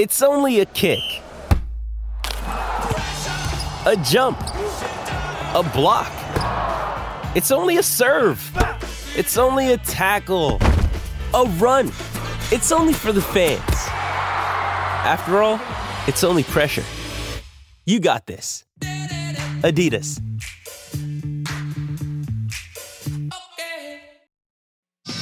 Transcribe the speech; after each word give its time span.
It's 0.00 0.22
only 0.22 0.60
a 0.60 0.64
kick, 0.64 1.02
a 2.24 3.96
jump, 4.04 4.38
a 4.40 5.68
block. 5.74 6.12
It's 7.34 7.50
only 7.50 7.78
a 7.78 7.82
serve. 7.82 8.40
It's 9.16 9.36
only 9.36 9.72
a 9.72 9.76
tackle, 9.78 10.60
a 11.34 11.46
run. 11.58 11.88
It's 12.52 12.70
only 12.70 12.92
for 12.92 13.10
the 13.10 13.20
fans. 13.20 13.60
After 15.04 15.42
all, 15.42 15.60
it's 16.06 16.22
only 16.22 16.44
pressure. 16.44 16.84
You 17.84 17.98
got 17.98 18.24
this. 18.28 18.64
Adidas. 19.64 20.20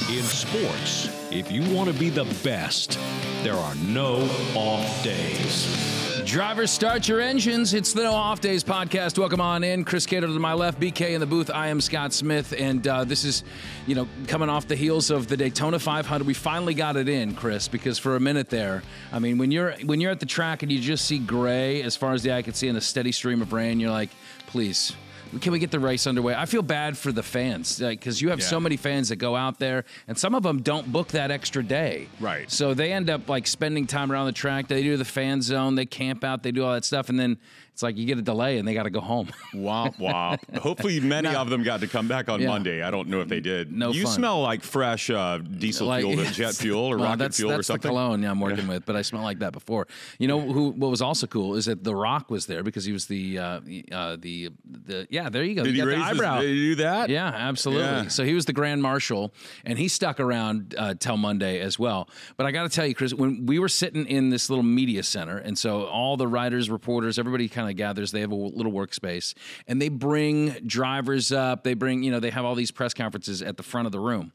In 0.07 0.23
sports, 0.23 1.09
if 1.31 1.51
you 1.51 1.63
want 1.75 1.91
to 1.91 1.99
be 1.99 2.11
the 2.11 2.25
best, 2.43 2.99
there 3.43 3.53
are 3.53 3.75
no 3.75 4.23
off 4.55 5.03
days. 5.03 6.21
Drivers, 6.25 6.71
start 6.71 7.07
your 7.07 7.21
engines. 7.21 7.73
It's 7.73 7.93
the 7.93 8.03
No 8.03 8.11
Off 8.13 8.41
Days 8.41 8.61
podcast. 8.61 9.17
Welcome 9.17 9.39
on 9.39 9.63
in. 9.63 9.85
Chris 9.85 10.05
Cato 10.05 10.27
to 10.27 10.39
my 10.39 10.53
left, 10.53 10.77
BK 10.77 11.11
in 11.11 11.21
the 11.21 11.25
booth. 11.25 11.49
I 11.49 11.67
am 11.67 11.79
Scott 11.79 12.11
Smith, 12.11 12.53
and 12.57 12.85
uh, 12.85 13.05
this 13.05 13.23
is, 13.23 13.45
you 13.85 13.95
know, 13.95 14.07
coming 14.27 14.49
off 14.49 14.67
the 14.67 14.75
heels 14.75 15.09
of 15.09 15.27
the 15.27 15.37
Daytona 15.37 15.79
500. 15.79 16.27
We 16.27 16.33
finally 16.33 16.73
got 16.73 16.97
it 16.97 17.07
in, 17.07 17.33
Chris, 17.33 17.69
because 17.69 17.97
for 17.97 18.17
a 18.17 18.19
minute 18.19 18.49
there, 18.49 18.83
I 19.13 19.19
mean, 19.19 19.37
when 19.37 19.51
you're 19.51 19.73
when 19.85 20.01
you're 20.01 20.11
at 20.11 20.19
the 20.19 20.25
track 20.25 20.63
and 20.63 20.71
you 20.71 20.81
just 20.81 21.05
see 21.05 21.17
gray 21.17 21.81
as 21.81 21.95
far 21.95 22.13
as 22.13 22.23
the 22.23 22.33
eye 22.33 22.41
can 22.41 22.53
see 22.53 22.67
in 22.67 22.75
a 22.75 22.81
steady 22.81 23.13
stream 23.13 23.41
of 23.41 23.53
rain, 23.53 23.79
you're 23.79 23.91
like, 23.91 24.09
please, 24.47 24.93
can 25.41 25.51
we 25.51 25.59
get 25.59 25.71
the 25.71 25.79
race 25.79 26.07
underway? 26.07 26.33
I 26.35 26.45
feel 26.45 26.61
bad 26.61 26.97
for 26.97 27.11
the 27.11 27.23
fans 27.23 27.79
because 27.79 28.15
like, 28.17 28.21
you 28.21 28.29
have 28.29 28.39
Yeah. 28.39 28.45
so 28.45 28.59
many 28.59 28.77
fans 28.77 29.09
that 29.09 29.17
go 29.17 29.35
out 29.35 29.59
there, 29.59 29.85
and 30.07 30.17
some 30.17 30.33
of 30.35 30.43
them 30.43 30.61
don't 30.61 30.91
book 30.91 31.09
that 31.09 31.31
extra 31.31 31.63
day. 31.63 32.07
Right. 32.19 32.49
So 32.51 32.73
they 32.73 32.91
end 32.91 33.09
up 33.09 33.29
like 33.29 33.47
spending 33.47 33.87
time 33.87 34.11
around 34.11 34.25
the 34.27 34.31
track. 34.31 34.67
They 34.67 34.83
do 34.83 34.97
the 34.97 35.05
fan 35.05 35.41
zone, 35.41 35.75
they 35.75 35.85
camp 35.85 36.23
out, 36.23 36.43
they 36.43 36.51
do 36.51 36.63
all 36.65 36.73
that 36.73 36.85
stuff, 36.85 37.09
and 37.09 37.19
then 37.19 37.37
it's 37.77 37.83
like 37.83 37.95
you 37.95 38.05
get 38.07 38.17
a 38.17 38.23
delay 38.23 38.57
and 38.57 38.67
they 38.67 38.73
got 38.73 38.83
to 38.83 38.89
go 38.89 38.99
home. 39.01 39.27
Womp 39.53 39.97
womp. 39.99 40.57
Hopefully, 40.57 40.99
many 41.17 41.27
of 41.35 41.47
them 41.51 41.61
got 41.61 41.79
to 41.81 41.87
come 41.87 42.07
back 42.07 42.27
on 42.27 42.41
Yeah. 42.41 42.47
Monday. 42.47 42.81
I 42.81 42.89
don't 42.89 43.07
know 43.07 43.21
if 43.21 43.27
they 43.27 43.39
did. 43.39 43.71
No 43.71 43.91
You 43.91 44.05
fun. 44.05 44.13
smell 44.13 44.41
like 44.41 44.63
fresh 44.63 45.11
uh, 45.11 45.37
diesel 45.37 45.85
Like- 45.87 46.03
fuel, 46.03 46.19
or 46.19 46.25
jet 46.31 46.55
fuel, 46.55 46.79
or 46.79 46.97
Well, 46.97 47.05
rocket 47.05 47.19
that's, 47.19 47.37
fuel, 47.37 47.51
that's 47.51 47.59
or 47.59 47.63
something. 47.63 47.81
the 47.83 47.89
cologne 47.89 48.23
I'm 48.25 48.39
working 48.39 48.67
with, 48.67 48.83
but 48.87 48.95
I 48.95 49.03
smell 49.03 49.21
like 49.21 49.37
that 49.39 49.53
before. 49.53 49.85
You 50.17 50.27
know 50.27 50.41
who? 50.41 50.71
What 50.71 50.89
was 50.89 51.03
also 51.03 51.27
cool 51.27 51.53
is 51.53 51.65
that 51.65 51.83
The 51.83 51.93
Rock 51.95 52.31
was 52.31 52.47
there 52.47 52.63
because 52.63 52.83
he 52.83 52.93
was 52.93 53.05
the 53.05 53.37
uh, 53.37 53.59
uh, 53.91 54.17
the 54.19 54.49
the 54.65 55.05
yeah. 55.11 55.29
There 55.29 55.43
you 55.43 55.53
go. 55.53 55.63
Did 55.63 55.75
you 55.75 55.83
he 55.83 55.87
raise 55.87 55.99
the 55.99 56.05
his- 56.07 56.17
eyebrow? 56.19 56.41
did 56.41 56.49
he 56.49 56.55
do 56.69 56.75
that? 56.77 57.09
Yeah, 57.11 57.27
absolutely. 57.27 57.83
Yeah. 57.85 58.07
So 58.07 58.23
he 58.23 58.33
was 58.33 58.45
the 58.45 58.53
grand 58.53 58.81
marshal, 58.81 59.35
and 59.65 59.77
he 59.77 59.87
stuck 59.87 60.19
around 60.19 60.73
uh, 60.79 60.95
till 60.97 61.17
Monday 61.17 61.59
as 61.59 61.77
well. 61.77 62.09
But 62.37 62.47
I 62.47 62.51
got 62.51 62.63
to 62.63 62.69
tell 62.69 62.87
you, 62.87 62.95
Chris, 62.95 63.13
when 63.13 63.45
we 63.45 63.59
were 63.59 63.69
sitting 63.69 64.07
in 64.07 64.31
this 64.31 64.49
little 64.49 64.63
media 64.63 65.03
center, 65.03 65.37
and 65.37 65.55
so 65.55 65.83
all 65.85 66.17
the 66.17 66.27
writers, 66.27 66.71
reporters, 66.71 67.19
everybody 67.19 67.47
kind 67.47 67.65
of 67.65 67.66
gathers. 67.73 68.11
They 68.11 68.21
have 68.21 68.31
a 68.31 68.35
little 68.35 68.71
workspace, 68.71 69.33
and 69.67 69.81
they 69.81 69.89
bring 69.89 70.49
drivers 70.65 71.31
up. 71.31 71.63
They 71.63 71.73
bring, 71.73 72.03
you 72.03 72.11
know, 72.11 72.19
they 72.19 72.29
have 72.31 72.45
all 72.45 72.55
these 72.55 72.71
press 72.71 72.93
conferences 72.93 73.41
at 73.41 73.57
the 73.57 73.63
front 73.63 73.85
of 73.85 73.91
the 73.91 73.99
room. 73.99 74.31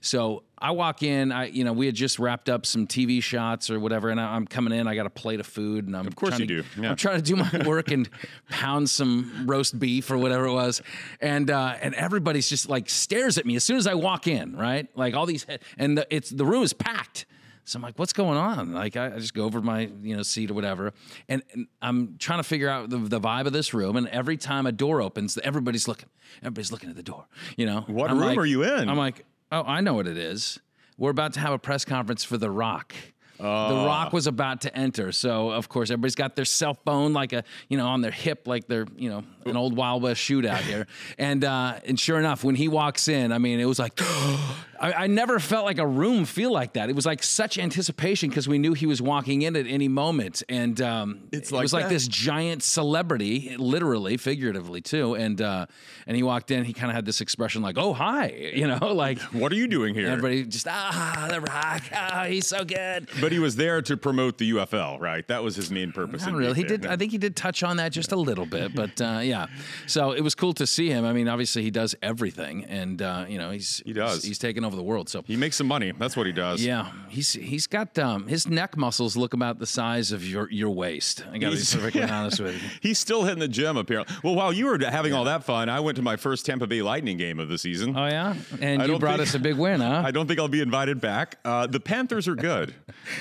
So 0.00 0.44
I 0.58 0.70
walk 0.70 1.02
in. 1.02 1.32
I, 1.32 1.46
you 1.46 1.64
know, 1.64 1.72
we 1.72 1.86
had 1.86 1.94
just 1.94 2.18
wrapped 2.18 2.48
up 2.48 2.64
some 2.66 2.86
TV 2.86 3.22
shots 3.22 3.68
or 3.70 3.80
whatever, 3.80 4.10
and 4.10 4.20
I, 4.20 4.34
I'm 4.36 4.46
coming 4.46 4.72
in. 4.72 4.86
I 4.86 4.94
got 4.94 5.06
a 5.06 5.10
plate 5.10 5.40
of 5.40 5.46
food, 5.46 5.86
and 5.86 5.96
I'm 5.96 6.06
Of 6.06 6.14
course 6.16 6.36
trying 6.36 6.48
you 6.48 6.62
to- 6.62 6.62
do, 6.62 6.82
yeah. 6.82 6.90
I'm 6.90 6.96
trying 6.96 7.16
to 7.16 7.22
do 7.22 7.36
my 7.36 7.50
work 7.66 7.90
and 7.90 8.08
pound 8.48 8.88
some 8.88 9.44
roast 9.46 9.78
beef 9.78 10.10
or 10.10 10.18
whatever 10.18 10.46
it 10.46 10.52
was, 10.52 10.82
and 11.20 11.50
uh, 11.50 11.74
and 11.80 11.94
everybody's 11.94 12.48
just 12.48 12.68
like 12.68 12.88
stares 12.88 13.38
at 13.38 13.46
me 13.46 13.56
as 13.56 13.64
soon 13.64 13.76
as 13.76 13.86
I 13.86 13.94
walk 13.94 14.26
in, 14.26 14.56
right? 14.56 14.86
Like 14.96 15.14
all 15.14 15.26
these, 15.26 15.46
and 15.78 15.98
the, 15.98 16.06
it's 16.10 16.30
the 16.30 16.44
room 16.46 16.62
is 16.62 16.72
packed. 16.72 17.26
So 17.68 17.78
I'm 17.78 17.82
like, 17.82 17.98
what's 17.98 18.12
going 18.12 18.38
on? 18.38 18.72
Like 18.72 18.96
I, 18.96 19.06
I 19.06 19.18
just 19.18 19.34
go 19.34 19.44
over 19.44 19.60
my 19.60 19.90
you 20.02 20.16
know 20.16 20.22
seat 20.22 20.50
or 20.50 20.54
whatever, 20.54 20.92
and, 21.28 21.42
and 21.52 21.66
I'm 21.82 22.16
trying 22.18 22.38
to 22.38 22.44
figure 22.44 22.68
out 22.68 22.90
the, 22.90 22.98
the 22.98 23.20
vibe 23.20 23.46
of 23.46 23.52
this 23.52 23.74
room. 23.74 23.96
And 23.96 24.06
every 24.08 24.36
time 24.36 24.66
a 24.66 24.72
door 24.72 25.02
opens, 25.02 25.36
everybody's 25.38 25.88
looking. 25.88 26.08
Everybody's 26.42 26.70
looking 26.70 26.90
at 26.90 26.96
the 26.96 27.02
door. 27.02 27.26
You 27.56 27.66
know, 27.66 27.80
What 27.88 28.10
I'm 28.10 28.18
room 28.18 28.28
like- 28.28 28.38
are 28.38 28.46
you 28.46 28.62
in? 28.62 28.88
I'm 28.88 28.96
like, 28.96 29.24
oh, 29.50 29.64
I 29.66 29.80
know 29.80 29.94
what 29.94 30.06
it 30.06 30.16
is. 30.16 30.58
We're 30.96 31.10
about 31.10 31.32
to 31.34 31.40
have 31.40 31.52
a 31.52 31.58
press 31.58 31.84
conference 31.84 32.22
for 32.24 32.38
The 32.38 32.50
Rock. 32.50 32.94
The 33.38 33.44
Oh. 33.44 33.84
Rock 33.84 34.14
was 34.14 34.26
about 34.26 34.62
to 34.62 34.74
enter, 34.74 35.12
so 35.12 35.50
of 35.50 35.68
course 35.68 35.90
everybody's 35.90 36.14
got 36.14 36.36
their 36.36 36.46
cell 36.46 36.72
phone 36.86 37.12
like 37.12 37.34
a 37.34 37.44
you 37.68 37.76
know 37.76 37.86
on 37.88 38.00
their 38.00 38.10
hip, 38.10 38.46
like 38.48 38.66
they're 38.66 38.86
you 38.96 39.10
know 39.10 39.24
an 39.44 39.58
old 39.58 39.76
Wild 39.76 40.02
West 40.02 40.22
shootout 40.22 40.60
here. 40.62 40.86
And 41.18 41.44
uh, 41.44 41.80
and 41.84 42.00
sure 42.00 42.18
enough, 42.18 42.44
when 42.44 42.54
he 42.54 42.68
walks 42.68 43.08
in, 43.08 43.32
I 43.32 43.38
mean, 43.38 43.60
it 43.60 43.66
was 43.66 43.78
like 43.78 44.00
I, 44.80 44.92
I 44.92 45.06
never 45.06 45.38
felt 45.38 45.64
like 45.64 45.78
a 45.78 45.86
room 45.86 46.24
feel 46.24 46.52
like 46.52 46.74
that. 46.74 46.88
It 46.88 46.96
was 46.96 47.06
like 47.06 47.22
such 47.22 47.58
anticipation 47.58 48.28
because 48.28 48.48
we 48.48 48.58
knew 48.58 48.74
he 48.74 48.86
was 48.86 49.00
walking 49.00 49.42
in 49.42 49.56
at 49.56 49.66
any 49.66 49.88
moment, 49.88 50.42
and 50.48 50.80
um, 50.80 51.28
It's 51.32 51.50
it 51.50 51.54
like 51.54 51.62
was 51.62 51.72
like 51.72 51.88
this 51.88 52.08
giant 52.08 52.62
celebrity, 52.62 53.56
literally, 53.58 54.16
figuratively 54.16 54.80
too. 54.80 55.14
And 55.14 55.40
uh, 55.40 55.66
and 56.06 56.16
he 56.16 56.22
walked 56.22 56.50
in, 56.50 56.64
he 56.64 56.72
kind 56.72 56.90
of 56.90 56.94
had 56.94 57.04
this 57.04 57.20
expression 57.20 57.62
like, 57.62 57.76
"Oh 57.78 57.92
hi," 57.92 58.50
you 58.54 58.66
know, 58.66 58.94
like. 58.94 59.18
What 59.36 59.52
are 59.52 59.56
you 59.56 59.68
doing 59.68 59.94
here? 59.94 60.08
Everybody 60.08 60.44
just 60.44 60.66
ah 60.66 61.28
the 61.30 61.40
rock 61.40 61.82
ah 61.92 62.24
he's 62.28 62.46
so 62.46 62.64
good. 62.64 63.08
but 63.20 63.32
he 63.32 63.38
was 63.38 63.56
there 63.56 63.82
to 63.82 63.96
promote 63.96 64.38
the 64.38 64.52
UFL, 64.52 64.98
right? 64.98 65.26
That 65.28 65.42
was 65.42 65.56
his 65.56 65.70
main 65.70 65.92
purpose. 65.92 66.24
Not 66.24 66.34
really. 66.34 66.54
He 66.54 66.62
there. 66.62 66.78
did. 66.78 66.86
I 66.86 66.96
think 66.96 67.12
he 67.12 67.18
did 67.18 67.36
touch 67.36 67.62
on 67.62 67.76
that 67.76 67.92
just 67.92 68.12
a 68.12 68.16
little 68.16 68.46
bit, 68.46 68.74
but 68.74 69.00
uh, 69.00 69.20
yeah. 69.22 69.46
So 69.86 70.12
it 70.12 70.22
was 70.22 70.34
cool 70.34 70.54
to 70.54 70.66
see 70.66 70.88
him. 70.88 71.04
I 71.04 71.12
mean, 71.12 71.28
obviously 71.28 71.62
he 71.62 71.70
does 71.70 71.94
everything, 72.02 72.64
and 72.64 73.00
uh, 73.02 73.26
you 73.28 73.38
know 73.38 73.50
he's 73.50 73.82
He 73.84 73.92
does. 73.92 74.16
He's, 74.16 74.24
he's 74.24 74.38
taking 74.38 74.64
over 74.66 74.76
the 74.76 74.82
world. 74.82 75.08
So 75.08 75.22
He 75.26 75.36
makes 75.36 75.56
some 75.56 75.66
money. 75.66 75.92
That's 75.98 76.16
what 76.16 76.26
he 76.26 76.32
does. 76.32 76.62
yeah, 76.64 76.90
he's 77.08 77.32
he's 77.32 77.66
got 77.66 77.98
um, 77.98 78.26
his 78.28 78.46
neck 78.48 78.76
muscles 78.76 79.16
look 79.16 79.32
about 79.34 79.58
the 79.58 79.66
size 79.66 80.12
of 80.12 80.26
your 80.26 80.50
your 80.50 80.70
waist. 80.70 81.24
I 81.32 81.38
got 81.38 81.50
to 81.50 81.56
be 81.56 81.62
perfectly 81.62 82.00
yeah. 82.00 82.18
honest 82.20 82.40
with 82.40 82.54
you. 82.62 82.68
He's 82.82 82.98
still 82.98 83.24
hitting 83.24 83.38
the 83.38 83.48
gym, 83.48 83.76
apparently. 83.76 84.14
Well, 84.22 84.34
while 84.34 84.52
you 84.52 84.66
were 84.66 84.78
having 84.78 85.12
all 85.12 85.24
that 85.24 85.44
fun, 85.44 85.68
I 85.68 85.80
went 85.80 85.96
to 85.96 86.02
my 86.02 86.16
first 86.16 86.44
Tampa 86.44 86.66
Bay 86.66 86.82
Lightning 86.82 87.16
game 87.16 87.38
of 87.38 87.48
the 87.48 87.58
season. 87.58 87.96
Oh 87.96 88.06
yeah, 88.06 88.34
and 88.60 88.82
I 88.82 88.86
you 88.86 88.98
brought 88.98 89.18
think- 89.18 89.28
us 89.28 89.34
a 89.34 89.38
big 89.38 89.56
win, 89.56 89.80
huh? 89.80 90.02
I 90.04 90.10
don't 90.10 90.26
think 90.26 90.40
I'll 90.40 90.48
be 90.48 90.60
invited 90.60 91.00
back. 91.00 91.38
Uh, 91.44 91.66
the 91.66 91.80
Panthers 91.80 92.26
are 92.28 92.34
good. 92.34 92.74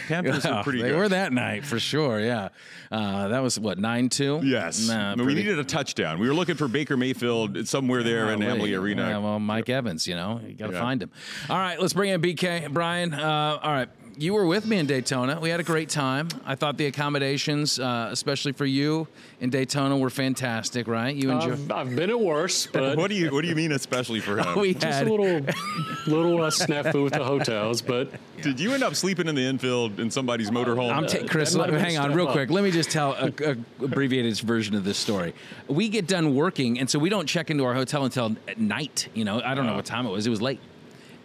Panthers 0.07 0.45
are 0.45 0.63
pretty 0.65 0.81
they 0.81 0.89
good. 0.89 0.97
were 0.97 1.09
that 1.09 1.31
night 1.31 1.65
for 1.65 1.79
sure. 1.79 2.19
Yeah, 2.19 2.49
uh, 2.91 3.27
that 3.29 3.39
was 3.43 3.59
what 3.59 3.77
nine 3.77 4.09
two. 4.09 4.41
Yes. 4.43 4.87
Nah, 4.87 5.11
I 5.11 5.15
mean, 5.15 5.25
we 5.27 5.33
needed 5.35 5.59
a 5.59 5.63
touchdown. 5.63 6.19
We 6.19 6.27
were 6.27 6.33
looking 6.33 6.55
for 6.55 6.67
Baker 6.67 6.97
Mayfield 6.97 7.67
somewhere 7.67 8.01
there 8.03 8.31
in. 8.31 8.41
Amalie 8.41 8.73
Arena. 8.73 9.03
Yeah, 9.09 9.17
well, 9.19 9.39
Mike 9.39 9.69
Evans, 9.69 10.07
you 10.07 10.15
know, 10.15 10.39
you 10.45 10.53
got 10.55 10.67
to 10.67 10.73
Yeah. 10.73 10.79
find 10.81 11.01
him. 11.03 11.11
All 11.49 11.57
right, 11.57 11.79
let's 11.79 11.93
bring 11.93 12.09
in 12.09 12.21
BK. 12.21 12.71
Brian, 12.71 13.13
uh, 13.13 13.59
all 13.61 13.71
right. 13.71 13.89
You 14.17 14.33
were 14.33 14.45
with 14.45 14.65
me 14.65 14.77
in 14.77 14.85
Daytona. 14.85 15.41
We 15.41 15.49
had 15.49 15.59
a 15.59 15.63
great 15.63 15.89
time. 15.89 16.29
I 16.45 16.55
thought 16.55 16.77
the 16.77 16.85
accommodations, 16.85 17.79
uh, 17.79 18.07
especially 18.11 18.53
for 18.53 18.65
you 18.65 19.09
in 19.41 19.49
Daytona, 19.49 19.97
were 19.97 20.09
fantastic, 20.09 20.87
right? 20.87 21.13
You 21.13 21.31
enjoyed. 21.31 21.69
I've, 21.69 21.71
I've 21.89 21.95
been 21.97 22.09
at 22.09 22.19
worse, 22.19 22.65
but 22.71 22.97
what 22.97 23.09
do 23.09 23.15
you 23.17 23.29
What 23.29 23.41
do 23.41 23.49
you 23.49 23.55
mean, 23.55 23.73
especially 23.73 24.21
for 24.21 24.37
him? 24.37 24.57
we 24.59 24.73
just 24.73 24.85
had 24.85 25.07
a 25.07 25.11
little 25.11 25.41
little 26.07 26.41
uh, 26.41 26.49
snafu 26.49 27.03
with 27.03 27.11
the 27.11 27.23
hotels. 27.25 27.81
But 27.81 28.09
Did 28.41 28.57
you 28.57 28.73
end 28.73 28.83
up 28.83 28.95
sleeping 28.95 29.27
in 29.27 29.35
the 29.35 29.45
infield 29.45 29.99
in 29.99 30.09
somebody's 30.09 30.49
motorhome? 30.49 30.93
I'm 30.93 31.07
ta- 31.07 31.27
Chris, 31.27 31.51
that 31.51 31.57
might 31.57 31.73
hang 31.73 31.97
on 31.97 32.13
real 32.13 32.27
up. 32.27 32.31
quick. 32.31 32.49
Let 32.49 32.63
me 32.63 32.71
just 32.71 32.91
tell 32.91 33.15
a, 33.15 33.33
a 33.43 33.57
abbreviated 33.83 34.39
version 34.39 34.75
of 34.75 34.85
this 34.85 34.97
story. 34.97 35.33
We 35.67 35.89
get 35.89 36.07
done 36.07 36.35
working, 36.35 36.79
and 36.79 36.89
so 36.89 36.99
we 36.99 37.09
don't 37.09 37.27
check 37.27 37.49
into 37.49 37.65
our 37.65 37.73
hotel 37.73 38.05
until 38.05 38.33
at 38.47 38.59
night. 38.61 39.09
You 39.13 39.25
know, 39.25 39.41
I 39.41 39.55
don't 39.55 39.65
know 39.65 39.75
what 39.75 39.85
time 39.85 40.05
it 40.05 40.09
was. 40.11 40.25
It 40.25 40.29
was 40.29 40.41
late, 40.41 40.61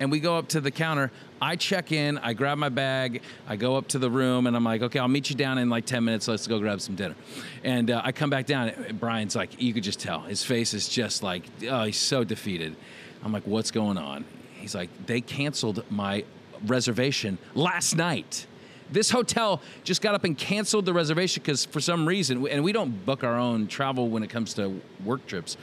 and 0.01 0.11
we 0.11 0.19
go 0.19 0.37
up 0.37 0.49
to 0.49 0.61
the 0.61 0.71
counter. 0.71 1.13
I 1.41 1.57
check 1.57 1.93
in. 1.93 2.19
I 2.19 2.33
grab 2.33 2.59
my 2.59 2.71
bag. 2.71 3.23
I 3.47 3.57
go 3.57 3.77
up 3.77 3.89
to 3.89 3.99
the 3.99 4.11
room, 4.11 4.47
and 4.47 4.57
I'm 4.57 4.65
like, 4.65 4.83
"Okay, 4.83 4.99
I'll 4.99 5.09
meet 5.09 5.31
you 5.31 5.37
down 5.37 5.59
in 5.59 5.69
like 5.69 5.85
10 5.87 6.03
minutes. 6.03 6.27
Let's 6.27 6.47
go 6.47 6.59
grab 6.59 6.81
some 6.81 6.97
dinner." 6.97 7.15
And 7.63 7.91
uh, 7.91 8.01
I 8.03 8.11
come 8.13 8.31
back 8.31 8.47
down. 8.47 8.73
Brian's 8.99 9.37
like, 9.37 9.61
you 9.61 9.73
could 9.73 9.85
just 9.85 10.01
tell 10.01 10.21
his 10.23 10.43
face 10.43 10.75
is 10.75 10.89
just 10.89 11.23
like, 11.23 11.45
oh, 11.69 11.85
he's 11.85 11.99
so 11.99 12.25
defeated. 12.25 12.75
I'm 13.23 13.33
like, 13.33 13.47
"What's 13.47 13.71
going 13.71 13.99
on?" 13.99 14.25
He's 14.55 14.75
like, 14.75 14.89
"They 15.07 15.21
canceled 15.21 15.85
my 15.91 16.25
reservation 16.67 17.39
last 17.55 17.95
night." 17.95 18.47
This 18.93 19.11
hotel 19.11 19.61
just 19.85 20.03
got 20.03 20.17
up 20.17 20.25
and 20.25 20.37
canceled 20.37 20.85
the 20.85 20.93
reservation 20.93 21.43
because 21.43 21.65
for 21.65 21.81
some 21.81 22.09
reason, 22.09 22.45
and 22.49 22.65
we 22.65 22.73
don't 22.73 23.07
book 23.07 23.23
our 23.23 23.39
own 23.39 23.69
travel 23.69 24.09
when 24.09 24.25
it 24.25 24.31
comes 24.31 24.55
to 24.55 24.81
work 25.05 25.25
trips. 25.27 25.57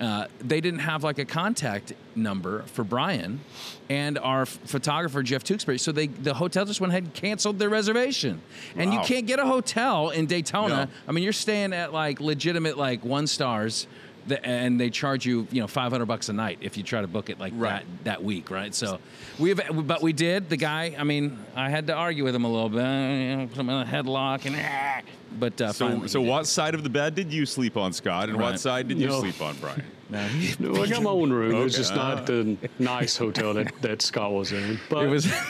Uh, 0.00 0.26
they 0.40 0.60
didn't 0.60 0.80
have 0.80 1.04
like 1.04 1.18
a 1.18 1.24
contact 1.24 1.92
number 2.16 2.62
for 2.62 2.84
Brian 2.84 3.40
and 3.88 4.18
our 4.18 4.46
photographer 4.46 5.22
Jeff 5.22 5.44
Tewksbury, 5.44 5.78
so 5.78 5.92
they 5.92 6.06
the 6.08 6.34
hotel 6.34 6.64
just 6.64 6.80
went 6.80 6.92
ahead 6.92 7.04
and 7.04 7.14
canceled 7.14 7.58
their 7.58 7.68
reservation. 7.68 8.40
And 8.76 8.92
you 8.92 9.00
can't 9.00 9.26
get 9.26 9.38
a 9.38 9.46
hotel 9.46 10.10
in 10.10 10.26
Daytona. 10.26 10.86
No. 10.86 10.90
I 11.08 11.12
mean, 11.12 11.24
you're 11.24 11.32
staying 11.32 11.72
at 11.72 11.92
like 11.92 12.20
legitimate 12.20 12.76
like 12.78 13.04
one 13.04 13.26
stars. 13.26 13.86
th- 14.28 14.40
And 14.42 14.80
they 14.80 14.88
charge 14.90 15.26
you, 15.26 15.46
you 15.50 15.60
know, 15.60 15.66
five 15.66 15.92
hundred 15.92 16.06
bucks 16.06 16.28
a 16.30 16.32
night 16.32 16.58
if 16.62 16.76
you 16.78 16.82
try 16.82 17.00
to 17.02 17.06
book 17.06 17.28
it 17.30 17.38
like 17.38 17.52
Right. 17.54 17.84
that 18.04 18.04
that 18.04 18.24
week, 18.24 18.50
right? 18.50 18.74
So 18.74 18.98
we've, 19.38 19.60
but 19.86 20.00
we 20.02 20.12
did. 20.14 20.48
The 20.48 20.56
guy, 20.56 20.94
I 20.98 21.04
mean, 21.04 21.38
I 21.54 21.68
had 21.68 21.86
to 21.88 21.94
argue 21.94 22.24
with 22.24 22.34
him 22.34 22.44
a 22.44 22.48
little 22.48 22.70
bit, 22.70 23.50
put 23.50 23.58
him 23.60 23.68
in 23.68 23.82
a 23.82 23.84
headlock, 23.84 24.46
and 24.46 24.56
ah, 24.58 24.93
but 25.38 25.60
uh, 25.60 25.72
so, 25.72 26.06
so 26.06 26.18
he 26.20 26.24
did. 26.24 26.30
what 26.30 26.46
side 26.46 26.74
of 26.74 26.82
the 26.82 26.90
bed 26.90 27.14
did 27.14 27.32
you 27.32 27.46
sleep 27.46 27.76
on, 27.76 27.92
Scott, 27.92 28.28
and 28.28 28.38
Right. 28.38 28.52
what 28.52 28.60
side 28.60 28.88
did 28.88 28.98
you 28.98 29.08
No. 29.08 29.20
sleep 29.20 29.40
on, 29.40 29.56
Brian? 29.60 29.82
No, 30.10 30.28
no, 30.60 30.82
I 30.82 30.86
got 30.86 31.02
my 31.02 31.10
own 31.10 31.32
room. 31.32 31.54
It 31.54 31.64
was 31.64 31.74
just 31.74 31.94
not 31.96 32.26
the 32.26 32.56
nice 32.78 33.16
hotel 33.16 33.54
that, 33.54 33.72
that 33.80 34.02
Scott 34.02 34.32
was 34.32 34.52
in. 34.52 34.78
But 34.90 35.04
it 35.04 35.08
was. 35.08 35.26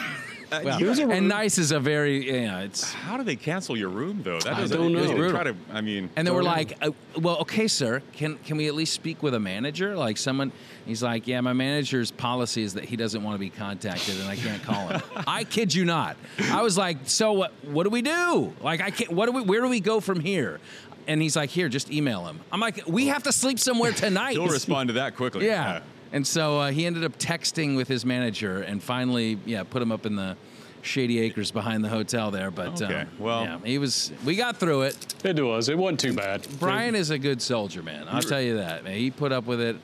Well, 0.62 0.80
you- 0.80 1.10
and 1.10 1.26
nice 1.28 1.58
is 1.58 1.72
a 1.72 1.80
very 1.80 2.30
yeah. 2.42 2.60
It's 2.60 2.92
How 2.92 3.16
do 3.16 3.22
they 3.24 3.36
cancel 3.36 3.76
your 3.76 3.88
room 3.88 4.20
though? 4.22 4.38
That 4.40 4.54
I 4.54 4.60
doesn't- 4.60 4.76
don't 4.78 4.92
know. 4.92 5.04
brutal. 5.14 5.30
Try 5.30 5.44
to, 5.44 5.54
I 5.72 5.80
mean, 5.80 6.10
And 6.16 6.26
then 6.26 6.34
we're 6.34 6.42
like, 6.42 6.76
uh, 6.82 6.90
well, 7.18 7.38
okay, 7.38 7.66
sir, 7.68 8.02
can 8.12 8.36
can 8.44 8.56
we 8.56 8.68
at 8.68 8.74
least 8.74 8.92
speak 8.92 9.22
with 9.22 9.34
a 9.34 9.40
manager? 9.40 9.96
Like 9.96 10.16
someone, 10.18 10.52
he's 10.86 11.02
like, 11.02 11.26
yeah, 11.26 11.40
my 11.40 11.52
manager's 11.52 12.10
policy 12.10 12.62
is 12.62 12.74
that 12.74 12.84
he 12.84 12.96
doesn't 12.96 13.22
want 13.22 13.34
to 13.34 13.38
be 13.40 13.50
contacted, 13.50 14.20
and 14.20 14.28
I 14.28 14.36
can't 14.36 14.62
call 14.62 14.88
him. 14.88 15.02
I 15.26 15.44
kid 15.44 15.74
you 15.74 15.84
not. 15.84 16.16
I 16.50 16.62
was 16.62 16.76
like, 16.78 16.98
so 17.04 17.32
what? 17.32 17.52
What 17.64 17.84
do 17.84 17.90
we 17.90 18.02
do? 18.02 18.52
Like, 18.62 18.80
I 18.80 18.90
can't. 18.90 19.10
What 19.12 19.26
do 19.26 19.32
we? 19.32 19.42
Where 19.42 19.60
do 19.62 19.68
we 19.68 19.80
go 19.80 20.00
from 20.00 20.20
here? 20.20 20.60
And 21.06 21.20
he's 21.20 21.36
like, 21.36 21.50
here, 21.50 21.68
just 21.68 21.90
email 21.92 22.24
him. 22.24 22.40
I'm 22.50 22.60
like, 22.60 22.80
we 22.86 23.08
have 23.08 23.24
to 23.24 23.32
sleep 23.32 23.58
somewhere 23.58 23.92
tonight. 24.04 24.32
he'll 24.32 24.46
respond 24.48 24.88
to 24.88 24.94
that 24.94 25.16
quickly. 25.16 25.44
Yeah. 25.46 25.80
And 26.14 26.24
so 26.24 26.60
uh, 26.60 26.70
he 26.70 26.86
ended 26.86 27.02
up 27.04 27.18
texting 27.18 27.76
with 27.76 27.88
his 27.88 28.06
manager 28.06 28.62
and 28.62 28.80
finally, 28.80 29.36
yeah, 29.44 29.64
put 29.64 29.82
him 29.82 29.90
up 29.90 30.06
in 30.06 30.14
the 30.14 30.36
shady 30.80 31.18
acres 31.18 31.50
behind 31.50 31.82
the 31.84 31.88
hotel 31.88 32.30
there. 32.30 32.52
But 32.52 32.80
Okay, 32.80 33.00
um, 33.00 33.08
well- 33.18 33.42
yeah, 33.42 33.58
he 33.64 33.78
was. 33.78 34.12
We 34.24 34.36
got 34.36 34.56
through 34.58 34.82
it. 34.82 34.96
It 35.24 35.42
was. 35.42 35.68
It 35.68 35.76
wasn't 35.76 35.98
too 36.00 36.12
bad. 36.12 36.46
Brian 36.60 36.94
is 36.94 37.10
a 37.10 37.18
good 37.18 37.42
soldier, 37.42 37.82
man. 37.82 38.06
I'll 38.08 38.22
tell 38.22 38.40
you 38.40 38.58
that. 38.58 38.84
Man, 38.84 38.94
he 38.96 39.10
put 39.10 39.32
up 39.32 39.44
with 39.44 39.60
it. 39.60 39.76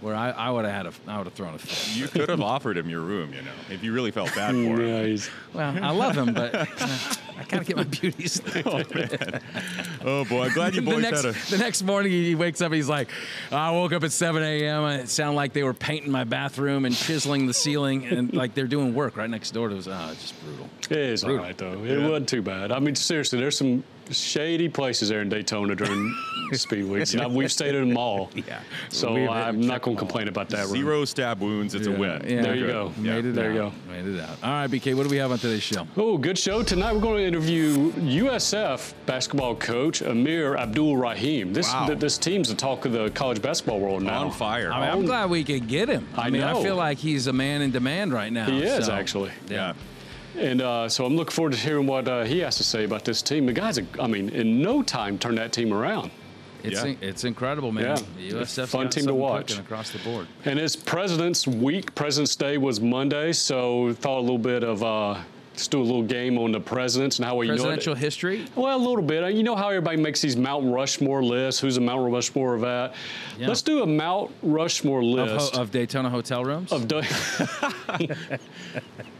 Where 0.00 0.14
I, 0.14 0.30
I 0.30 0.50
would 0.50 0.64
have 0.64 0.74
had 0.74 0.86
a, 0.86 0.92
I 1.10 1.16
would 1.18 1.26
have 1.26 1.34
thrown 1.34 1.54
a 1.54 1.58
fit. 1.58 1.96
You 1.96 2.06
could 2.06 2.28
have 2.28 2.40
offered 2.40 2.76
him 2.78 2.88
your 2.88 3.00
room, 3.00 3.32
you 3.34 3.42
know, 3.42 3.50
if 3.68 3.82
you 3.82 3.92
really 3.92 4.12
felt 4.12 4.32
bad 4.32 4.50
for 4.54 4.80
him. 4.80 5.06
Yeah, 5.16 5.18
Well, 5.52 5.84
I 5.84 5.90
love 5.90 6.16
him, 6.16 6.32
but 6.34 6.54
uh, 6.54 6.66
I 7.38 7.44
gotta 7.44 7.64
get 7.64 7.76
my 7.76 7.84
beauties. 7.84 8.40
Oh 8.66 8.82
man. 8.94 9.40
oh 10.04 10.24
boy, 10.24 10.50
glad 10.50 10.74
you 10.74 10.80
the 10.82 10.90
boys 10.90 11.02
next, 11.02 11.22
had 11.24 11.34
a. 11.36 11.50
the 11.50 11.58
next 11.58 11.82
morning, 11.82 12.10
he 12.10 12.34
wakes 12.34 12.60
up. 12.60 12.72
He's 12.72 12.88
like, 12.88 13.08
"I 13.52 13.70
woke 13.70 13.92
up 13.92 14.02
at 14.04 14.12
7 14.12 14.42
a.m. 14.42 14.84
and 14.84 15.02
It 15.02 15.08
sounded 15.08 15.36
like 15.36 15.52
they 15.52 15.62
were 15.62 15.74
painting 15.74 16.10
my 16.10 16.24
bathroom 16.24 16.84
and 16.84 16.94
chiseling 16.94 17.46
the 17.46 17.54
ceiling, 17.54 18.04
and 18.06 18.32
like 18.34 18.54
they're 18.54 18.66
doing 18.66 18.94
work 18.94 19.16
right 19.16 19.30
next 19.30 19.52
door 19.52 19.68
to 19.68 19.76
us. 19.78 19.86
Oh, 19.86 19.92
uh, 19.92 20.10
it's 20.12 20.22
just 20.22 20.44
brutal. 20.44 20.68
it 20.90 20.96
is 20.96 21.24
all 21.24 21.34
right 21.34 21.56
though. 21.56 21.84
It 21.84 22.00
wasn't 22.02 22.28
too 22.28 22.42
bad. 22.42 22.72
I 22.72 22.78
mean, 22.80 22.94
seriously, 22.94 23.38
there's 23.38 23.56
some 23.56 23.84
shady 24.10 24.68
places 24.70 25.10
there 25.10 25.20
in 25.20 25.28
Daytona 25.28 25.74
during 25.74 26.14
speed 26.52 26.84
weeks, 26.86 27.12
and 27.14 27.34
we've 27.34 27.52
stayed 27.52 27.74
in 27.74 27.88
them 27.88 27.98
all. 27.98 28.30
Yeah. 28.34 28.60
So 28.88 29.12
We've 29.14 29.28
I'm 29.28 29.60
not 29.60 29.82
going 29.82 29.96
to 29.96 29.98
complain 29.98 30.28
about 30.28 30.48
that. 30.50 30.64
room. 30.66 30.76
Zero 30.76 31.04
stab 31.04 31.40
wounds. 31.40 31.74
It's 31.74 31.86
a 31.86 31.90
win. 31.90 32.22
Yeah. 32.26 32.40
There 32.42 32.54
you 32.54 32.66
Good. 32.66 32.72
go. 32.72 32.92
Made 32.96 33.26
it 33.26 33.34
there 33.34 33.50
out. 33.50 33.54
you 33.54 33.58
go. 33.60 33.72
Made 33.92 34.06
it 34.06 34.20
out. 34.20 34.30
All 34.42 34.50
right, 34.52 34.70
BK. 34.70 34.94
What 34.96 35.02
do 35.02 35.10
we 35.10 35.18
have 35.18 35.30
on 35.30 35.36
today's 35.38 35.62
show? 35.62 35.86
Oh, 35.98 36.16
good 36.16 36.38
show. 36.38 36.62
Tonight 36.62 36.94
we're 36.94 37.00
going 37.02 37.18
to 37.18 37.24
interview 37.28 37.92
USF 37.92 38.94
basketball 39.06 39.54
coach 39.54 40.02
Amir 40.02 40.56
Abdur-Rahim. 40.56 41.52
This 41.52 41.72
Wow. 41.72 41.86
th- 41.86 41.98
this 41.98 42.18
team's 42.18 42.48
the 42.48 42.54
talk 42.54 42.84
of 42.86 42.92
the 42.92 43.10
college 43.10 43.40
basketball 43.42 43.78
world 43.80 44.02
now. 44.02 44.24
On 44.24 44.30
fire. 44.30 44.72
I 44.72 44.80
mean, 44.80 44.88
I'm 44.90 45.04
glad 45.06 45.30
we 45.30 45.44
could 45.44 45.68
get 45.68 45.88
him. 45.88 46.08
I, 46.16 46.26
I 46.26 46.30
mean, 46.30 46.42
I 46.42 46.60
feel 46.62 46.76
like 46.76 46.98
he's 46.98 47.26
a 47.26 47.32
man 47.32 47.62
in 47.62 47.70
demand 47.70 48.12
right 48.12 48.32
now. 48.32 48.46
He 48.46 48.62
is 48.62 48.86
so, 48.86 48.92
actually. 48.92 49.30
yeah. 49.48 49.74
And 50.36 50.62
uh, 50.62 50.88
so 50.88 51.04
I'm 51.04 51.16
looking 51.16 51.32
forward 51.32 51.52
to 51.52 51.58
hearing 51.58 51.86
what 51.86 52.06
uh, 52.08 52.24
he 52.24 52.38
has 52.40 52.56
to 52.58 52.64
say 52.64 52.84
about 52.84 53.04
this 53.04 53.22
team. 53.22 53.46
The 53.46 53.52
guy's, 53.52 53.78
I 54.00 54.06
mean, 54.06 54.28
in 54.30 54.62
no 54.62 54.82
time 54.82 55.18
turned 55.18 55.38
that 55.38 55.52
team 55.52 55.72
around. 55.72 56.10
It's 56.64 56.82
Yeah. 56.84 56.94
it's 57.00 57.24
incredible, 57.24 57.72
man. 57.72 57.84
Yeah. 58.18 58.30
The 58.30 58.36
USF's 58.40 58.70
Fun 58.70 58.88
team 58.88 59.06
to 59.06 59.14
watch. 59.14 59.58
across 59.58 59.90
the 59.90 59.98
board. 59.98 60.26
And 60.44 60.58
it's 60.58 60.76
President's 60.76 61.46
Week. 61.46 61.94
President's 61.94 62.34
Day 62.36 62.56
was 62.58 62.80
Monday, 62.80 63.32
so 63.32 63.92
thought 63.94 64.18
a 64.18 64.20
little 64.20 64.38
bit 64.38 64.62
of 64.64 64.82
uh, 64.82 65.18
let's 65.58 65.66
do 65.66 65.80
a 65.80 65.82
little 65.82 66.04
game 66.04 66.38
on 66.38 66.52
the 66.52 66.60
presidents 66.60 67.18
and 67.18 67.26
how 67.26 67.34
we 67.34 67.48
know. 67.48 67.54
Presidential 67.54 67.92
know. 67.94 67.98
history. 68.00 68.46
Well, 68.54 68.76
a 68.76 68.78
little 68.78 69.02
bit. 69.02 69.34
You 69.34 69.42
know 69.42 69.56
how 69.56 69.70
everybody 69.70 69.96
makes 69.96 70.20
these 70.20 70.36
Mount 70.36 70.72
Rushmore 70.72 71.20
lists. 71.20 71.60
Who's 71.60 71.76
a 71.78 71.80
Mount 71.80 72.12
Rushmore 72.12 72.54
of 72.54 72.60
that? 72.60 72.94
Yeah. 73.36 73.48
Let's 73.48 73.62
do 73.62 73.82
a 73.82 73.86
Mount 73.86 74.30
Rushmore 74.40 75.00
Of, 75.00 75.06
list 75.06 75.56
ho- 75.56 75.62
of 75.62 75.72
Daytona 75.72 76.10
hotel 76.10 76.44
rooms. 76.44 76.70
of 76.70 76.86
di- 76.86 77.02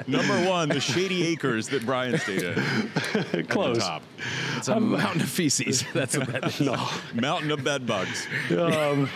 Number 0.06 0.48
one, 0.48 0.68
the 0.68 0.78
shady 0.78 1.26
acres 1.26 1.66
that 1.70 1.84
Brian 1.84 2.16
stayed 2.18 2.42
in. 2.44 2.58
At 3.14 3.32
the 3.32 3.42
close. 3.42 3.78
top. 3.78 4.04
it's 4.56 4.68
a 4.68 4.78
mountain 4.78 5.22
of 5.22 5.28
feces. 5.28 5.82
That's 5.92 6.16
what 6.16 6.28
that 6.28 6.44
is. 6.46 6.60
No. 6.60 6.88
Mountain 7.14 7.50
of 7.50 7.64
bed 7.64 7.84
bugs. 7.84 8.28
Um, 8.56 9.10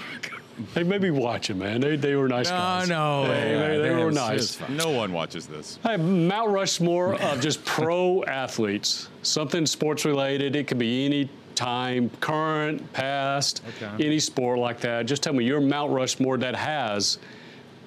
hey, 0.75 0.83
maybe 0.83 1.11
watch 1.11 1.49
them, 1.49 1.59
man. 1.59 1.81
They, 1.81 1.97
they 1.97 2.17
were 2.17 2.29
nice 2.29 2.49
No, 2.51 2.57
guys. 2.57 2.89
no. 2.89 3.27
They, 3.29 3.53
yeah, 3.53 3.69
they, 3.69 3.79
they 3.97 4.05
were 4.05 4.11
nice. 4.13 4.59
No 4.69 4.91
one 4.91 5.13
watches 5.13 5.47
this. 5.47 5.79
Hey, 5.83 5.97
Mount 5.97 6.51
Rushmore 6.51 7.15
of 7.21 7.41
just 7.41 7.65
pro 7.65 8.23
athletes, 8.25 9.09
something 9.23 9.67
sports 9.67 10.05
related. 10.05 10.55
It 10.57 10.67
could 10.67 10.79
be 10.79 11.05
any 11.07 11.29
time, 11.55 12.11
current, 12.21 12.93
past, 12.93 13.63
Okay. 13.83 14.07
any 14.07 14.19
sport 14.19 14.59
like 14.59 14.81
that. 14.81 15.07
Just 15.07 15.23
tell 15.23 15.33
me 15.35 15.45
your 15.45 15.61
Mount 15.61 15.93
Rushmore 15.93 16.39
that 16.39 16.57
has 16.57 17.19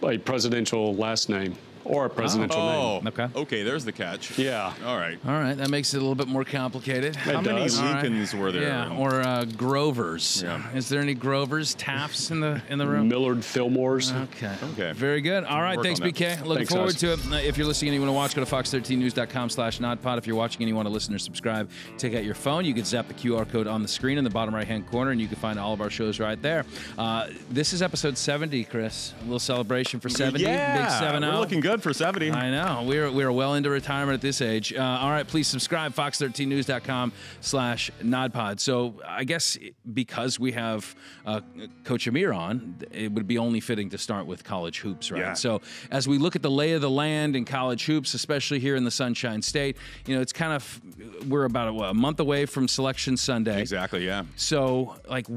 a 0.03 0.17
presidential 0.19 0.93
last 0.95 1.29
name 1.29 1.55
or 1.85 2.05
a 2.05 2.09
presidential 2.09 2.59
Oh, 2.61 2.95
name. 2.99 3.07
Okay. 3.07 3.27
Okay, 3.35 3.63
there's 3.63 3.85
the 3.85 3.91
catch. 3.91 4.37
Yeah. 4.37 4.73
All 4.85 4.97
right. 4.97 5.17
All 5.25 5.31
right, 5.33 5.53
that 5.55 5.69
makes 5.69 5.93
it 5.93 5.97
a 5.97 5.99
little 6.01 6.15
bit 6.15 6.27
more 6.27 6.43
complicated. 6.43 7.15
How 7.15 7.41
many 7.41 7.61
does. 7.63 7.79
All 7.79 7.85
right. 7.85 8.03
Lincolns 8.03 8.35
were 8.35 8.51
there? 8.51 8.63
Yeah, 8.63 8.97
or 8.97 9.21
uh, 9.21 9.45
Grovers. 9.45 10.41
Yeah. 10.43 10.61
Is 10.73 10.89
there 10.89 11.01
any 11.01 11.13
Grovers, 11.13 11.75
Tafts 11.75 12.31
in 12.31 12.39
the 12.39 12.61
in 12.69 12.77
the 12.79 12.87
room? 12.87 13.07
Millard 13.07 13.43
Fillmore's. 13.43 14.11
Okay. 14.11 14.53
Okay. 14.73 14.91
Very 14.93 15.21
good. 15.21 15.43
All 15.43 15.61
right. 15.61 15.79
Thanks. 15.81 15.99
BK. 15.99 16.41
Looking 16.45 16.55
Thanks, 16.67 16.71
forward 16.73 16.91
guys. 16.93 16.99
to 17.01 17.13
it. 17.13 17.19
Uh, 17.31 17.35
If 17.37 17.57
you're 17.57 17.67
listening 17.67 17.89
and 17.89 17.95
you 17.95 18.01
want 18.01 18.09
to 18.09 18.13
watch, 18.13 18.35
go 18.35 18.43
to 18.43 18.49
fox13news.com 18.79 19.49
slash 19.49 19.79
nodpod. 19.79 20.17
If 20.17 20.27
you're 20.27 20.35
watching 20.35 20.61
and 20.61 20.69
you 20.69 20.75
want 20.75 20.87
to 20.87 20.93
listen 20.93 21.13
or 21.13 21.19
subscribe, 21.19 21.69
take 21.97 22.15
out 22.15 22.23
your 22.23 22.35
phone. 22.35 22.65
You 22.65 22.73
can 22.73 22.83
zap 22.85 23.07
the 23.07 23.13
QR 23.13 23.49
code 23.49 23.67
on 23.67 23.81
the 23.81 23.87
screen 23.87 24.17
in 24.17 24.23
the 24.23 24.29
bottom 24.29 24.53
right-hand 24.55 24.87
corner, 24.87 25.11
and 25.11 25.21
you 25.21 25.27
can 25.27 25.37
find 25.37 25.59
all 25.59 25.73
of 25.73 25.81
our 25.81 25.89
shows 25.89 26.19
right 26.19 26.41
there. 26.41 26.65
Uh, 26.97 27.27
this 27.49 27.73
is 27.73 27.81
episode 27.81 28.17
70, 28.17 28.63
Chris. 28.65 29.13
A 29.19 29.23
little 29.23 29.39
celebration 29.39 29.99
for 29.99 30.09
70. 30.09 30.43
Yeah, 30.43 30.81
Big 30.81 30.89
7 30.91 31.21
we're 31.23 31.39
looking 31.39 31.59
good 31.59 31.74
for 31.81 31.93
70. 31.93 32.31
I 32.31 32.51
know. 32.51 32.83
We're, 32.85 33.11
we're 33.11 33.31
well 33.31 33.55
into 33.55 33.69
retirement 33.69 34.15
at 34.15 34.21
this 34.21 34.41
age. 34.41 34.73
Uh, 34.73 34.81
all 34.81 35.09
right, 35.09 35.27
please 35.27 35.47
subscribe, 35.47 35.93
fox13news.com 35.93 37.11
slash 37.41 37.91
nodpod. 38.01 38.59
So 38.59 38.95
I 39.07 39.23
guess 39.23 39.57
because 39.93 40.39
we 40.39 40.51
have 40.53 40.95
uh, 41.25 41.41
Coach 41.83 42.07
Amir 42.07 42.33
on, 42.33 42.75
it 42.91 43.11
would 43.11 43.27
be 43.27 43.37
only 43.37 43.59
fitting 43.59 43.89
to 43.89 43.97
start 43.97 44.25
with 44.25 44.43
college 44.43 44.79
hoops, 44.79 45.11
right? 45.11 45.19
Yeah. 45.19 45.33
So 45.33 45.61
as 45.91 46.07
we 46.07 46.17
look 46.17 46.35
at 46.35 46.41
the 46.41 46.51
lay 46.51 46.73
of 46.73 46.81
the 46.81 46.89
land 46.89 47.35
in 47.35 47.45
college 47.45 47.85
hoops, 47.85 48.13
especially 48.13 48.59
here 48.59 48.75
in 48.75 48.83
the 48.83 48.91
Sunshine 48.91 49.41
State, 49.41 49.77
you 50.05 50.15
know, 50.15 50.21
it's 50.21 50.33
kind 50.33 50.53
of, 50.53 50.81
we're 51.27 51.45
about 51.45 51.73
what, 51.73 51.89
a 51.89 51.93
month 51.93 52.19
away 52.19 52.45
from 52.45 52.67
Selection 52.67 53.17
Sunday. 53.17 53.61
Exactly, 53.61 54.05
yeah. 54.05 54.23
So, 54.35 54.95
like, 55.09 55.27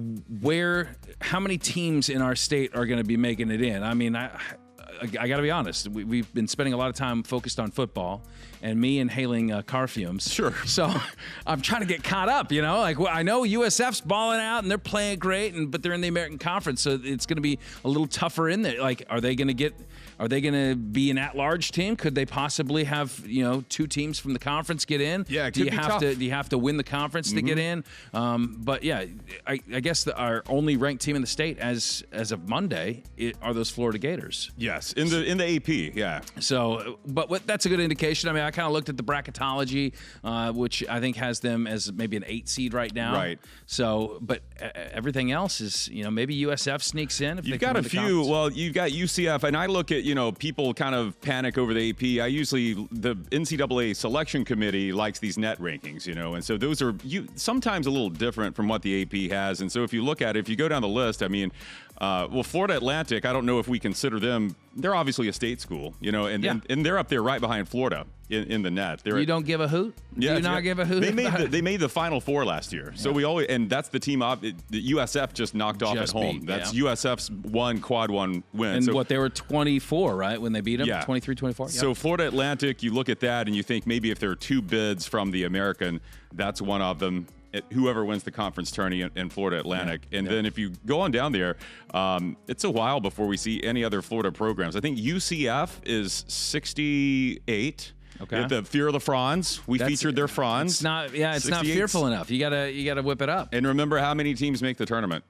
where, 0.40 0.96
how 1.20 1.40
many 1.40 1.58
teams 1.58 2.08
in 2.08 2.22
our 2.22 2.36
state 2.36 2.74
are 2.74 2.86
going 2.86 2.98
to 2.98 3.04
be 3.04 3.16
making 3.16 3.50
it 3.50 3.62
in? 3.62 3.82
I 3.82 3.94
mean, 3.94 4.16
I, 4.16 4.30
I, 4.88 5.24
I 5.24 5.28
got 5.28 5.36
to 5.36 5.42
be 5.42 5.50
honest. 5.50 5.88
We, 5.88 6.04
we've 6.04 6.32
been 6.34 6.48
spending 6.48 6.74
a 6.74 6.76
lot 6.76 6.88
of 6.88 6.94
time 6.94 7.22
focused 7.22 7.60
on 7.60 7.70
football, 7.70 8.22
and 8.62 8.80
me 8.80 8.98
inhaling 8.98 9.52
uh, 9.52 9.62
car 9.62 9.88
fumes. 9.88 10.32
Sure. 10.32 10.54
So, 10.66 10.92
I'm 11.46 11.60
trying 11.60 11.80
to 11.80 11.86
get 11.86 12.04
caught 12.04 12.28
up. 12.28 12.52
You 12.52 12.62
know, 12.62 12.78
like 12.78 12.98
well, 12.98 13.12
I 13.12 13.22
know 13.22 13.42
USF's 13.42 14.00
balling 14.00 14.40
out 14.40 14.62
and 14.62 14.70
they're 14.70 14.78
playing 14.78 15.18
great, 15.18 15.54
and 15.54 15.70
but 15.70 15.82
they're 15.82 15.94
in 15.94 16.00
the 16.00 16.08
American 16.08 16.38
Conference, 16.38 16.82
so 16.82 16.98
it's 17.02 17.26
going 17.26 17.36
to 17.36 17.42
be 17.42 17.58
a 17.84 17.88
little 17.88 18.06
tougher 18.06 18.48
in 18.48 18.62
there. 18.62 18.80
Like, 18.80 19.04
are 19.08 19.20
they 19.20 19.34
going 19.34 19.48
to 19.48 19.54
get? 19.54 19.74
Are 20.18 20.28
they 20.28 20.40
going 20.40 20.54
to 20.54 20.74
be 20.74 21.10
an 21.10 21.18
at-large 21.18 21.70
team? 21.70 21.96
Could 21.96 22.14
they 22.14 22.26
possibly 22.26 22.84
have 22.84 23.22
you 23.26 23.44
know 23.44 23.64
two 23.68 23.86
teams 23.86 24.18
from 24.18 24.32
the 24.32 24.38
conference 24.38 24.84
get 24.84 25.00
in? 25.00 25.24
Yeah, 25.28 25.50
Do 25.50 25.64
you 25.64 25.70
have 25.70 25.86
tough. 25.86 26.00
to? 26.00 26.14
Do 26.14 26.24
you 26.24 26.30
have 26.32 26.48
to 26.50 26.58
win 26.58 26.76
the 26.76 26.84
conference 26.84 27.32
to 27.32 27.42
get 27.42 27.58
in? 27.58 27.84
Um, 28.12 28.56
but 28.58 28.82
yeah, 28.82 29.04
I, 29.46 29.60
I 29.72 29.80
guess 29.80 30.04
the, 30.04 30.16
our 30.16 30.42
only 30.48 30.76
ranked 30.76 31.02
team 31.02 31.14
in 31.16 31.22
the 31.22 31.28
state 31.28 31.58
as 31.58 32.04
as 32.12 32.32
of 32.32 32.48
Monday 32.48 33.02
it, 33.16 33.36
are 33.42 33.54
those 33.54 33.70
Florida 33.70 33.98
Gators. 33.98 34.50
Yes, 34.56 34.92
in 34.94 35.08
the 35.08 35.24
in 35.24 35.38
the 35.38 35.56
AP, 35.56 35.94
yeah. 35.94 36.20
So, 36.40 36.98
but 37.06 37.28
what, 37.30 37.46
that's 37.46 37.66
a 37.66 37.68
good 37.68 37.80
indication. 37.80 38.28
I 38.28 38.32
mean, 38.32 38.42
I 38.42 38.50
kind 38.50 38.66
of 38.66 38.72
looked 38.72 38.88
at 38.88 38.96
the 38.96 39.02
bracketology, 39.02 39.92
uh, 40.24 40.52
which 40.52 40.84
I 40.88 41.00
think 41.00 41.16
has 41.16 41.40
them 41.40 41.66
as 41.66 41.92
maybe 41.92 42.16
an 42.16 42.24
eight 42.26 42.48
seed 42.48 42.74
right 42.74 42.92
now. 42.94 43.14
Right. 43.14 43.38
So, 43.66 44.18
but 44.20 44.42
uh, 44.60 44.68
everything 44.92 45.30
else 45.32 45.60
is, 45.60 45.88
you 45.88 46.04
know, 46.04 46.10
maybe 46.10 46.40
USF 46.44 46.82
sneaks 46.82 47.20
in. 47.20 47.38
If 47.38 47.44
they 47.44 47.50
You've 47.50 47.60
got 47.60 47.76
a 47.76 47.82
few. 47.82 48.00
conference. 48.00 48.28
Well, 48.28 48.50
you've 48.52 48.74
got 48.74 48.90
UCF, 48.90 49.44
and 49.44 49.56
I 49.56 49.66
look 49.66 49.92
at 49.92 50.04
you 50.08 50.14
know 50.14 50.32
people 50.32 50.72
kind 50.74 50.94
of 50.94 51.20
panic 51.20 51.58
over 51.58 51.72
the 51.74 51.90
AP. 51.90 52.24
I 52.24 52.26
usually 52.28 52.72
the 52.90 53.14
NCAA 53.30 53.94
selection 53.94 54.44
committee 54.44 54.90
likes 54.92 55.18
these 55.18 55.36
net 55.38 55.58
rankings, 55.60 56.06
you 56.06 56.14
know, 56.14 56.34
and 56.34 56.42
so 56.44 56.56
those 56.56 56.80
are 56.82 56.94
you 57.04 57.28
sometimes 57.36 57.86
a 57.86 57.90
little 57.90 58.08
different 58.10 58.56
from 58.56 58.66
what 58.68 58.82
the 58.82 59.02
AP 59.02 59.30
has. 59.30 59.60
And 59.60 59.70
so 59.70 59.84
if 59.84 59.92
you 59.92 60.02
look 60.02 60.22
at 60.22 60.36
it, 60.36 60.40
if 60.40 60.48
you 60.48 60.56
go 60.56 60.68
down 60.68 60.82
the 60.82 60.88
list, 60.88 61.22
I 61.22 61.28
mean, 61.28 61.52
uh, 62.00 62.26
well, 62.30 62.42
Florida 62.42 62.76
Atlantic, 62.76 63.24
I 63.26 63.32
don't 63.32 63.44
know 63.46 63.58
if 63.58 63.68
we 63.68 63.78
consider 63.78 64.18
them. 64.18 64.56
They're 64.74 64.94
obviously 64.94 65.28
a 65.28 65.32
state 65.32 65.60
school, 65.60 65.94
you 66.00 66.10
know, 66.10 66.26
and 66.26 66.42
Yeah. 66.42 66.52
and, 66.52 66.66
and 66.70 66.86
they're 66.86 66.98
up 66.98 67.08
there 67.08 67.22
right 67.22 67.40
behind 67.40 67.68
Florida 67.68 68.06
in, 68.30 68.44
in 68.44 68.62
the 68.62 68.70
net. 68.70 69.00
They're 69.02 69.18
you 69.18 69.26
don't 69.26 69.46
give 69.46 69.60
a 69.60 69.68
hoot. 69.68 69.94
Do 70.18 70.26
you 70.26 70.40
not 70.40 70.62
give 70.62 70.78
a 70.78 70.84
hoot. 70.84 71.00
They 71.00 71.12
made 71.12 71.32
the, 71.32 71.46
they 71.50 71.62
made 71.62 71.80
the 71.80 71.88
final 71.88 72.20
four 72.20 72.44
last 72.44 72.72
year, 72.72 72.92
so 72.94 73.12
we 73.12 73.24
always 73.24 73.46
and 73.48 73.68
that's 73.70 73.88
the 73.88 73.98
team. 73.98 74.22
Op, 74.22 74.40
the 74.40 74.54
USF 74.72 75.32
just 75.32 75.54
knocked 75.54 75.82
off 75.82 75.94
Just 75.96 76.14
at 76.14 76.20
home. 76.20 76.40
beat, 76.40 76.46
that's 76.46 76.74
yeah. 76.74 76.84
USF's 76.84 77.30
one 77.30 77.80
quad 77.80 78.10
one 78.10 78.42
win. 78.52 78.74
and 78.76 78.84
so, 78.84 78.92
what 78.92 79.08
they 79.08 79.18
were 79.18 79.28
24, 79.28 80.16
right, 80.16 80.40
when 80.40 80.52
they 80.52 80.60
beat 80.60 80.76
them? 80.76 80.86
Yeah. 80.86 81.02
23, 81.02 81.34
24. 81.34 81.68
So 81.68 81.94
Florida 81.94 82.26
Atlantic, 82.26 82.82
you 82.82 82.92
look 82.92 83.08
at 83.08 83.20
that 83.20 83.46
and 83.46 83.56
you 83.56 83.62
think 83.62 83.86
maybe 83.86 84.10
if 84.10 84.18
there 84.18 84.30
are 84.30 84.36
two 84.36 84.60
bids 84.60 85.06
from 85.06 85.30
the 85.30 85.44
American, 85.44 86.00
that's 86.34 86.60
one 86.60 86.82
of 86.82 86.98
them. 86.98 87.26
Whoever 87.72 88.04
wins 88.04 88.24
the 88.24 88.30
conference 88.30 88.70
tourney 88.70 89.00
in, 89.00 89.10
in 89.16 89.30
Florida 89.30 89.58
Atlantic, 89.58 90.02
and 90.12 90.26
then 90.26 90.44
if 90.44 90.58
you 90.58 90.70
go 90.84 91.00
on 91.00 91.10
down 91.10 91.32
there, 91.32 91.56
um, 91.94 92.36
it's 92.46 92.64
a 92.64 92.70
while 92.70 93.00
before 93.00 93.26
we 93.26 93.38
see 93.38 93.62
any 93.62 93.82
other 93.82 94.02
Florida 94.02 94.30
programs. 94.30 94.76
I 94.76 94.80
think 94.80 94.98
UCF 94.98 95.70
is 95.84 96.26
68. 96.28 97.92
Okay. 98.20 98.46
The 98.48 98.62
Fear 98.64 98.88
of 98.88 98.92
the 98.94 99.00
Franz. 99.00 99.60
We 99.66 99.78
That's- 99.78 99.98
featured 99.98 100.16
their 100.16 100.28
Franz. 100.28 100.72
It's 100.72 100.82
not. 100.82 101.14
Yeah, 101.14 101.36
it's 101.36 101.46
not 101.46 101.64
68s. 101.64 101.74
fearful 101.74 102.06
enough. 102.08 102.30
You 102.30 102.38
gotta 102.40 102.70
you 102.72 102.84
gotta 102.84 103.02
whip 103.02 103.22
it 103.22 103.28
up. 103.28 103.50
And 103.52 103.66
remember 103.66 103.98
how 103.98 104.12
many 104.14 104.34
teams 104.34 104.60
make 104.62 104.76
the 104.76 104.86
tournament? 104.86 105.24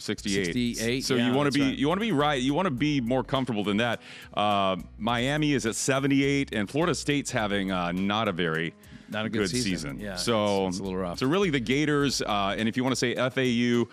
68. 0.00 0.44
68, 0.54 1.04
So 1.04 1.16
yeah, 1.16 1.26
you 1.28 1.32
want 1.34 1.46
that's 1.46 1.56
to 1.56 1.60
be 1.62 1.68
right. 1.70 1.78
you 1.78 1.88
want 1.88 1.98
to 2.00 2.06
be 2.06 2.12
right. 2.12 2.40
You 2.40 2.54
want 2.54 2.66
to 2.66 2.70
be 2.70 3.00
more 3.00 3.24
comfortable 3.24 3.64
than 3.64 3.78
that. 3.78 4.00
Uh, 4.32 4.76
Miami 4.96 5.54
is 5.54 5.66
at 5.66 5.74
78, 5.74 6.54
and 6.54 6.70
Florida 6.70 6.94
State's 6.94 7.32
having 7.32 7.72
uh, 7.72 7.90
not 7.90 8.28
a 8.28 8.32
very 8.32 8.74
Not 9.10 9.26
a 9.26 9.28
good 9.28 9.50
season. 9.50 9.98
Yeah, 9.98 10.14
so 10.14 10.44
it's- 10.44 10.74
it's 10.74 10.78
a 10.78 10.82
little 10.84 10.98
rough. 10.98 11.18
So 11.18 11.26
really, 11.26 11.50
the 11.50 11.58
Gators, 11.58 12.22
uh, 12.22 12.54
and 12.56 12.68
if 12.68 12.76
you 12.76 12.84
want 12.84 12.92
to 12.92 12.96
say 12.96 13.16
FAU, 13.16 13.88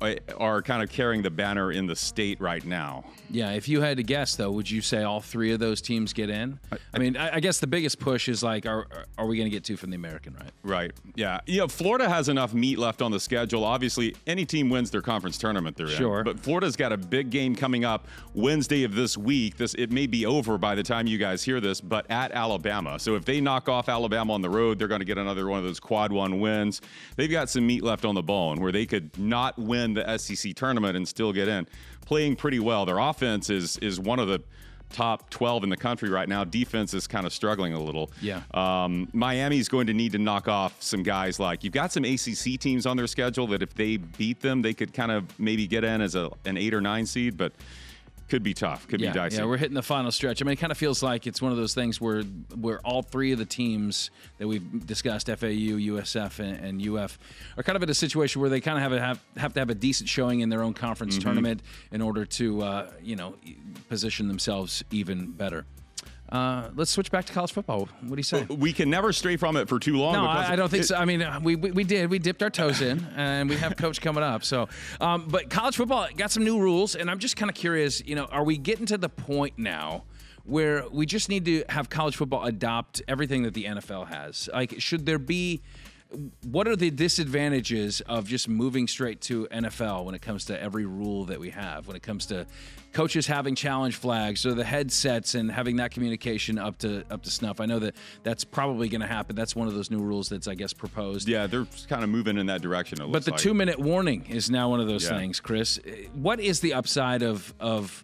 Uh, 0.00 0.14
are 0.38 0.62
kind 0.62 0.80
of 0.80 0.88
carrying 0.90 1.22
the 1.22 1.30
banner 1.30 1.72
in 1.72 1.86
the 1.86 1.96
state 1.96 2.40
right 2.40 2.64
now. 2.64 3.04
Yeah, 3.30 3.50
if 3.50 3.68
you 3.68 3.80
had 3.80 3.96
to 3.96 4.04
guess 4.04 4.36
though, 4.36 4.50
would 4.52 4.70
you 4.70 4.80
say 4.80 5.02
all 5.02 5.20
three 5.20 5.52
of 5.52 5.58
those 5.58 5.80
teams 5.80 6.12
get 6.12 6.30
in? 6.30 6.60
I, 6.94 6.98
mean, 6.98 7.16
I, 7.16 7.36
I 7.36 7.40
guess 7.40 7.58
the 7.58 7.66
biggest 7.66 7.98
push 7.98 8.28
is 8.28 8.42
like, 8.42 8.64
are 8.64 8.86
are 9.18 9.26
we 9.26 9.36
going 9.36 9.46
to 9.46 9.54
get 9.54 9.64
two 9.64 9.76
from 9.76 9.90
the 9.90 9.96
American, 9.96 10.34
right? 10.34 10.50
Right. 10.62 10.92
Yeah. 11.16 11.40
Yeah. 11.46 11.66
Florida 11.66 12.08
has 12.08 12.28
enough 12.28 12.54
meat 12.54 12.78
left 12.78 13.02
on 13.02 13.10
the 13.10 13.18
schedule. 13.18 13.64
Obviously, 13.64 14.14
any 14.26 14.44
team 14.44 14.70
wins 14.70 14.90
their 14.90 15.02
conference 15.02 15.36
tournament 15.36 15.76
they're 15.76 15.88
Sure. 15.88 16.20
in. 16.20 16.24
But 16.24 16.38
Florida's 16.38 16.76
got 16.76 16.92
a 16.92 16.96
big 16.96 17.30
game 17.30 17.56
coming 17.56 17.84
up 17.84 18.06
Wednesday 18.34 18.84
of 18.84 18.94
this 18.94 19.16
week. 19.18 19.56
This 19.56 19.74
it 19.74 19.90
may 19.90 20.06
be 20.06 20.24
over 20.26 20.58
by 20.58 20.76
the 20.76 20.84
time 20.84 21.08
you 21.08 21.18
guys 21.18 21.42
hear 21.42 21.60
this, 21.60 21.80
but 21.80 22.08
at 22.08 22.30
Alabama. 22.30 23.00
So 23.00 23.16
if 23.16 23.24
they 23.24 23.40
knock 23.40 23.68
off 23.68 23.88
Alabama 23.88 24.32
on 24.32 24.42
the 24.42 24.50
road, 24.50 24.78
they're 24.78 24.86
going 24.88 25.00
to 25.00 25.04
get 25.04 25.18
another 25.18 25.48
one 25.48 25.58
of 25.58 25.64
those 25.64 25.80
quad 25.80 26.12
one 26.12 26.38
wins. 26.38 26.80
They've 27.16 27.30
got 27.30 27.50
some 27.50 27.66
meat 27.66 27.82
left 27.82 28.04
on 28.04 28.14
the 28.14 28.22
bone 28.22 28.60
where 28.60 28.70
they 28.70 28.86
could 28.86 29.18
not 29.18 29.58
win 29.58 29.87
the 29.94 30.18
SEC 30.18 30.54
tournament 30.54 30.96
and 30.96 31.06
still 31.06 31.32
get 31.32 31.48
in. 31.48 31.66
Playing 32.04 32.36
pretty 32.36 32.58
well. 32.58 32.86
Their 32.86 32.98
offense 32.98 33.50
is 33.50 33.76
is 33.78 34.00
one 34.00 34.18
of 34.18 34.28
the 34.28 34.42
top 34.90 35.28
12 35.30 35.64
in 35.64 35.70
the 35.70 35.76
country 35.76 36.08
right 36.08 36.28
now. 36.28 36.44
Defense 36.44 36.94
is 36.94 37.06
kind 37.06 37.26
of 37.26 37.32
struggling 37.32 37.74
a 37.74 37.80
little. 37.80 38.10
Yeah. 38.22 38.42
Um, 38.54 39.08
Miami's 39.12 39.68
going 39.68 39.86
to 39.88 39.94
need 39.94 40.12
to 40.12 40.18
knock 40.18 40.48
off 40.48 40.82
some 40.82 41.02
guys 41.02 41.38
like 41.38 41.62
you've 41.62 41.74
got 41.74 41.92
some 41.92 42.04
ACC 42.04 42.58
teams 42.58 42.86
on 42.86 42.96
their 42.96 43.06
schedule 43.06 43.46
that 43.48 43.62
if 43.62 43.74
they 43.74 43.98
beat 43.98 44.40
them, 44.40 44.62
they 44.62 44.74
could 44.74 44.94
kind 44.94 45.12
of 45.12 45.38
maybe 45.38 45.66
get 45.66 45.84
in 45.84 46.00
as 46.00 46.14
a 46.14 46.30
an 46.44 46.56
eight 46.56 46.74
or 46.74 46.80
nine 46.80 47.06
seed, 47.06 47.36
but 47.36 47.52
could 48.28 48.42
be 48.42 48.54
tough. 48.54 48.86
Could 48.88 49.00
yeah, 49.00 49.10
be 49.10 49.14
dicey. 49.14 49.36
yeah, 49.38 49.44
we're 49.46 49.56
hitting 49.56 49.74
the 49.74 49.82
final 49.82 50.10
stretch. 50.12 50.42
I 50.42 50.44
mean, 50.44 50.52
it 50.52 50.56
kind 50.56 50.70
of 50.70 50.78
feels 50.78 51.02
like 51.02 51.26
it's 51.26 51.40
one 51.40 51.50
of 51.50 51.58
those 51.58 51.74
things 51.74 52.00
where 52.00 52.22
where 52.54 52.78
all 52.80 53.02
three 53.02 53.32
of 53.32 53.38
the 53.38 53.44
teams 53.44 54.10
that 54.38 54.46
we've 54.46 54.86
discussed, 54.86 55.28
FAU, 55.28 55.78
USF, 55.92 56.38
and, 56.38 56.80
and 56.82 56.96
UF, 56.98 57.18
are 57.56 57.62
kind 57.62 57.76
of 57.76 57.82
in 57.82 57.90
a 57.90 57.94
situation 57.94 58.40
where 58.40 58.50
they 58.50 58.60
kind 58.60 58.76
of 58.76 58.82
have, 58.82 58.92
a, 58.92 59.00
have 59.00 59.20
have 59.36 59.54
to 59.54 59.60
have 59.60 59.70
a 59.70 59.74
decent 59.74 60.08
showing 60.08 60.40
in 60.40 60.48
their 60.48 60.62
own 60.62 60.74
conference 60.74 61.14
Mm-hmm. 61.14 61.22
tournament 61.22 61.62
in 61.90 62.02
order 62.02 62.24
to 62.24 62.62
uh, 62.62 62.90
you 63.02 63.16
know 63.16 63.34
position 63.88 64.28
themselves 64.28 64.84
even 64.90 65.30
better. 65.32 65.64
Uh, 66.28 66.68
let's 66.76 66.90
switch 66.90 67.10
back 67.10 67.24
to 67.24 67.32
college 67.32 67.52
football. 67.52 67.88
What 68.02 68.10
do 68.10 68.16
you 68.16 68.22
say? 68.22 68.44
we 68.44 68.72
can 68.72 68.90
never 68.90 69.12
stray 69.12 69.36
from 69.36 69.56
it 69.56 69.68
for 69.68 69.78
too 69.78 69.96
long. 69.96 70.12
No, 70.12 70.22
because 70.22 70.50
I, 70.50 70.52
I 70.52 70.56
don't 70.56 70.68
think 70.68 70.84
it- 70.84 70.86
so. 70.88 70.96
I 70.96 71.04
mean, 71.04 71.22
uh, 71.22 71.40
we, 71.42 71.56
we 71.56 71.70
we 71.70 71.84
did. 71.84 72.10
We 72.10 72.18
dipped 72.18 72.42
our 72.42 72.50
toes 72.50 72.82
in, 72.82 73.06
and 73.16 73.48
we 73.48 73.56
have 73.56 73.76
coach 73.76 74.00
coming 74.00 74.22
up. 74.22 74.44
So, 74.44 74.68
um, 75.00 75.26
but 75.28 75.48
college 75.50 75.76
football 75.76 76.06
got 76.16 76.30
some 76.30 76.44
new 76.44 76.58
rules, 76.60 76.94
and 76.94 77.10
I'm 77.10 77.18
just 77.18 77.36
kind 77.36 77.48
of 77.50 77.56
curious. 77.56 78.02
You 78.04 78.14
know, 78.14 78.26
are 78.26 78.44
we 78.44 78.58
getting 78.58 78.86
to 78.86 78.98
the 78.98 79.08
point 79.08 79.58
now? 79.58 80.04
Where 80.44 80.88
we 80.90 81.04
just 81.04 81.28
need 81.28 81.44
to 81.44 81.64
have 81.68 81.90
college 81.90 82.16
football 82.16 82.44
adopt 82.46 83.02
everything 83.06 83.42
that 83.42 83.52
the 83.52 83.64
NFL 83.64 84.08
has. 84.08 84.48
Like, 84.52 84.80
should 84.80 85.04
there 85.04 85.18
be 85.18 85.60
what 86.42 86.66
are 86.66 86.74
the 86.76 86.90
disadvantages 86.90 88.00
of 88.02 88.26
just 88.26 88.48
moving 88.48 88.88
straight 88.88 89.20
to 89.20 89.46
NFL 89.48 90.06
when 90.06 90.14
it 90.14 90.22
comes 90.22 90.46
to 90.46 90.58
every 90.58 90.86
rule 90.86 91.26
that 91.26 91.38
we 91.38 91.50
have? 91.50 91.86
When 91.86 91.96
it 91.96 92.02
comes 92.02 92.24
to 92.26 92.46
coaches 92.98 93.28
having 93.28 93.54
challenge 93.54 93.94
flags 93.94 94.44
or 94.44 94.54
the 94.54 94.64
headsets 94.64 95.36
and 95.36 95.52
having 95.52 95.76
that 95.76 95.92
communication 95.92 96.58
up 96.58 96.76
to 96.78 97.04
up 97.10 97.22
to 97.22 97.30
snuff? 97.30 97.60
I 97.60 97.66
know 97.66 97.78
that 97.78 97.94
that's 98.24 98.42
probably 98.42 98.88
going 98.88 99.02
to 99.02 99.06
happen. 99.06 99.36
That's 99.36 99.54
one 99.54 99.68
of 99.68 99.74
those 99.74 99.88
new 99.90 100.00
rules 100.00 100.28
that's 100.28 100.48
I 100.48 100.54
guess 100.56 100.72
proposed. 100.72 101.28
yeah, 101.28 101.46
they're 101.46 101.66
kind 101.88 102.02
of 102.02 102.10
moving 102.10 102.36
in 102.38 102.46
that 102.46 102.60
direction. 102.60 102.98
But 103.12 103.24
the 103.24 103.30
like. 103.30 103.40
two 103.40 103.54
minute 103.54 103.78
warning 103.78 104.26
is 104.28 104.50
now 104.50 104.68
one 104.70 104.80
of 104.80 104.88
those 104.88 105.04
Yeah. 105.04 105.16
things, 105.16 105.38
Chris. 105.38 105.78
What 106.12 106.40
is 106.40 106.58
the 106.60 106.74
upside 106.74 107.22
of 107.22 107.54
of 107.60 108.02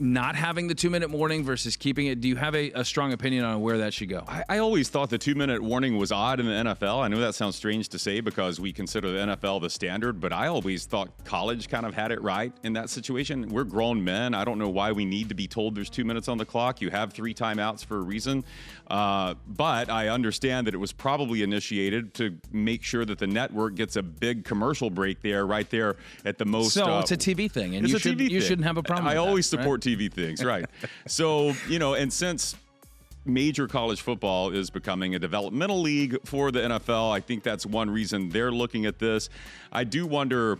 not 0.00 0.36
having 0.36 0.68
the 0.68 0.74
two 0.74 0.90
minute 0.90 1.10
warning 1.10 1.44
versus 1.44 1.76
keeping 1.76 2.06
it? 2.06 2.20
Do 2.20 2.28
you 2.28 2.36
have 2.36 2.54
a, 2.54 2.70
a 2.72 2.84
strong 2.84 3.12
opinion 3.12 3.44
on 3.44 3.60
where 3.60 3.78
that 3.78 3.94
should 3.94 4.08
go? 4.08 4.24
I, 4.26 4.44
I 4.48 4.58
always 4.58 4.88
thought 4.88 5.10
the 5.10 5.18
two 5.18 5.34
minute 5.34 5.62
warning 5.62 5.98
was 5.98 6.12
odd 6.12 6.40
in 6.40 6.46
the 6.46 6.52
NFL. 6.52 7.02
I 7.02 7.08
know 7.08 7.20
that 7.20 7.34
sounds 7.34 7.56
strange 7.56 7.88
to 7.90 7.98
say 7.98 8.20
because 8.20 8.60
we 8.60 8.72
consider 8.72 9.10
the 9.10 9.18
NFL 9.18 9.60
the 9.60 9.70
standard, 9.70 10.20
but 10.20 10.32
I 10.32 10.48
always 10.48 10.86
thought 10.86 11.10
college 11.24 11.68
kind 11.68 11.86
of 11.86 11.94
had 11.94 12.12
it 12.12 12.22
right 12.22 12.52
in 12.62 12.72
that 12.74 12.90
situation. 12.90 13.48
We're 13.48 13.64
grown 13.64 14.02
men. 14.02 14.34
I 14.34 14.44
don't 14.44 14.58
know 14.58 14.68
why 14.68 14.92
we 14.92 15.04
need 15.04 15.28
to 15.28 15.34
be 15.34 15.46
told 15.46 15.74
there's 15.74 15.90
two 15.90 16.04
minutes 16.04 16.28
on 16.28 16.38
the 16.38 16.46
clock. 16.46 16.80
You 16.80 16.90
have 16.90 17.12
three 17.12 17.34
timeouts 17.34 17.84
for 17.84 17.98
a 17.98 18.02
reason. 18.02 18.44
Uh, 18.88 19.34
but 19.46 19.90
I 19.90 20.08
understand 20.08 20.66
that 20.66 20.74
it 20.74 20.78
was 20.78 20.92
probably 20.92 21.42
initiated 21.42 22.14
to 22.14 22.36
make 22.52 22.82
sure 22.82 23.04
that 23.04 23.18
the 23.18 23.26
network 23.26 23.74
gets 23.74 23.96
a 23.96 24.02
big 24.02 24.44
commercial 24.44 24.90
break 24.90 25.20
there, 25.20 25.46
right 25.46 25.68
there 25.68 25.96
at 26.24 26.38
the 26.38 26.44
most. 26.44 26.72
So 26.72 26.84
uh, 26.84 27.00
it's 27.00 27.12
a 27.12 27.16
TV 27.16 27.50
thing, 27.50 27.76
and 27.76 27.84
it's 27.84 27.92
you 27.92 27.98
should 27.98 28.20
you 28.20 28.40
shouldn't 28.40 28.66
have 28.66 28.78
a 28.78 28.82
problem. 28.82 29.06
I 29.06 29.10
with 29.10 29.16
that, 29.16 29.28
always 29.28 29.54
right? 29.54 29.64
TV 29.96 30.12
things, 30.12 30.44
right? 30.44 30.66
so 31.06 31.54
you 31.68 31.78
know, 31.78 31.94
and 31.94 32.12
since 32.12 32.56
major 33.24 33.68
college 33.68 34.00
football 34.00 34.50
is 34.50 34.70
becoming 34.70 35.14
a 35.14 35.18
developmental 35.18 35.80
league 35.80 36.16
for 36.24 36.50
the 36.50 36.60
NFL, 36.60 37.12
I 37.12 37.20
think 37.20 37.42
that's 37.42 37.66
one 37.66 37.90
reason 37.90 38.30
they're 38.30 38.52
looking 38.52 38.86
at 38.86 38.98
this. 38.98 39.28
I 39.70 39.84
do 39.84 40.06
wonder 40.06 40.58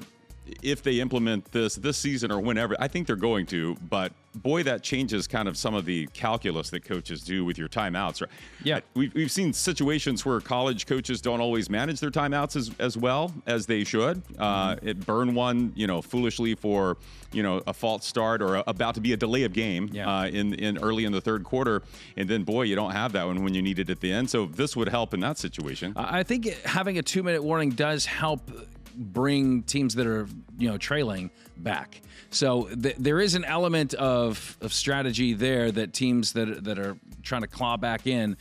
if 0.62 0.82
they 0.82 1.00
implement 1.00 1.50
this 1.52 1.75
this 1.76 1.97
season 1.97 2.30
or 2.30 2.40
whenever. 2.40 2.76
I 2.78 2.88
think 2.88 3.06
they're 3.06 3.16
going 3.16 3.47
to, 3.47 3.76
but 3.88 4.12
boy, 4.42 4.62
that 4.64 4.83
changes 4.83 5.26
kind 5.26 5.49
of 5.49 5.57
some 5.57 5.75
of 5.75 5.85
the 5.85 6.07
calculus 6.14 6.71
that 6.71 6.85
coaches 6.85 7.23
do 7.23 7.45
with 7.45 7.59
your 7.59 7.68
timeouts. 7.68 8.21
Right? 8.21 8.30
Yeah. 8.62 8.80
we've, 8.95 9.12
we've 9.14 9.30
seen 9.30 9.52
situations 9.52 10.25
where 10.25 10.40
college 10.40 10.87
coaches 10.87 11.21
don't 11.21 11.40
always 11.40 11.68
manage 11.71 12.00
their 12.00 12.11
timeouts 12.11 12.57
as, 12.57 12.71
as 12.78 12.97
well 12.97 13.33
as 13.47 13.66
they 13.66 13.85
should. 13.85 14.23
Uh, 14.38 14.59
Mm-hmm. 14.68 14.88
it 14.88 15.07
burn 15.07 15.35
one, 15.35 15.73
you 15.76 15.87
know, 15.87 16.02
foolishly 16.02 16.54
for 16.54 16.97
you 17.33 17.42
know 17.42 17.62
a 17.66 17.73
false 17.75 18.07
start 18.07 18.40
or 18.42 18.57
a, 18.57 18.64
about 18.66 18.95
to 18.95 19.00
be 19.00 19.12
a 19.12 19.16
delay 19.16 19.45
of 19.45 19.52
game 19.52 19.88
Yeah. 19.92 20.09
uh, 20.21 20.26
in 20.26 20.54
in 20.54 20.78
early 20.78 21.04
in 21.04 21.12
the 21.12 21.21
third 21.21 21.45
quarter, 21.45 21.83
and 22.16 22.28
then 22.28 22.42
boy, 22.45 22.62
you 22.62 22.75
don't 22.75 22.92
have 22.92 23.12
that 23.12 23.26
one 23.26 23.45
when 23.45 23.54
you 23.54 23.62
need 23.62 23.78
it 23.78 23.88
at 23.90 24.00
the 24.00 24.11
end. 24.12 24.28
So 24.30 24.47
this 24.47 24.75
would 24.76 24.88
help 24.88 25.14
in 25.14 25.21
that 25.21 25.38
situation. 25.38 25.92
I 25.97 26.23
think 26.23 26.47
having 26.64 26.99
a 26.99 27.02
two 27.02 27.23
minute 27.23 27.42
warning 27.42 27.71
does 27.71 28.07
help 28.07 28.50
bring 28.99 29.62
teams 29.62 29.95
that 29.95 30.07
are 30.07 30.28
you 30.59 30.69
know 30.69 30.76
trailing 30.76 31.31
back. 31.57 32.00
So 32.31 32.64
th- 32.64 32.97
there 32.99 33.21
is 33.21 33.35
an 33.35 33.45
element 33.45 33.95
of, 33.95 34.59
of 34.61 34.73
strategy 34.73 35.33
there 35.33 35.73
that 35.73 35.93
teams 35.95 36.33
that 36.33 36.64
that 36.64 36.78
are 36.78 36.99
trying 37.23 37.43
to 37.43 37.47
claw 37.47 37.76
back 37.76 38.07
in 38.07 38.37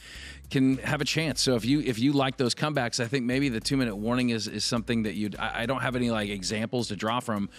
can 0.50 0.78
have 0.78 1.02
a 1.02 1.06
chance. 1.06 1.42
So 1.42 1.56
if 1.56 1.66
you 1.66 1.82
if 1.82 2.00
you 2.00 2.14
like 2.14 2.38
those 2.38 2.56
comebacks, 2.56 3.04
I 3.04 3.08
think 3.08 3.26
maybe 3.26 3.50
the 3.50 3.60
two 3.60 3.78
minute 3.78 3.96
warning 3.96 4.30
is 4.30 4.48
is 4.48 4.64
something 4.64 5.04
that 5.04 5.14
you'd. 5.14 5.36
I, 5.38 5.64
I 5.64 5.66
don't 5.66 5.82
have 5.82 5.96
any 5.96 6.10
like 6.10 6.30
examples 6.30 6.88
to 6.90 6.96
draw 6.96 7.20
from, 7.20 7.50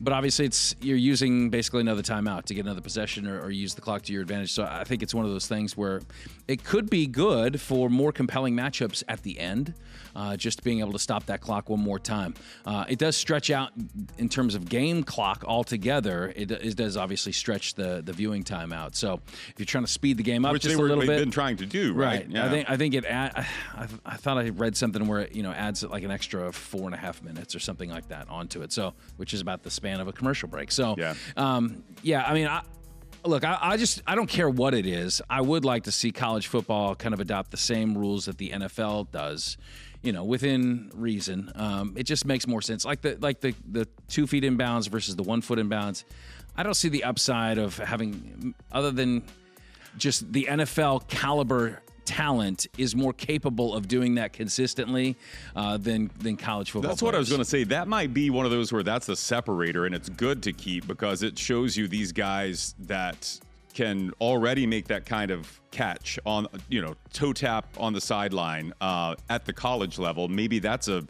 but 0.00 0.12
obviously 0.12 0.46
it's 0.46 0.74
you're 0.80 0.96
using 0.96 1.50
basically 1.50 1.80
another 1.80 2.02
timeout 2.02 2.44
to 2.44 2.54
get 2.54 2.64
another 2.64 2.80
possession 2.80 3.26
or, 3.26 3.40
or 3.40 3.50
use 3.50 3.74
the 3.74 3.80
clock 3.80 4.02
to 4.02 4.12
your 4.12 4.22
advantage. 4.22 4.52
So 4.52 4.64
I 4.64 4.84
think 4.84 5.02
it's 5.02 5.14
one 5.14 5.24
of 5.24 5.30
those 5.30 5.46
things 5.46 5.76
where 5.76 6.00
it 6.46 6.64
could 6.64 6.88
be 6.88 7.06
good 7.06 7.60
for 7.60 7.90
more 7.90 8.12
compelling 8.12 8.54
matchups 8.54 9.04
at 9.08 9.22
the 9.22 9.38
end, 9.38 9.74
uh, 10.18 10.36
just 10.36 10.64
being 10.64 10.80
able 10.80 10.90
to 10.92 10.98
stop 10.98 11.26
that 11.26 11.40
clock 11.40 11.68
one 11.70 11.78
more 11.78 11.98
time. 12.00 12.34
Uh, 12.66 12.84
it 12.88 12.98
does 12.98 13.14
stretch 13.16 13.50
out 13.50 13.70
in 14.18 14.28
terms 14.28 14.56
of 14.56 14.68
game 14.68 15.04
clock 15.04 15.44
altogether. 15.46 16.32
It, 16.34 16.50
it 16.50 16.76
does 16.76 16.96
obviously 16.96 17.30
stretch 17.30 17.74
the 17.74 18.02
the 18.04 18.12
viewing 18.12 18.42
time 18.42 18.72
out. 18.72 18.96
So 18.96 19.20
if 19.26 19.54
you're 19.58 19.66
trying 19.66 19.84
to 19.84 19.90
speed 19.90 20.16
the 20.16 20.24
game 20.24 20.44
up 20.44 20.52
which 20.52 20.62
just 20.62 20.74
they 20.74 20.78
a 20.78 20.82
were 20.82 20.88
little 20.88 21.02
they've 21.02 21.08
bit, 21.10 21.20
been 21.20 21.30
trying 21.30 21.56
to 21.58 21.66
do, 21.66 21.92
right? 21.94 22.26
Right. 22.32 22.44
I 22.44 22.48
think 22.50 22.68
I 22.70 22.76
think 22.76 22.94
it. 22.94 23.04
Add, 23.04 23.32
I, 23.76 23.86
I 24.04 24.16
thought 24.16 24.38
I 24.38 24.48
read 24.48 24.76
something 24.76 25.06
where 25.06 25.20
it 25.20 25.36
you 25.36 25.42
know 25.44 25.52
adds 25.52 25.84
like 25.84 26.02
an 26.02 26.10
extra 26.10 26.52
four 26.52 26.86
and 26.86 26.94
a 26.94 26.98
half 26.98 27.22
minutes 27.22 27.54
or 27.54 27.60
something 27.60 27.88
like 27.88 28.08
that 28.08 28.28
onto 28.28 28.62
it. 28.62 28.72
So 28.72 28.94
which 29.18 29.32
is 29.32 29.40
about 29.40 29.62
the 29.62 29.70
span 29.70 30.00
of 30.00 30.08
a 30.08 30.12
commercial 30.12 30.48
break. 30.48 30.72
So 30.72 30.96
Yeah. 30.98 31.14
um, 31.36 31.84
yeah. 32.02 32.24
I 32.24 32.34
mean, 32.34 32.48
I, 32.48 32.62
look, 33.24 33.44
I, 33.44 33.56
I 33.60 33.76
just 33.76 34.02
I 34.06 34.14
don't 34.16 34.28
care 34.28 34.50
what 34.50 34.74
it 34.74 34.84
is. 34.86 35.22
I 35.30 35.40
would 35.40 35.64
like 35.64 35.84
to 35.84 35.92
see 35.92 36.10
college 36.10 36.48
football 36.48 36.94
kind 36.96 37.14
of 37.14 37.20
adopt 37.20 37.50
the 37.52 37.56
same 37.56 37.96
rules 37.96 38.26
that 38.26 38.38
the 38.38 38.50
NFL 38.50 39.10
does. 39.12 39.56
You 40.02 40.12
know, 40.12 40.24
within 40.24 40.90
reason. 40.94 41.50
Um, 41.56 41.94
it 41.96 42.04
just 42.04 42.24
makes 42.24 42.46
more 42.46 42.62
sense. 42.62 42.84
Like 42.84 43.00
the 43.00 43.18
like 43.20 43.40
the 43.40 43.54
the 43.70 43.88
two 44.08 44.26
feet 44.26 44.44
inbounds 44.44 44.88
versus 44.88 45.16
the 45.16 45.22
one 45.22 45.40
foot 45.40 45.58
inbounds. 45.58 46.04
I 46.56 46.62
don't 46.62 46.74
see 46.74 46.88
the 46.88 47.04
upside 47.04 47.58
of 47.58 47.76
having 47.78 48.54
other 48.72 48.90
than 48.90 49.22
just 49.96 50.32
the 50.32 50.46
NFL 50.50 51.08
caliber 51.08 51.82
talent 52.08 52.66
is 52.78 52.96
more 52.96 53.12
capable 53.12 53.74
of 53.74 53.86
doing 53.86 54.14
that 54.14 54.32
consistently 54.32 55.14
uh, 55.54 55.76
than 55.76 56.10
than 56.18 56.36
college 56.36 56.70
football. 56.70 56.88
That's 56.88 57.02
what 57.02 57.14
I 57.14 57.18
was 57.18 57.28
going 57.28 57.40
to 57.40 57.44
say. 57.44 57.64
That 57.64 57.86
might 57.86 58.14
be 58.14 58.30
one 58.30 58.46
of 58.46 58.50
those 58.50 58.72
where 58.72 58.82
that's 58.82 59.06
the 59.06 59.16
separator, 59.16 59.84
and 59.84 59.94
it's 59.94 60.08
good 60.08 60.42
to 60.44 60.52
keep 60.52 60.86
because 60.86 61.22
it 61.22 61.38
shows 61.38 61.76
you 61.76 61.86
these 61.86 62.12
guys 62.12 62.74
that 62.80 63.38
can 63.78 64.10
already 64.20 64.66
make 64.66 64.88
that 64.88 65.06
kind 65.06 65.30
of 65.30 65.60
catch 65.70 66.18
on, 66.26 66.48
you 66.68 66.82
know, 66.82 66.96
toe 67.12 67.32
tap 67.32 67.64
on 67.78 67.92
the 67.92 68.00
sideline 68.00 68.72
uh, 68.80 69.14
at 69.30 69.44
the 69.44 69.52
college 69.52 70.00
level. 70.00 70.26
Maybe 70.26 70.58
that's 70.58 70.88
a 70.88 71.04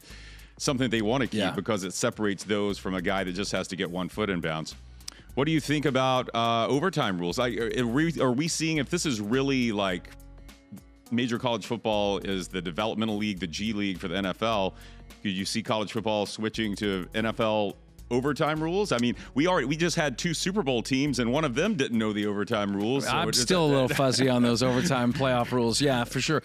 something 0.59 0.91
they 0.91 1.01
want 1.01 1.23
to 1.23 1.27
keep 1.27 1.41
Yeah. 1.41 1.53
because 1.53 1.83
it 1.83 1.95
separates 1.95 2.45
those 2.45 2.77
from 2.77 2.95
a 2.95 3.01
guy 3.01 3.25
that 3.25 3.33
just 3.33 3.53
has 3.53 3.69
to 3.69 3.77
get 3.77 3.91
one 3.91 4.11
foot 4.11 4.29
in 4.29 4.43
bounds. 4.43 4.75
What 5.35 5.47
do 5.47 5.51
you 5.53 5.61
think 5.61 5.87
about 5.87 6.29
uh, 6.35 6.67
overtime 6.67 7.19
rules? 7.19 7.39
Like, 7.39 7.57
are 7.59 7.87
we, 7.87 8.21
are 8.21 8.33
we 8.33 8.49
seeing 8.49 8.77
if 8.77 8.91
this 8.91 9.07
is 9.07 9.19
really 9.19 9.73
like 9.73 10.11
major 11.11 11.39
college 11.39 11.65
football 11.65 12.19
is 12.19 12.49
the 12.49 12.61
developmental 12.61 13.17
league, 13.17 13.41
the 13.41 13.47
G 13.47 13.73
League 13.73 13.99
for 13.99 14.09
the 14.09 14.17
NFL. 14.17 14.75
Could 15.23 15.31
you 15.33 15.47
see 15.47 15.63
college 15.63 15.93
football 15.95 16.27
switching 16.27 16.77
to 16.77 17.07
NFL 17.15 17.77
overtime 18.11 18.63
rules? 18.63 18.93
I 18.93 18.99
mean, 18.99 19.17
we 19.35 19.47
already 19.47 19.67
we 19.67 19.77
just 19.77 19.97
had 19.97 20.19
two 20.19 20.35
Super 20.35 20.63
Bowl 20.63 20.83
teams, 20.83 21.19
and 21.19 21.33
one 21.33 21.45
of 21.45 21.55
them 21.55 21.75
didn't 21.75 21.99
know 21.99 22.13
the 22.13 22.27
overtime 22.27 22.75
rules. 22.75 23.05
so 23.05 23.11
I'm 23.11 23.33
still 23.33 23.65
a 23.65 23.69
little 23.69 23.89
fuzzy 23.89 24.29
on 24.29 24.43
those 24.43 24.63
overtime 24.63 25.13
playoff 25.13 25.53
rules. 25.53 25.81
Yeah, 25.81 26.05
for 26.05 26.21
sure. 26.21 26.43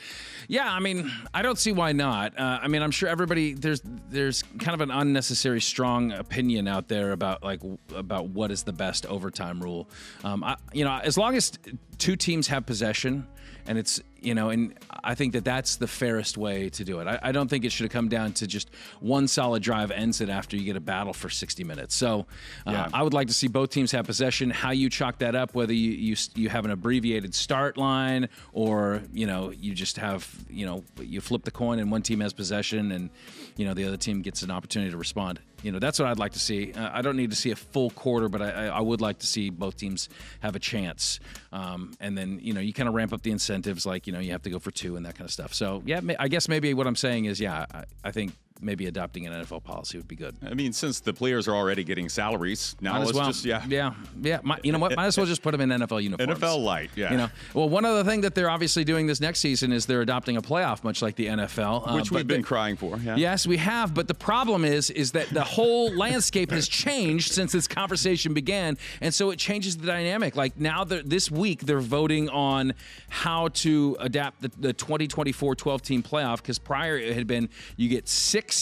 Yeah, 0.48 0.72
I 0.72 0.80
mean, 0.80 1.12
I 1.34 1.42
don't 1.42 1.58
see 1.58 1.72
why 1.72 1.92
not. 1.92 2.38
Uh, 2.38 2.60
I 2.62 2.68
mean, 2.68 2.82
I'm 2.82 2.92
sure 2.92 3.10
everybody 3.10 3.54
there's 3.54 3.82
there's 4.10 4.44
kind 4.60 4.74
of 4.74 4.82
an 4.82 4.92
unnecessary 4.92 5.62
strong 5.62 6.12
opinion 6.12 6.68
out 6.68 6.88
there 6.88 7.12
about 7.12 7.44
like 7.44 7.62
about 7.96 8.30
what 8.30 8.52
is 8.52 8.64
the 8.64 8.74
best 8.74 9.06
overtime 9.06 9.62
rule. 9.62 9.90
Um, 10.24 10.44
I, 10.44 10.58
you 10.74 10.84
know, 10.86 11.00
as 11.04 11.18
long 11.18 11.36
as 11.36 11.52
two 11.98 12.16
teams 12.16 12.48
have 12.48 12.66
possession, 12.66 13.28
and 13.66 13.78
it's 13.78 14.02
you 14.22 14.34
know, 14.34 14.50
and 14.50 14.74
I 15.04 15.16
think 15.16 15.34
that 15.34 15.44
that's 15.44 15.76
the 15.76 15.88
fairest 15.88 16.38
way 16.38 16.70
to 16.70 16.86
do 16.86 17.02
it. 17.02 17.08
I, 17.08 17.20
I 17.22 17.32
don't 17.34 17.50
think 17.50 17.66
it 17.66 17.72
should 17.74 17.84
have 17.84 17.92
come 17.92 18.08
down 18.08 18.32
to 18.34 18.48
just 18.48 18.70
one 19.02 19.28
solid 19.28 19.62
drive 19.62 19.92
ends 19.92 20.22
it 20.22 20.30
after 20.30 20.56
you 20.56 20.64
get 20.64 20.78
a 20.78 20.80
battle 20.80 21.12
for 21.12 21.30
60 21.30 21.64
minutes. 21.66 21.94
So 21.94 22.26
uh, 22.66 22.72
Yeah. 22.72 22.90
I 22.94 23.04
would 23.04 23.14
like 23.14 23.28
to 23.28 23.34
see 23.34 23.48
both 23.48 23.70
teams 23.70 23.92
have 23.92 24.06
possession. 24.06 24.50
How 24.50 24.72
you 24.72 24.90
chalk 24.90 25.18
that 25.18 25.36
up, 25.36 25.54
whether 25.56 25.74
you, 25.74 25.92
you 25.92 26.16
you 26.36 26.50
have 26.50 26.64
an 26.64 26.72
abbreviated 26.72 27.36
start 27.36 27.78
line 27.78 28.30
or 28.54 29.02
you 29.12 29.28
know 29.28 29.52
you 29.52 29.74
just 29.74 29.98
have 29.98 30.28
you 30.50 30.66
know 30.66 30.84
you 31.02 31.20
flip 31.20 31.44
the 31.44 31.52
coin 31.52 31.80
and 31.80 31.92
one 31.92 32.02
team 32.02 32.22
has 32.22 32.32
possession 32.32 32.92
and 32.94 33.10
you 33.58 33.66
know 33.66 33.74
the 33.74 33.86
other 33.86 33.98
team 33.98 34.22
gets 34.22 34.42
an 34.42 34.52
opportunity 34.52 34.92
to 34.92 34.98
respond. 34.98 35.40
You 35.64 35.72
know 35.72 35.80
that's 35.80 36.00
what 36.00 36.08
I'd 36.08 36.20
like 36.20 36.34
to 36.34 36.40
see. 36.40 36.74
Uh, 36.74 36.90
I 36.94 37.02
don't 37.02 37.18
need 37.18 37.32
to 37.32 37.36
see 37.36 37.52
a 37.52 37.56
full 37.56 37.90
quarter, 37.92 38.30
but 38.30 38.42
I, 38.42 38.68
I 38.68 38.82
would 38.82 39.02
like 39.02 39.20
to 39.20 39.28
see 39.28 39.50
both 39.50 39.78
teams 39.78 40.10
have 40.42 40.56
a 40.56 40.60
chance. 40.60 41.20
Um, 41.52 41.94
and 42.00 42.18
then 42.18 42.40
you 42.42 42.54
know 42.54 42.62
you 42.62 42.74
kind 42.74 42.90
of 42.90 42.96
ramp 42.96 43.14
up 43.14 43.22
the 43.22 43.32
incentives, 43.32 43.86
like 43.86 44.06
you 44.06 44.14
know 44.14 44.20
you 44.20 44.32
have 44.32 44.44
to 44.44 44.50
go 44.50 44.60
for 44.60 44.72
two 44.72 44.96
and 44.98 45.06
that 45.06 45.16
kind 45.16 45.26
of 45.26 45.32
stuff. 45.32 45.54
So 45.54 45.82
yeah, 45.86 46.02
I 46.20 46.28
guess 46.28 46.48
maybe 46.48 46.74
what 46.74 46.86
I'm 46.86 46.96
saying 46.96 47.26
is 47.26 47.40
yeah, 47.40 47.66
I, 47.74 47.84
I 48.04 48.12
think 48.12 48.34
maybe 48.64 48.86
adopting 48.88 49.28
an 49.28 49.34
NFL 49.34 49.64
policy 49.64 49.98
would 49.98 50.08
be 50.08 50.16
good. 50.16 50.36
I 50.46 50.54
mean, 50.54 50.74
since 50.74 51.00
the 51.00 51.14
players 51.14 51.48
are 51.48 51.56
already 51.56 51.84
getting 51.84 52.10
salaries, 52.10 52.76
now 52.82 52.94
Might 52.94 53.00
as 53.02 53.06
let's 53.08 53.18
well. 53.18 53.28
just 53.28 53.46
yeah. 53.46 53.64
yeah, 53.68 53.94
yeah. 54.22 54.40
Mi- 54.44 54.56
you 54.64 54.72
know 54.72 54.80
what? 54.80 54.96
Might 54.96 55.06
as 55.08 55.18
well 55.18 55.26
just 55.26 55.42
put 55.42 55.52
them 55.52 55.62
in 55.62 55.70
NFL 55.82 56.02
uniforms. 56.04 56.40
NFL 56.40 56.64
light, 56.64 56.90
yeah. 56.96 57.12
You 57.12 57.18
know, 57.18 57.30
well, 57.54 57.70
one 57.70 57.86
other 57.86 58.04
thing 58.04 58.22
that 58.22 58.36
they're 58.36 58.50
obviously 58.50 58.84
doing 58.84 59.08
this 59.08 59.20
next 59.22 59.40
season 59.40 59.72
is 59.72 59.86
they're 59.86 60.02
adopting 60.02 60.38
a 60.38 60.42
playoff, 60.42 60.84
much 60.84 61.02
like 61.02 61.16
the 61.16 61.28
NFL, 61.28 61.88
uh, 61.90 61.94
Which 61.96 62.12
we've 62.12 62.26
been 62.28 62.38
they- 62.42 62.44
crying 62.44 62.76
for. 62.78 62.98
Yeah. 62.98 63.16
Yes, 63.16 63.46
we 63.48 63.58
have, 63.58 63.94
but 63.94 64.08
the 64.08 64.14
problem 64.14 64.66
is, 64.66 64.90
is 64.90 65.12
that 65.14 65.30
the 65.30 65.44
whole 65.44 65.92
landscape 65.98 66.52
has 66.52 66.68
changed 66.68 67.32
since 67.34 67.52
this 67.52 67.68
conversation 67.68 68.34
began, 68.34 68.78
and 69.02 69.14
so 69.14 69.32
it 69.32 69.40
changes 69.40 69.78
the 69.78 69.88
dynamic. 69.88 70.36
Like 70.36 70.60
now, 70.60 70.84
this 70.84 71.30
week 71.32 71.62
they're 71.62 71.80
voting 71.80 72.30
on 72.30 72.74
how 73.10 73.50
to 73.50 73.98
adapt 74.00 74.42
the, 74.42 74.52
the 74.60 74.74
2024 74.74 75.56
12-team 75.56 76.04
playoff 76.04 76.38
because 76.38 76.60
prior 76.60 76.98
it 76.98 77.14
had 77.16 77.28
been 77.28 77.50
you 77.78 77.90
get 77.90 78.08
six 78.08 78.53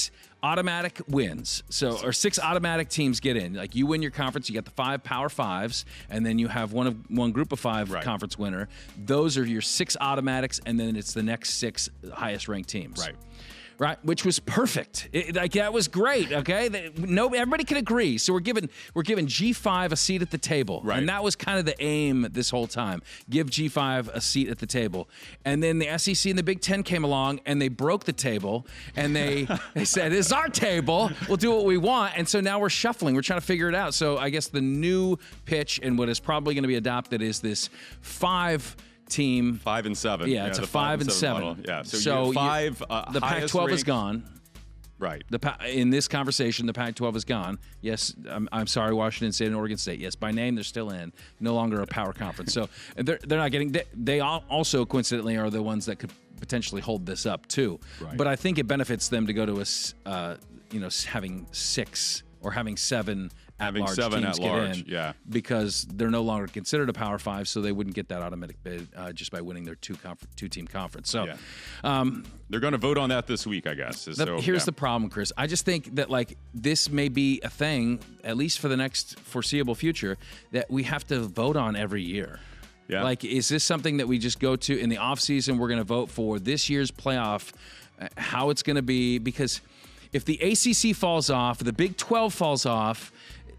automatic 0.44 1.00
wins 1.08 1.62
so 1.70 2.00
or 2.04 2.12
six 2.12 2.40
automatic 2.40 2.90
teams 2.90 3.20
get 3.20 3.38
in 3.38 3.54
like 3.54 3.76
you 3.76 3.86
win 3.86 4.02
your 4.02 4.10
conference 4.10 4.50
you 4.50 4.56
got 4.56 4.66
the 4.66 4.72
five 4.72 5.04
power 5.04 5.30
fives 5.30 5.86
and 6.10 6.26
then 6.26 6.40
you 6.40 6.48
have 6.48 6.74
one 6.74 6.88
of 6.88 6.96
one 7.12 7.32
group 7.32 7.52
of 7.52 7.60
five 7.60 7.92
Right. 7.92 8.04
conference 8.04 8.40
winner 8.40 8.68
those 8.98 9.38
are 9.38 9.46
your 9.46 9.62
six 9.62 9.96
automatics 10.02 10.60
and 10.66 10.80
then 10.80 10.96
it's 10.96 11.14
the 11.14 11.22
next 11.22 11.52
six 11.60 11.90
highest 12.12 12.48
ranked 12.48 12.70
teams 12.70 13.00
Right. 13.00 13.16
Right? 13.82 13.98
Which 14.06 14.24
was 14.24 14.38
perfect. 14.40 15.10
It- 15.12 15.36
like 15.36 15.54
that 15.54 15.74
was 15.74 15.88
great. 15.88 16.32
Okay, 16.32 16.68
That- 16.68 17.00
no, 17.00 17.28
everybody 17.30 17.64
can 17.64 17.78
agree. 17.78 18.20
So 18.20 18.32
we're 18.32 18.40
giving 18.40 18.70
we're 18.94 19.02
giving 19.02 19.26
G 19.26 19.52
five 19.54 19.92
a 19.92 19.96
seat 19.96 20.22
at 20.22 20.30
the 20.30 20.38
table, 20.38 20.82
Right. 20.84 21.00
and 21.00 21.10
that 21.10 21.24
was 21.24 21.36
kind 21.36 21.58
of 21.58 21.66
the 21.66 21.76
aim 21.84 22.28
this 22.32 22.52
whole 22.52 22.68
time. 22.68 23.02
Give 23.30 23.50
G 23.50 23.68
five 23.68 24.08
a 24.10 24.22
seat 24.22 24.50
at 24.50 24.60
the 24.60 24.68
table, 24.68 25.10
and 25.44 25.64
then 25.64 25.80
the 25.80 25.88
SEC 25.98 26.30
and 26.30 26.38
the 26.38 26.44
Big 26.44 26.62
Ten 26.62 26.84
came 26.84 27.04
along 27.04 27.42
and 27.48 27.60
they 27.60 27.70
broke 27.70 28.04
the 28.06 28.14
table, 28.14 28.68
and 28.96 29.16
they 29.16 29.48
they 29.74 29.84
said 29.86 30.14
it's 30.14 30.32
our 30.32 30.48
table. 30.48 31.10
We'll 31.28 31.38
do 31.38 31.50
what 31.52 31.66
we 31.66 31.78
want, 31.78 32.14
and 32.16 32.30
so 32.30 32.40
now 32.40 32.60
we're 32.60 32.70
shuffling. 32.70 33.16
We're 33.16 33.24
trying 33.24 33.40
to 33.40 33.46
figure 33.46 33.68
it 33.68 33.74
out. 33.76 33.96
So 33.96 34.20
I 34.20 34.30
guess 34.30 34.48
the 34.48 34.62
new 34.62 35.18
pitch 35.46 35.80
and 35.82 35.98
what 35.98 36.08
is 36.08 36.20
probably 36.20 36.54
going 36.54 36.62
to 36.64 36.68
be 36.68 36.76
adopted 36.76 37.24
is 37.24 37.40
this 37.40 37.70
five 38.02 38.76
team 39.12 39.58
Five 39.58 39.86
and 39.86 39.98
seven. 39.98 40.30
yeah, 40.30 40.48
it's 40.48 40.58
a 40.58 40.62
the 40.62 40.68
five, 40.68 41.02
and 41.02 41.12
seven. 41.12 41.44
model. 41.44 41.64
Yeah. 41.68 41.84
So, 41.84 41.98
so 41.98 42.34
five. 42.34 42.82
uh, 42.90 43.12
the 43.12 43.20
highest 43.20 43.54
Pac-12 43.54 43.72
is 43.72 43.84
gone. 43.84 44.24
Right. 44.98 45.24
The 45.32 45.40
in 45.68 45.90
this 45.90 46.08
conversation, 46.08 46.68
the 46.68 46.74
Pac-12 46.74 47.16
is 47.16 47.26
gone. 47.26 47.58
Yes, 47.82 48.14
I'm, 48.30 48.48
I'm 48.52 48.68
sorry, 48.68 48.94
Washington 48.94 49.32
State 49.34 49.48
and 49.48 49.56
Oregon 49.56 49.78
State. 49.78 50.00
Yes, 50.00 50.16
by 50.16 50.32
name 50.32 50.54
they're 50.54 50.64
still 50.64 50.92
in, 50.92 51.12
no 51.40 51.56
longer 51.56 51.82
a 51.82 51.88
power 51.88 52.14
conference. 52.14 52.54
So 52.54 52.70
they're 52.96 53.20
they're 53.26 53.40
not 53.40 53.52
getting. 53.52 53.72
They, 53.72 53.84
they 53.96 54.20
also 54.20 54.86
coincidentally 54.86 55.38
are 55.38 55.50
the 55.50 55.64
ones 55.64 55.88
that 55.88 55.98
could 55.98 56.12
potentially 56.40 56.82
hold 56.82 57.06
this 57.06 57.26
up 57.26 57.48
too. 57.48 57.80
Right. 58.00 58.16
But 58.16 58.28
I 58.28 58.36
think 58.36 58.60
it 58.60 58.68
benefits 58.68 59.08
them 59.10 59.26
to 59.28 59.34
go 59.34 59.46
to 59.46 59.62
a 59.62 60.10
uh, 60.10 60.38
you 60.72 60.80
know 60.80 60.90
having 61.08 61.48
six 61.52 62.22
or 62.42 62.52
having 62.52 62.78
seven. 62.78 63.32
Having 63.62 63.88
seven 63.88 64.24
teams 64.24 64.40
get 64.40 64.48
at-large, 64.48 64.80
in 64.82 64.86
yeah. 64.88 65.14
because 65.30 65.86
they're 65.94 66.10
no 66.10 66.22
longer 66.22 66.48
considered 66.48 66.90
a 66.90 66.94
Power 66.94 67.20
Five, 67.20 67.48
so 67.48 67.62
they 67.62 67.72
wouldn't 67.72 67.96
get 67.96 68.10
that 68.10 68.22
automatic 68.22 68.62
bid 68.64 68.88
uh, 68.96 69.12
just 69.12 69.32
by 69.32 69.42
winning 69.42 69.64
their 69.66 69.76
two 69.76 69.96
conf- 69.96 70.26
two 70.36 70.50
team 70.50 70.68
conference. 70.68 71.10
So, 71.10 71.26
Yeah. 71.26 71.36
um, 71.84 72.26
They're 72.50 72.60
going 72.60 72.74
to 72.74 72.78
vote 72.78 72.98
on 72.98 73.10
that 73.10 73.28
this 73.28 73.46
week, 73.48 73.68
I 73.68 73.74
guess. 73.76 74.06
the- 74.06 74.16
so 74.16 74.40
here's 74.40 74.62
yeah. 74.62 74.66
the 74.66 74.72
problem, 74.72 75.10
Chris. 75.10 75.32
I 75.38 75.48
just 75.48 75.64
think 75.66 75.96
that 75.96 76.10
like 76.10 76.38
this 76.54 76.90
may 76.90 77.08
be 77.10 77.40
a 77.44 77.50
thing, 77.50 78.00
at 78.24 78.36
least 78.38 78.60
for 78.60 78.68
the 78.68 78.78
next 78.78 79.20
foreseeable 79.20 79.76
future, 79.76 80.18
that 80.52 80.70
we 80.70 80.84
have 80.84 81.06
to 81.08 81.20
vote 81.22 81.56
on 81.56 81.76
every 81.76 82.04
year. 82.04 82.40
Yeah. 82.88 83.04
Like, 83.04 83.24
is 83.24 83.48
this 83.48 83.64
something 83.64 83.98
that 83.98 84.08
we 84.08 84.18
just 84.20 84.40
go 84.40 84.56
to 84.58 84.78
in 84.78 84.90
the 84.90 84.98
offseason? 84.98 85.58
We're 85.58 85.70
going 85.70 85.78
to 85.80 85.86
vote 85.86 86.10
for 86.10 86.40
this 86.40 86.70
year's 86.70 86.92
playoff, 86.92 87.54
uh, 88.02 88.08
how 88.18 88.50
it's 88.50 88.64
going 88.64 88.76
to 88.76 88.82
be? 88.82 89.18
Because 89.18 89.62
if 90.12 90.26
the 90.26 90.38
ACC 90.42 90.94
falls 90.94 91.30
off, 91.30 91.60
the 91.60 91.72
Big 91.72 91.96
12 91.96 92.34
falls 92.34 92.66
off, 92.66 93.14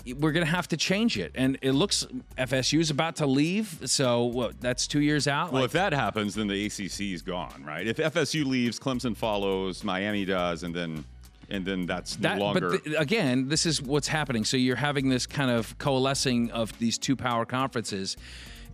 we're 0.07 0.33
going 0.33 0.45
to 0.45 0.51
have 0.51 0.69
to 0.69 0.77
change 0.77 1.19
it. 1.19 1.33
And 1.35 1.59
it 1.63 1.73
looks 1.73 2.07
FSU 2.37 2.81
is 2.81 2.91
about 2.91 3.17
to 3.17 3.27
leave. 3.27 3.79
So, 3.85 4.25
what, 4.25 4.61
that's 4.61 4.87
two 4.87 5.01
years 5.01 5.29
out? 5.29 5.53
Well, 5.53 5.63
Like, 5.63 5.67
if 5.67 5.73
that 5.73 5.93
happens, 5.93 6.35
then 6.35 6.49
the 6.49 6.67
ACC 6.67 7.13
is 7.13 7.23
gone, 7.23 7.65
right? 7.67 7.87
If 7.87 7.99
FSU 7.99 8.45
leaves, 8.45 8.79
Clemson 8.79 9.17
follows, 9.17 9.85
Miami 9.85 10.25
does, 10.25 10.63
and 10.63 10.75
then 10.75 11.05
and 11.51 11.67
then 11.67 11.85
that's 11.87 12.17
That, 12.17 12.39
no 12.39 12.45
longer. 12.45 12.71
But 12.71 12.85
th- 12.85 12.97
again, 12.99 13.49
this 13.49 13.67
is 13.67 13.83
what's 13.83 14.09
happening. 14.09 14.45
So 14.45 14.57
you're 14.57 14.77
having 14.77 15.09
this 15.11 15.27
kind 15.27 15.51
of 15.51 15.77
coalescing 15.79 16.51
of 16.51 16.77
these 16.79 16.97
two 16.99 17.15
power 17.15 17.45
conferences. 17.45 18.17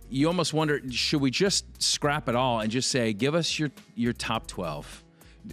You 0.09 0.27
almost 0.27 0.53
wonder, 0.53 0.81
should 0.89 1.21
we 1.21 1.29
just 1.29 1.65
scrap 1.81 2.29
it 2.29 2.35
all 2.35 2.61
and 2.61 2.71
just 2.71 2.89
say, 2.89 3.13
give 3.13 3.35
us 3.35 3.59
your 3.59 3.69
your 3.95 4.13
top 4.13 4.47
twelve, 4.47 5.03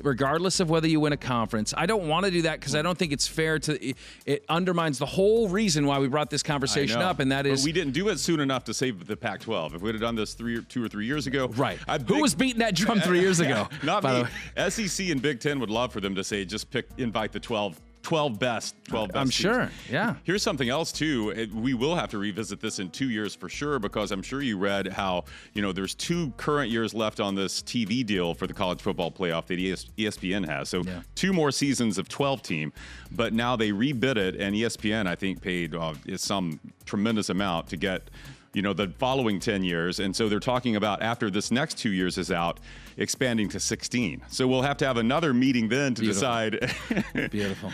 regardless 0.03 0.61
of 0.61 0.71
whether 0.71 0.87
you 0.87 1.01
win 1.01 1.13
a 1.13 1.17
conference? 1.17 1.75
I 1.77 1.87
don't 1.87 2.09
want 2.09 2.27
to 2.27 2.31
do 2.31 2.43
that 2.43 2.61
because 2.61 2.75
I 2.75 2.83
don't 2.83 2.97
think 2.97 3.13
it's 3.13 3.27
fair 3.27 3.59
to. 3.61 3.95
It, 4.27 4.45
undermines 4.49 4.99
the 4.99 5.07
whole 5.07 5.49
reason 5.49 5.87
why 5.87 5.99
we 5.99 6.09
brought 6.09 6.31
this 6.31 6.43
conversation 6.43 7.01
up, 7.01 7.19
and 7.19 7.33
that 7.33 7.43
But 7.43 7.53
is 7.53 7.65
we 7.65 7.73
didn't 7.73 7.93
do 7.93 8.09
it 8.09 8.19
soon 8.19 8.41
enough 8.41 8.65
to 8.65 8.75
save 8.75 9.07
the 9.07 9.17
Pac-12. 9.17 9.75
If 9.75 9.83
we'd 9.83 9.95
have 9.95 10.01
done 10.01 10.15
this 10.15 10.35
three, 10.35 10.63
two 10.65 10.85
or 10.85 10.89
three 10.89 11.07
years 11.07 11.27
ago, 11.27 11.49
right. 11.49 11.79
Who 12.09 12.21
was 12.21 12.35
beating 12.35 12.61
that 12.61 12.75
drum 12.75 13.01
three 13.01 13.21
years 13.21 13.41
ago? 13.47 13.69
Not 13.83 14.05
me. 14.05 14.25
SEC 14.69 15.09
and 15.09 15.21
Big 15.21 15.41
Ten 15.41 15.59
would 15.61 15.71
love 15.71 15.93
for 15.93 16.01
them 16.01 16.15
to 16.15 16.25
say 16.25 16.45
just 16.45 16.71
pick, 16.71 16.89
invite 16.99 17.33
the 17.33 17.41
12, 17.41 17.81
12 18.07 18.39
best, 18.39 18.77
12 18.85 19.09
best. 19.09 19.17
I'm 19.17 19.25
teams. 19.25 19.35
sure. 19.35 19.71
Yeah. 19.91 20.15
Here's 20.23 20.41
something 20.41 20.69
else 20.69 20.93
too. 20.93 21.31
It- 21.31 21.53
We 21.53 21.75
will 21.75 21.97
have 21.97 22.09
to 22.11 22.19
revisit 22.19 22.61
this 22.61 22.79
in 22.79 22.89
two 22.91 23.11
years 23.11 23.35
for 23.35 23.49
sure 23.49 23.81
because 23.81 24.13
I'm 24.13 24.23
sure 24.23 24.41
you 24.43 24.59
read 24.59 24.87
how 24.87 25.25
you 25.55 25.61
know 25.63 25.73
there's 25.73 25.93
two 25.93 26.31
current 26.37 26.71
years 26.71 26.95
left 26.95 27.19
on 27.19 27.35
this 27.35 27.61
TV 27.63 28.07
deal 28.07 28.33
for 28.33 28.47
the 28.47 28.55
college 28.55 28.81
football 28.81 29.11
playoff 29.11 29.47
that 29.47 29.59
ES- 29.59 29.87
ESPN 29.99 30.47
has. 30.47 30.69
So 30.69 30.85
Yeah. 30.85 31.03
two 31.17 31.33
more 31.33 31.51
seasons 31.51 31.99
of 31.99 32.09
12 32.09 32.43
team, 32.43 32.73
but 33.11 33.33
now 33.33 33.57
they 33.57 33.73
rebid 33.73 34.17
it, 34.17 34.37
and 34.37 34.55
ESPN 34.55 35.09
I 35.09 35.17
think 35.17 35.41
paid 35.41 35.75
uh, 35.75 35.95
some 36.17 36.61
tremendous 36.85 37.29
amount 37.29 37.67
to 37.71 37.77
get 37.77 38.09
you 38.57 38.63
know 38.63 38.73
the 38.73 38.89
following 38.99 39.39
10 39.39 39.63
years 39.63 40.01
and 40.01 40.17
so 40.17 40.29
they're 40.31 40.41
talking 40.41 40.77
about 40.77 41.03
after 41.03 41.31
this 41.31 41.51
next 41.51 41.77
two 41.77 41.91
years 41.91 42.17
is 42.17 42.33
out 42.33 42.59
expanding 42.97 43.51
to 43.51 43.61
16 43.61 44.23
so 44.29 44.49
we'll 44.49 44.63
have 44.63 44.79
to 44.79 44.87
have 44.87 44.97
another 44.97 45.35
meeting 45.35 45.69
then 45.69 45.95
to 45.95 46.01
Beautiful. 46.01 46.21
decide 46.51 46.75
Beautiful. 47.31 47.71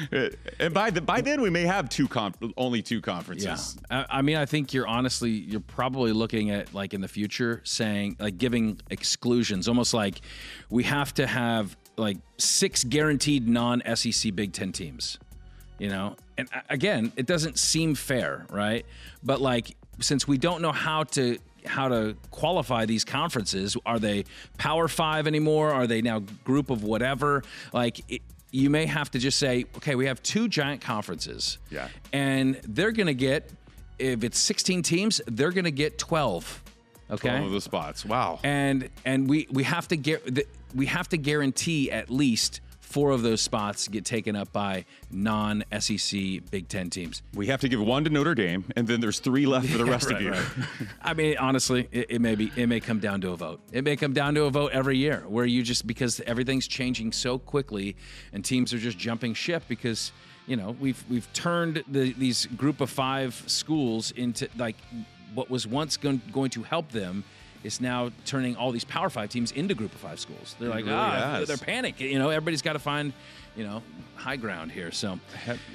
and 0.58 0.74
by 0.74 0.90
the 0.90 1.00
by 1.00 1.20
then 1.20 1.40
we 1.40 1.50
may 1.50 1.62
have 1.62 1.88
two 1.88 2.08
con- 2.08 2.34
only 2.56 2.82
two 2.82 2.96
Yeah, 2.96 3.00
conferences 3.00 3.76
I, 3.90 4.06
I 4.10 4.22
mean, 4.22 4.36
I 4.36 4.44
think 4.44 4.74
you're 4.74 4.88
honestly, 4.88 5.30
you're 5.30 5.60
probably 5.60 6.10
looking 6.12 6.50
at 6.50 6.74
like 6.74 6.94
in 6.94 7.00
the 7.00 7.08
future 7.08 7.60
saying, 7.64 8.16
like 8.18 8.36
giving 8.38 8.80
exclusions, 8.90 9.68
almost 9.68 9.94
like 9.94 10.20
we 10.68 10.82
have 10.82 11.14
to 11.14 11.26
have 11.28 11.76
like 11.96 12.16
six 12.38 12.82
guaranteed 12.82 13.46
non 13.46 13.82
SEC 13.94 14.34
Big 14.34 14.52
Ten 14.52 14.72
teams, 14.72 15.18
you 15.78 15.88
know? 15.88 16.16
And 16.38 16.48
uh, 16.54 16.60
again, 16.70 17.12
it 17.16 17.26
doesn't 17.26 17.58
seem 17.58 17.94
fair, 17.94 18.46
right? 18.50 18.84
But 19.22 19.40
like, 19.40 19.76
since 20.00 20.26
we 20.26 20.38
don't 20.38 20.62
know 20.62 20.72
how 20.72 21.04
to, 21.04 21.38
how 21.66 21.88
to 21.88 22.16
qualify 22.30 22.86
these 22.86 23.04
conferences, 23.04 23.76
are 23.86 23.98
they 23.98 24.24
Power 24.58 24.88
Five 24.88 25.26
anymore? 25.26 25.70
Are 25.72 25.86
they 25.86 26.02
now 26.02 26.20
group 26.44 26.70
of 26.70 26.82
whatever? 26.82 27.42
Like, 27.72 28.00
it, 28.10 28.22
you 28.50 28.68
may 28.68 28.86
have 28.86 29.10
to 29.12 29.18
just 29.18 29.38
say, 29.38 29.64
okay, 29.76 29.94
we 29.94 30.06
have 30.06 30.22
two 30.22 30.46
giant 30.48 30.80
conferences 30.82 31.58
Yeah. 31.70 31.88
and 32.12 32.56
they're 32.68 32.92
going 32.92 33.06
to 33.06 33.14
get 33.14 33.50
if 33.98 34.24
it's 34.24 34.38
16 34.38 34.82
teams 34.82 35.20
they're 35.26 35.52
going 35.52 35.64
to 35.64 35.70
get 35.70 35.96
12 35.98 36.62
Okay, 37.10 37.28
12 37.28 37.44
of 37.46 37.52
the 37.52 37.60
spots. 37.60 38.04
Wow. 38.04 38.40
and 38.42 38.88
and 39.04 39.28
we 39.28 39.46
we 39.50 39.62
have 39.64 39.86
to 39.88 39.96
get 39.96 40.46
we 40.74 40.86
have 40.86 41.08
to 41.10 41.16
guarantee 41.18 41.90
at 41.90 42.10
least 42.10 42.60
four 42.92 43.10
of 43.10 43.22
those 43.22 43.40
spots 43.40 43.88
get 43.88 44.04
taken 44.04 44.36
up 44.36 44.52
by 44.52 44.84
non-SEC 45.10 46.20
Big 46.50 46.68
Ten 46.68 46.90
teams. 46.90 47.22
we 47.34 47.46
have 47.46 47.60
to 47.62 47.68
give 47.68 47.80
one 47.80 48.04
to 48.04 48.10
Notre 48.10 48.34
Dame, 48.34 48.64
and 48.76 48.86
then 48.86 49.00
there's 49.00 49.18
three 49.18 49.46
left 49.46 49.66
for 49.68 49.78
the 49.78 49.84
rest 49.96 50.10
of 50.10 50.20
you. 50.20 50.34
I 51.02 51.14
mean, 51.14 51.38
honestly, 51.38 51.88
it, 51.90 52.06
it 52.10 52.20
may 52.20 52.34
be 52.34 52.52
it 52.54 52.66
may 52.66 52.80
come 52.80 52.98
down 52.98 53.22
to 53.22 53.30
a 53.30 53.36
vote. 53.36 53.60
It 53.72 53.82
may 53.82 53.96
come 53.96 54.12
down 54.12 54.34
to 54.34 54.44
a 54.44 54.50
vote 54.50 54.72
every 54.72 54.98
year 54.98 55.24
where 55.26 55.46
you 55.46 55.62
just 55.62 55.86
because 55.86 56.20
everything's 56.26 56.68
changing 56.68 57.12
so 57.12 57.38
quickly 57.38 57.96
and 58.34 58.44
teams 58.44 58.74
are 58.74 58.78
just 58.78 58.98
jumping 58.98 59.32
ship 59.32 59.62
because 59.68 60.12
you 60.46 60.56
know 60.56 60.76
we've 60.78 61.02
we've 61.08 61.32
turned 61.32 61.82
the, 61.88 62.12
these 62.12 62.44
group 62.46 62.82
of 62.82 62.90
five 62.90 63.42
schools 63.46 64.10
into 64.12 64.48
like 64.58 64.76
what 65.34 65.48
was 65.48 65.66
once 65.66 65.96
going, 65.96 66.20
going 66.30 66.50
to 66.50 66.62
help 66.62 66.90
them 66.92 67.24
is 67.64 67.80
now 67.80 68.10
turning 68.26 68.56
all 68.56 68.72
these 68.72 68.84
Power 68.84 69.08
Five 69.10 69.30
teams 69.30 69.52
into 69.52 69.74
Group 69.74 69.94
of 69.94 70.00
Five 70.00 70.18
schools. 70.20 70.56
They're 70.58 70.68
like, 70.68 70.84
really 70.84 70.96
ah, 70.96 71.36
has. 71.38 71.48
they're 71.48 71.56
panic. 71.56 72.00
You 72.00 72.18
know, 72.18 72.30
everybody's 72.30 72.62
got 72.62 72.72
to 72.74 72.78
find, 72.78 73.12
you 73.56 73.64
know, 73.64 73.82
high 74.16 74.36
ground 74.36 74.72
here. 74.72 74.90
So, 74.92 75.18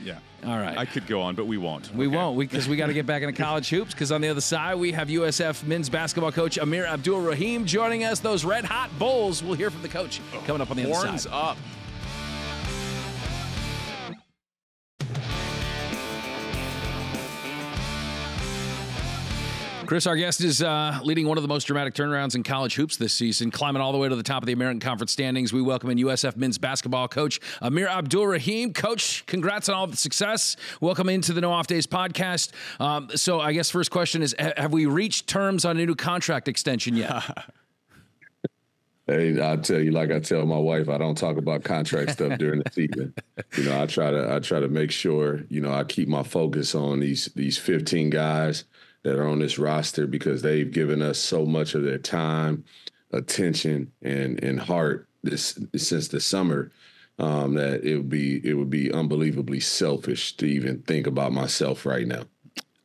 yeah. 0.03 0.19
all 0.45 0.57
right. 0.57 0.77
I 0.77 0.85
could 0.85 1.07
go 1.07 1.21
on, 1.21 1.35
but 1.35 1.47
we 1.47 1.57
won't. 1.57 1.93
We 1.93 2.07
Okay. 2.07 2.15
won't 2.15 2.37
because 2.39 2.67
we, 2.67 2.75
got 2.77 2.87
to 2.87 2.93
get 2.93 3.05
back 3.05 3.21
into 3.23 3.33
college 3.41 3.69
hoops. 3.69 3.93
Because 3.93 4.11
on 4.11 4.21
the 4.21 4.29
other 4.29 4.41
side, 4.41 4.75
we 4.75 4.91
have 4.91 5.07
USF 5.09 5.63
men's 5.65 5.89
basketball 5.89 6.31
coach 6.31 6.57
Amir 6.57 6.85
Abdur-Rahim 6.85 7.65
joining 7.65 8.03
us. 8.03 8.19
Those 8.19 8.43
red 8.45 8.65
hot 8.65 8.89
Bulls. 8.99 9.43
We'll 9.43 9.55
hear 9.55 9.69
from 9.69 9.81
the 9.81 9.89
coach 9.89 10.21
coming 10.45 10.61
up 10.61 10.71
on 10.71 10.77
the 10.77 10.83
other 10.83 10.93
Horns 10.93 11.23
side. 11.23 11.33
up. 11.33 11.57
Chris, 19.87 20.05
our 20.05 20.17
guest, 20.17 20.41
is 20.41 20.61
uh, 20.61 20.99
leading 21.01 21.29
one 21.29 21.37
of 21.37 21.43
the 21.43 21.47
most 21.47 21.63
dramatic 21.63 21.93
turnarounds 21.93 22.35
in 22.35 22.43
college 22.43 22.75
hoops 22.75 22.97
this 22.97 23.13
season, 23.13 23.49
climbing 23.49 23.81
all 23.81 23.93
the 23.93 23.97
way 23.97 24.09
to 24.09 24.17
the 24.17 24.21
top 24.21 24.43
of 24.43 24.47
the 24.47 24.51
American 24.51 24.81
Conference 24.81 25.13
standings. 25.13 25.53
We 25.53 25.61
welcome 25.61 25.89
in 25.89 25.97
USF 25.99 26.35
men's 26.35 26.57
basketball 26.57 27.07
coach 27.07 27.39
Amir 27.61 27.87
Abdur-Rahim. 27.87 28.73
Coach, 28.73 29.25
congrats 29.27 29.69
on 29.69 29.75
all 29.75 29.87
the 29.87 29.95
success. 29.95 30.57
Welcome 30.81 31.07
into 31.07 31.31
the 31.31 31.39
No 31.39 31.53
Off 31.53 31.67
Days 31.67 31.87
podcast. 31.87 32.51
Um, 32.81 33.09
so, 33.15 33.39
I 33.39 33.53
guess 33.53 33.69
first 33.69 33.89
question 33.89 34.21
is: 34.21 34.35
ha- 34.37 34.51
Have 34.57 34.73
we 34.73 34.87
reached 34.87 35.27
terms 35.27 35.63
on 35.63 35.77
a 35.77 35.85
new 35.85 35.95
contract 35.95 36.49
extension 36.49 36.95
yet? 36.95 37.23
Hey, 39.09 39.41
I 39.41 39.55
tell 39.55 39.79
you, 39.79 39.91
like 39.91 40.11
I 40.11 40.19
tell 40.19 40.45
my 40.45 40.57
wife, 40.57 40.89
I 40.89 40.97
don't 40.97 41.17
talk 41.17 41.37
about 41.37 41.63
contract 41.63 42.11
stuff 42.11 42.37
during 42.39 42.59
the 42.59 42.69
season. 42.73 43.13
You 43.57 43.63
know, 43.63 43.81
I 43.81 43.85
try 43.85 44.11
to 44.11 44.33
I 44.33 44.39
try 44.39 44.59
to 44.59 44.67
make 44.67 44.91
sure 44.91 45.45
you 45.47 45.61
know 45.61 45.71
I 45.71 45.85
keep 45.85 46.09
my 46.09 46.23
focus 46.23 46.75
on 46.75 46.99
these 46.99 47.27
these 47.33 47.57
15 47.57 48.09
guys 48.09 48.65
that 49.07 49.17
are 49.17 49.27
on 49.27 49.39
this 49.39 49.57
roster 49.57 50.05
because 50.05 50.41
they've 50.41 50.69
given 50.69 51.01
us 51.01 51.17
so 51.17 51.45
much 51.45 51.75
of 51.75 51.83
their 51.83 51.97
time, 51.97 52.65
attention, 53.13 53.89
and 54.01 54.43
and 54.43 54.59
heart 54.59 55.07
this 55.23 55.57
since 55.77 56.09
the 56.09 56.19
summer. 56.19 56.71
Um, 57.19 57.55
that 57.55 57.83
it 57.83 57.95
would 57.95 58.09
be 58.09 58.45
it 58.47 58.55
would 58.55 58.69
be 58.69 58.91
unbelievably 58.91 59.61
selfish 59.61 60.35
to 60.37 60.45
even 60.45 60.81
think 60.83 61.07
about 61.07 61.31
myself 61.31 61.85
right 61.85 62.05
now. 62.05 62.25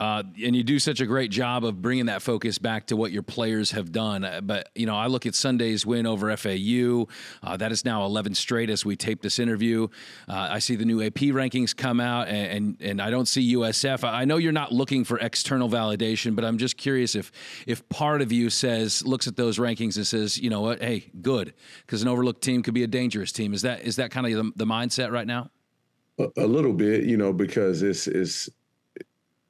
Uh, 0.03 0.25
and 0.45 0.57
you 0.57 0.65
do 0.65 0.81
such 0.81 1.01
a 1.01 1.07
great 1.07 1.31
job 1.31 1.65
of 1.65 1.81
bringing 1.81 2.07
that 2.07 2.23
focus 2.23 2.59
back 2.59 2.89
to 2.89 2.97
what 2.97 3.13
your 3.13 3.23
players 3.23 3.71
have 3.71 3.93
done. 3.93 4.25
Uh, 4.25 4.41
But 4.41 4.69
you 4.75 4.85
know, 4.85 4.97
I 4.97 5.07
look 5.07 5.27
at 5.27 5.37
Sunday's 5.37 5.87
win 5.87 6.07
over 6.07 6.37
FAU. 6.37 7.07
Uh, 7.41 7.57
that 7.59 7.71
is 7.71 7.85
now 7.85 8.05
11 8.05 8.35
straight 8.35 8.69
as 8.69 8.85
we 8.85 8.97
tape 8.97 9.23
this 9.23 9.39
interview. 9.39 9.87
Uh, 10.29 10.49
I 10.51 10.59
see 10.59 10.75
the 10.75 10.85
new 10.85 11.01
AP 11.01 11.31
rankings 11.31 11.77
come 11.77 12.01
out, 12.01 12.27
and, 12.27 12.81
and 12.81 12.91
and 12.91 13.01
I 13.01 13.11
don't 13.11 13.27
see 13.27 13.55
USF. 13.55 14.03
I 14.03 14.25
know 14.25 14.39
you're 14.39 14.51
not 14.51 14.73
looking 14.73 15.05
for 15.05 15.21
external 15.21 15.69
validation, 15.69 16.35
but 16.35 16.45
I'm 16.45 16.59
just 16.59 16.77
curious 16.77 17.15
if 17.15 17.31
if 17.69 17.89
part 17.89 18.23
of 18.23 18.33
you 18.33 18.51
says 18.51 19.07
looks 19.07 19.29
at 19.29 19.37
those 19.37 19.61
rankings 19.61 19.97
and 19.97 20.05
says, 20.05 20.37
you 20.37 20.51
know 20.51 20.63
what, 20.63 20.83
hey, 20.83 21.13
good, 21.21 21.55
because 21.87 22.03
an 22.03 22.09
overlooked 22.09 22.43
team 22.43 22.65
could 22.65 22.75
be 22.75 22.83
a 22.83 22.89
dangerous 22.89 23.31
team. 23.31 23.55
Is 23.55 23.63
that 23.63 23.83
is 23.83 23.95
that 23.97 24.11
kind 24.11 24.27
of 24.27 24.33
the, 24.33 24.53
the 24.57 24.67
mindset 24.67 25.13
right 25.13 25.29
now? 25.29 25.51
A, 26.19 26.27
a 26.39 26.47
little 26.47 26.73
bit, 26.73 27.05
you 27.05 27.17
know, 27.17 27.33
because 27.33 27.85
it's 27.85 28.09
it's 28.09 28.51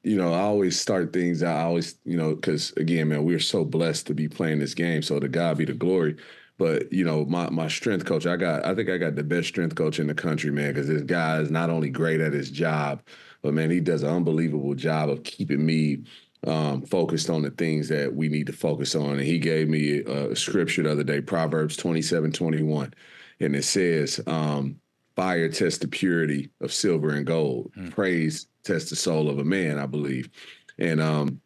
you 0.03 0.17
know, 0.17 0.33
I 0.33 0.41
always 0.41 0.79
start 0.79 1.13
things. 1.13 1.41
I 1.41 1.63
always, 1.63 1.95
you 2.03 2.17
know, 2.17 2.35
because 2.35 2.71
again, 2.73 3.07
man, 3.07 3.23
we're 3.23 3.39
so 3.39 3.63
blessed 3.63 4.07
to 4.07 4.13
be 4.13 4.27
playing 4.27 4.59
this 4.59 4.73
game. 4.73 5.01
So 5.01 5.19
to 5.19 5.29
God 5.29 5.57
be 5.57 5.65
the 5.65 5.73
glory. 5.73 6.17
But 6.57 6.91
you 6.91 7.03
know, 7.03 7.25
my 7.25 7.49
my 7.49 7.67
strength 7.67 8.05
coach, 8.05 8.27
I 8.27 8.35
got, 8.35 8.65
I 8.65 8.75
think 8.75 8.89
I 8.89 8.97
got 8.97 9.15
the 9.15 9.23
best 9.23 9.47
strength 9.47 9.75
coach 9.75 9.99
in 9.99 10.07
the 10.07 10.13
country, 10.13 10.51
man. 10.51 10.73
Because 10.73 10.87
this 10.87 11.01
guy 11.01 11.39
is 11.39 11.49
not 11.49 11.69
only 11.69 11.89
great 11.89 12.21
at 12.21 12.33
his 12.33 12.51
job, 12.51 13.01
but 13.41 13.53
man, 13.53 13.71
he 13.71 13.79
does 13.79 14.03
an 14.03 14.09
unbelievable 14.09 14.75
job 14.75 15.09
of 15.09 15.23
keeping 15.23 15.65
me 15.65 16.03
um, 16.45 16.81
focused 16.83 17.29
on 17.29 17.41
the 17.41 17.51
things 17.51 17.87
that 17.87 18.13
we 18.13 18.27
need 18.27 18.47
to 18.47 18.53
focus 18.53 18.95
on. 18.95 19.11
And 19.11 19.21
he 19.21 19.39
gave 19.39 19.69
me 19.69 20.01
a, 20.01 20.31
a 20.31 20.35
scripture 20.35 20.83
the 20.83 20.91
other 20.91 21.03
day, 21.03 21.21
Proverbs 21.21 21.77
27, 21.77 22.31
21. 22.33 22.93
And 23.39 23.55
it 23.55 23.63
says, 23.63 24.19
um, 24.27 24.79
fire 25.15 25.49
tests 25.49 25.79
the 25.79 25.87
purity 25.87 26.51
of 26.61 26.73
silver 26.73 27.09
and 27.11 27.25
gold. 27.25 27.71
Praise 27.91 28.47
tests 28.63 28.89
the 28.89 28.95
soul 28.95 29.29
of 29.29 29.39
a 29.39 29.43
man, 29.43 29.79
I 29.79 29.85
believe. 29.85 30.29
And 30.77 31.01
um, 31.01 31.41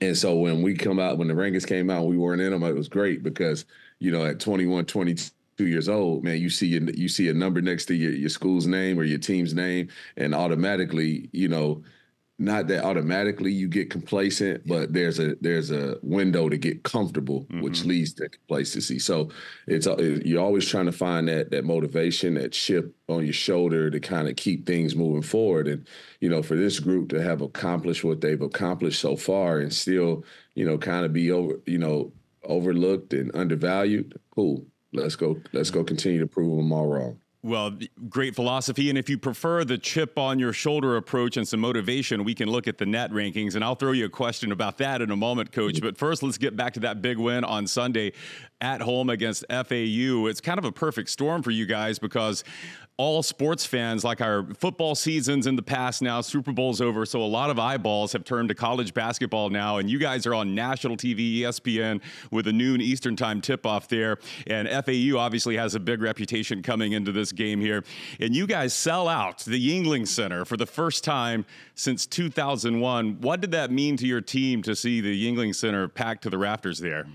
and 0.00 0.16
so 0.16 0.34
when 0.36 0.62
we 0.62 0.74
come 0.74 0.98
out, 0.98 1.18
when 1.18 1.28
the 1.28 1.34
rankings 1.34 1.66
came 1.66 1.90
out, 1.90 2.06
we 2.06 2.16
weren't 2.16 2.40
in 2.40 2.52
them. 2.52 2.62
It 2.62 2.74
was 2.74 2.88
great 2.88 3.22
because 3.22 3.66
you 3.98 4.10
know 4.10 4.24
at 4.24 4.40
21, 4.40 4.86
22 4.86 5.66
years 5.66 5.88
old, 5.88 6.24
man, 6.24 6.38
you 6.38 6.50
see 6.50 6.66
your, 6.66 6.82
you 6.90 7.08
see 7.08 7.28
a 7.28 7.34
number 7.34 7.60
next 7.60 7.86
to 7.86 7.94
your, 7.94 8.12
your 8.12 8.30
school's 8.30 8.66
name 8.66 8.98
or 8.98 9.04
your 9.04 9.18
team's 9.18 9.54
name, 9.54 9.88
and 10.16 10.34
automatically, 10.34 11.28
you 11.32 11.48
know, 11.48 11.82
not 12.40 12.68
that 12.68 12.84
automatically 12.84 13.52
you 13.52 13.68
get 13.68 13.90
complacent, 13.90 14.66
but 14.66 14.94
there's 14.94 15.18
a 15.18 15.36
there's 15.42 15.70
a 15.70 15.98
window 16.02 16.48
to 16.48 16.56
get 16.56 16.82
comfortable, 16.84 17.46
which 17.60 17.84
leads 17.84 18.14
to 18.14 18.30
complacency. 18.30 18.98
So 18.98 19.28
it's 19.66 19.86
uh, 19.86 19.96
you're 20.24 20.42
always 20.42 20.66
trying 20.66 20.86
to 20.86 20.92
find 20.92 21.28
that 21.28 21.50
that 21.50 21.66
motivation, 21.66 22.34
that 22.34 22.52
chip 22.52 22.94
on 23.08 23.24
your 23.24 23.34
shoulder 23.34 23.90
to 23.90 24.00
kind 24.00 24.26
of 24.26 24.36
keep 24.36 24.66
things 24.66 24.96
moving 24.96 25.20
forward. 25.20 25.68
And 25.68 25.86
you 26.20 26.30
know, 26.30 26.42
for 26.42 26.56
this 26.56 26.80
group 26.80 27.10
to 27.10 27.22
have 27.22 27.42
accomplished 27.42 28.04
what 28.04 28.22
they've 28.22 28.40
accomplished 28.40 29.00
so 29.00 29.16
far, 29.16 29.58
and 29.58 29.72
still 29.72 30.24
you 30.54 30.64
know 30.64 30.78
kind 30.78 31.04
of 31.04 31.12
be 31.12 31.30
over 31.30 31.60
you 31.66 31.78
know 31.78 32.10
overlooked 32.44 33.12
and 33.12 33.30
undervalued, 33.36 34.18
cool. 34.34 34.64
Let's 34.94 35.14
go. 35.14 35.40
Let's 35.52 35.70
go. 35.70 35.84
Continue 35.84 36.20
to 36.20 36.26
prove 36.26 36.56
them 36.56 36.72
all 36.72 36.86
wrong. 36.86 37.20
Well, 37.42 37.78
great 38.10 38.34
philosophy. 38.34 38.90
And 38.90 38.98
if 38.98 39.08
you 39.08 39.16
prefer 39.16 39.64
the 39.64 39.78
chip 39.78 40.18
on 40.18 40.38
your 40.38 40.52
shoulder 40.52 40.98
approach 40.98 41.38
and 41.38 41.48
some 41.48 41.60
motivation, 41.60 42.22
we 42.22 42.34
can 42.34 42.50
look 42.50 42.68
at 42.68 42.76
the 42.76 42.84
net 42.84 43.10
rankings. 43.12 43.54
And 43.54 43.64
I'll 43.64 43.74
throw 43.74 43.92
you 43.92 44.04
a 44.04 44.10
question 44.10 44.52
about 44.52 44.76
that 44.78 45.00
in 45.00 45.10
a 45.10 45.16
moment, 45.16 45.50
coach. 45.50 45.76
Mm-hmm. 45.76 45.86
But 45.86 45.96
first, 45.96 46.22
let's 46.22 46.36
get 46.36 46.54
back 46.54 46.74
to 46.74 46.80
that 46.80 47.00
big 47.00 47.16
win 47.16 47.44
on 47.44 47.66
Sunday 47.66 48.12
at 48.60 48.82
home 48.82 49.08
against 49.08 49.46
FAU. 49.48 50.26
It's 50.26 50.42
kind 50.42 50.58
of 50.58 50.66
a 50.66 50.72
perfect 50.72 51.08
storm 51.08 51.42
for 51.42 51.50
you 51.50 51.64
guys 51.64 51.98
because 51.98 52.44
all 53.00 53.22
sports 53.22 53.64
fans, 53.64 54.04
like 54.04 54.20
our 54.20 54.44
football 54.52 54.94
seasons 54.94 55.46
in 55.46 55.56
the 55.56 55.62
past 55.62 56.02
now, 56.02 56.20
Super 56.20 56.52
Bowl's 56.52 56.82
over. 56.82 57.06
So 57.06 57.22
a 57.22 57.24
lot 57.24 57.48
of 57.48 57.58
eyeballs 57.58 58.12
have 58.12 58.24
turned 58.24 58.50
to 58.50 58.54
college 58.54 58.92
basketball 58.92 59.48
now. 59.48 59.78
And 59.78 59.88
you 59.88 59.98
guys 59.98 60.26
are 60.26 60.34
on 60.34 60.54
national 60.54 60.98
TV, 60.98 61.38
ESPN, 61.38 62.02
with 62.30 62.46
a 62.46 62.52
noon 62.52 62.82
Eastern 62.82 63.16
time 63.16 63.40
tip 63.40 63.64
off 63.64 63.88
there. 63.88 64.18
And 64.46 64.68
FAU 64.68 65.16
obviously 65.16 65.56
has 65.56 65.74
a 65.74 65.80
big 65.80 66.02
reputation 66.02 66.62
coming 66.62 66.92
into 66.92 67.10
this 67.10 67.32
game 67.32 67.58
here. 67.58 67.84
And 68.20 68.36
you 68.36 68.46
guys 68.46 68.74
sell 68.74 69.08
out 69.08 69.38
the 69.46 69.58
Yuengling 69.58 70.06
Center 70.06 70.44
for 70.44 70.58
the 70.58 70.66
first 70.66 71.02
time 71.02 71.46
since 71.74 72.04
2001. 72.04 73.22
What 73.22 73.40
did 73.40 73.52
that 73.52 73.70
mean 73.70 73.96
to 73.96 74.06
your 74.06 74.20
team 74.20 74.60
to 74.64 74.76
see 74.76 75.00
the 75.00 75.26
Yuengling 75.26 75.54
Center 75.54 75.88
packed 75.88 76.24
to 76.24 76.28
the 76.28 76.36
rafters 76.36 76.80
there? 76.80 77.06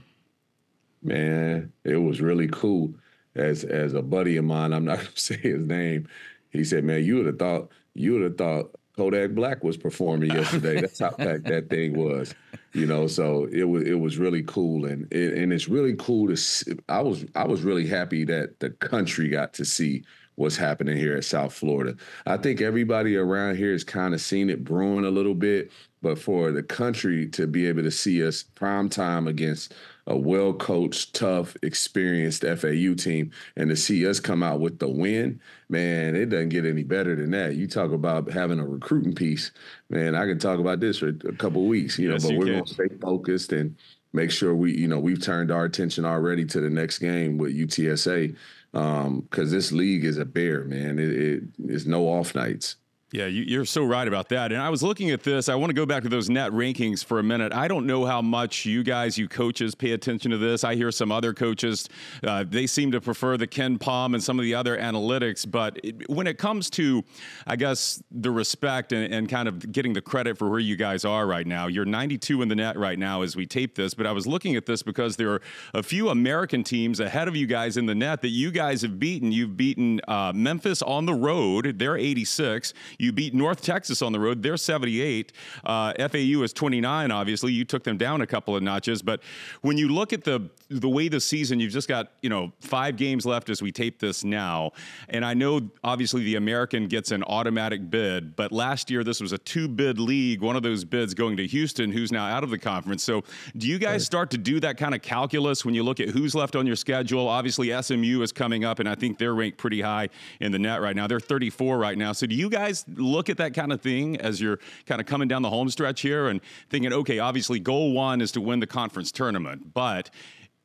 Man, 1.03 1.71
it 1.83 1.97
was 1.97 2.21
really 2.21 2.47
cool. 2.47 2.95
As 3.35 3.63
as 3.63 3.93
a 3.93 4.01
buddy 4.01 4.37
of 4.37 4.45
mine, 4.45 4.73
I'm 4.73 4.85
not 4.85 4.97
gonna 4.99 5.09
say 5.15 5.37
his 5.37 5.65
name. 5.65 6.07
He 6.51 6.63
said, 6.63 6.83
"Man, 6.83 7.03
you 7.03 7.17
would 7.17 7.25
have 7.25 7.39
thought 7.39 7.71
you 7.93 8.13
would 8.13 8.23
have 8.23 8.37
thought 8.37 8.75
Kodak 8.95 9.31
Black 9.31 9.63
was 9.63 9.77
performing 9.77 10.31
yesterday. 10.31 10.81
That's 10.81 10.99
how 10.99 11.11
packed 11.11 11.45
that 11.45 11.69
thing 11.69 11.97
was, 11.97 12.33
you 12.73 12.85
know. 12.85 13.07
So 13.07 13.47
it 13.51 13.63
was 13.63 13.83
it 13.83 13.99
was 13.99 14.17
really 14.17 14.43
cool, 14.43 14.85
and 14.85 15.11
it, 15.11 15.33
and 15.33 15.51
it's 15.51 15.67
really 15.67 15.95
cool 15.95 16.27
to. 16.27 16.37
See, 16.37 16.73
I 16.87 17.01
was 17.01 17.25
I 17.35 17.45
was 17.45 17.61
really 17.61 17.87
happy 17.87 18.23
that 18.25 18.59
the 18.59 18.69
country 18.69 19.27
got 19.27 19.53
to 19.55 19.65
see 19.65 20.03
what's 20.35 20.57
happening 20.57 20.97
here 20.97 21.15
at 21.15 21.23
South 21.23 21.53
Florida. 21.53 21.95
I 22.25 22.37
think 22.37 22.61
everybody 22.61 23.15
around 23.15 23.55
here 23.55 23.71
has 23.71 23.83
kind 23.83 24.13
of 24.13 24.21
seen 24.21 24.49
it 24.49 24.63
brewing 24.63 25.05
a 25.05 25.09
little 25.09 25.35
bit, 25.35 25.71
but 26.01 26.19
for 26.19 26.51
the 26.51 26.63
country 26.63 27.27
to 27.29 27.47
be 27.47 27.67
able 27.67 27.83
to 27.83 27.91
see 27.91 28.25
us 28.25 28.43
prime 28.43 28.89
time 28.89 29.27
against 29.27 29.73
a 30.07 30.15
well 30.17 30.53
coached, 30.53 31.15
tough, 31.15 31.55
experienced 31.63 32.43
FAU 32.43 32.93
team 32.95 33.31
and 33.55 33.69
to 33.69 33.75
see 33.75 34.07
us 34.07 34.19
come 34.19 34.43
out 34.43 34.59
with 34.59 34.79
the 34.79 34.87
win, 34.87 35.39
man, 35.69 36.15
it 36.15 36.27
doesn't 36.27 36.49
get 36.49 36.65
any 36.65 36.83
better 36.83 37.15
than 37.15 37.31
that. 37.31 37.55
You 37.55 37.67
talk 37.67 37.91
about 37.91 38.31
having 38.31 38.59
a 38.59 38.67
recruiting 38.67 39.15
piece, 39.15 39.51
man, 39.89 40.15
I 40.15 40.25
can 40.25 40.39
talk 40.39 40.59
about 40.59 40.79
this 40.79 40.99
for 40.99 41.09
a 41.09 41.33
couple 41.33 41.61
of 41.63 41.67
weeks, 41.67 41.97
you 41.97 42.07
Yes, 42.07 42.17
know, 42.19 42.19
but 42.19 42.31
you 42.31 42.39
we're 42.39 42.49
going 42.49 42.65
to 42.65 42.73
stay 42.73 42.87
focused 43.01 43.51
and 43.53 43.75
make 44.13 44.31
sure 44.31 44.55
we, 44.55 44.77
you 44.77 44.87
know, 44.87 44.99
we've 44.99 45.21
turned 45.21 45.51
our 45.51 45.65
attention 45.65 46.05
already 46.05 46.45
to 46.45 46.61
the 46.61 46.69
next 46.69 46.99
game 46.99 47.37
with 47.37 47.55
UTSA 47.55 48.35
because 48.71 49.05
um, 49.07 49.27
this 49.31 49.71
league 49.71 50.03
is 50.05 50.17
a 50.17 50.25
bear, 50.25 50.63
man. 50.65 50.99
It, 50.99 51.11
it, 51.11 51.43
it's 51.65 51.85
no 51.85 52.07
off 52.07 52.35
nights. 52.35 52.77
Yeah, 53.15 53.27
you, 53.27 53.61
are 53.61 53.65
so 53.65 53.85
right 53.85 54.05
about 54.05 54.27
that. 54.29 54.51
And 54.51 54.61
I 54.61 54.69
was 54.69 54.83
looking 54.83 55.09
at 55.11 55.23
this. 55.23 55.47
I 55.47 55.55
want 55.55 55.69
to 55.69 55.73
go 55.73 55.85
back 55.85 56.03
to 56.03 56.09
those 56.09 56.29
net 56.29 56.51
rankings 56.51 57.03
for 57.03 57.19
a 57.19 57.23
minute. 57.23 57.53
I 57.53 57.69
don't 57.69 57.85
know 57.85 58.03
how 58.03 58.21
much 58.21 58.65
you 58.65 58.83
guys, 58.83 59.17
you 59.17 59.29
coaches, 59.29 59.73
pay 59.73 59.91
attention 59.91 60.31
to 60.31 60.37
this. 60.37 60.65
I 60.65 60.75
hear 60.75 60.91
some 60.91 61.13
other 61.13 61.33
coaches, 61.33 61.87
uh, 62.25 62.43
they 62.45 62.67
seem 62.67 62.91
to 62.91 62.99
prefer 62.99 63.37
the 63.37 63.47
KenPom 63.47 64.15
and 64.15 64.21
some 64.21 64.37
of 64.37 64.43
the 64.43 64.53
other 64.53 64.77
analytics. 64.77 65.49
But 65.49 65.79
it, 65.81 66.09
when 66.09 66.27
it 66.27 66.37
comes 66.37 66.69
to, 66.71 67.05
I 67.47 67.55
guess, 67.55 68.03
the 68.11 68.31
respect 68.31 68.91
and, 68.91 69.13
and 69.13 69.29
kind 69.29 69.47
of 69.47 69.71
getting 69.71 69.93
the 69.93 70.01
credit 70.01 70.37
for 70.37 70.49
where 70.49 70.59
you 70.59 70.75
guys 70.75 71.05
are 71.05 71.25
right 71.25 71.47
now, 71.47 71.67
you're 71.67 71.85
92 71.85 72.41
in 72.41 72.49
the 72.49 72.55
net 72.55 72.77
right 72.77 72.99
now 72.99 73.21
as 73.21 73.33
we 73.37 73.45
tape 73.45 73.75
this. 73.75 73.93
But 73.93 74.07
I 74.07 74.11
was 74.11 74.27
looking 74.27 74.57
at 74.57 74.65
this 74.65 74.83
because 74.83 75.15
there 75.15 75.31
are 75.31 75.41
a 75.73 75.83
few 75.83 76.09
American 76.09 76.65
teams 76.65 76.99
ahead 76.99 77.29
of 77.29 77.35
you 77.37 77.47
guys 77.47 77.77
in 77.77 77.85
the 77.85 77.95
net 77.95 78.21
that 78.23 78.29
you 78.29 78.51
guys 78.51 78.81
have 78.81 78.99
beaten. 78.99 79.31
You've 79.31 79.55
beaten 79.55 80.01
uh, 80.05 80.33
Memphis 80.35 80.81
on 80.81 81.05
the 81.05 81.13
road, 81.13 81.79
they're 81.79 81.97
86. 81.97 82.73
You 83.04 83.04
beat 83.11 83.33
North 83.33 83.61
Texas 83.61 84.01
on 84.01 84.11
the 84.11 84.19
road. 84.19 84.43
They're 84.43 84.57
78. 84.57 85.31
Uh, 85.63 85.93
FAU 85.97 86.43
is 86.43 86.53
29. 86.53 87.11
Obviously, 87.11 87.53
you 87.53 87.65
took 87.65 87.83
them 87.83 87.97
down 87.97 88.21
a 88.21 88.27
couple 88.27 88.55
of 88.55 88.63
notches. 88.63 89.01
But 89.01 89.21
when 89.61 89.77
you 89.77 89.89
look 89.89 90.13
at 90.13 90.23
the 90.23 90.49
the 90.69 90.89
way 90.89 91.07
the 91.07 91.19
season, 91.19 91.59
you've 91.59 91.71
just 91.71 91.87
got 91.87 92.11
you 92.21 92.29
know 92.29 92.51
five 92.59 92.97
games 92.97 93.25
left 93.25 93.49
as 93.49 93.61
we 93.61 93.71
tape 93.71 93.99
this 93.99 94.23
now. 94.23 94.71
And 95.09 95.23
I 95.23 95.33
know 95.33 95.69
obviously 95.83 96.23
the 96.23 96.35
American 96.35 96.87
gets 96.87 97.11
an 97.11 97.23
automatic 97.23 97.89
bid, 97.89 98.35
but 98.35 98.51
last 98.51 98.89
year 98.89 99.03
this 99.03 99.21
was 99.21 99.31
a 99.31 99.37
two 99.37 99.67
bid 99.67 99.99
league. 99.99 100.41
One 100.41 100.55
of 100.55 100.63
those 100.63 100.83
bids 100.83 101.13
going 101.13 101.37
to 101.37 101.47
Houston, 101.47 101.91
who's 101.91 102.11
now 102.11 102.25
out 102.25 102.43
of 102.43 102.49
the 102.49 102.57
conference. 102.57 103.03
So 103.03 103.23
do 103.55 103.67
you 103.67 103.77
guys 103.77 104.05
start 104.05 104.31
to 104.31 104.37
do 104.37 104.59
that 104.61 104.77
kind 104.77 104.95
of 104.95 105.01
calculus 105.01 105.63
when 105.63 105.75
you 105.75 105.83
look 105.83 105.99
at 105.99 106.09
who's 106.09 106.33
left 106.33 106.55
on 106.55 106.65
your 106.65 106.75
schedule? 106.75 107.27
Obviously 107.27 107.71
SMU 107.81 108.21
is 108.21 108.31
coming 108.31 108.65
up, 108.65 108.79
and 108.79 108.89
I 108.89 108.95
think 108.95 109.17
they're 109.17 109.35
ranked 109.35 109.57
pretty 109.57 109.81
high 109.81 110.09
in 110.39 110.51
the 110.51 110.59
net 110.59 110.81
right 110.81 110.95
now. 110.95 111.07
They're 111.07 111.19
34 111.19 111.77
right 111.77 111.97
now. 111.97 112.11
So 112.11 112.25
do 112.25 112.35
you 112.35 112.49
guys 112.49 112.85
look 112.95 113.29
at 113.29 113.37
that 113.37 113.53
kind 113.53 113.71
of 113.71 113.81
thing 113.81 114.17
as 114.17 114.41
you're 114.41 114.59
kind 114.85 114.99
of 114.99 115.07
coming 115.07 115.27
down 115.27 115.41
the 115.41 115.49
home 115.49 115.69
stretch 115.69 116.01
here 116.01 116.27
and 116.27 116.41
thinking, 116.69 116.91
okay, 116.91 117.19
obviously 117.19 117.59
goal 117.59 117.93
one 117.93 118.21
is 118.21 118.31
to 118.33 118.41
win 118.41 118.59
the 118.59 118.67
conference 118.67 119.11
tournament, 119.11 119.73
but 119.73 120.09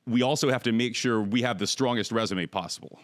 we 0.06 0.22
also 0.22 0.50
have 0.50 0.62
to 0.64 0.72
make 0.72 0.94
sure 0.96 1.22
we 1.22 1.42
have 1.42 1.58
the 1.58 1.66
strongest 1.66 2.12
resume 2.12 2.46
possible. 2.46 2.98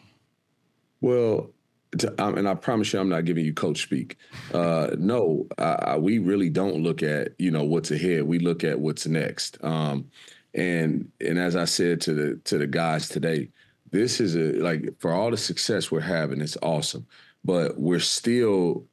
Well, 1.01 1.51
to, 1.99 2.23
um, 2.23 2.37
and 2.37 2.49
I 2.49 2.55
promise 2.55 2.93
you, 2.93 3.01
I'm 3.01 3.09
not 3.09 3.25
giving 3.25 3.45
you 3.45 3.53
coach 3.53 3.83
speak. 3.83 4.19
Uh, 4.53 4.89
no, 4.99 5.47
I, 5.59 5.63
I, 5.63 5.97
we 5.97 6.19
really 6.19 6.51
don't 6.51 6.83
look 6.83 7.03
at 7.03 7.33
you 7.39 7.51
know 7.51 7.65
what's 7.65 7.91
ahead. 7.91 8.25
We 8.25 8.39
look 8.39 8.65
at 8.65 8.81
what's 8.81 9.07
next. 9.07 9.63
Um, 9.63 10.11
and 10.55 11.11
and 11.21 11.39
as 11.39 11.57
I 11.57 11.65
said 11.65 12.01
to 12.03 12.15
the 12.15 12.37
to 12.45 12.59
the 12.59 12.67
guys 12.67 13.09
today, 13.09 13.51
this 13.91 14.21
is 14.21 14.37
a 14.37 14.53
like 14.61 14.99
for 14.99 15.13
all 15.13 15.31
the 15.31 15.37
success 15.37 15.91
we're 15.91 16.01
having, 16.01 16.41
it's 16.41 16.57
awesome. 16.63 17.07
But 17.45 17.79
we're 17.79 18.01
still 18.01 18.85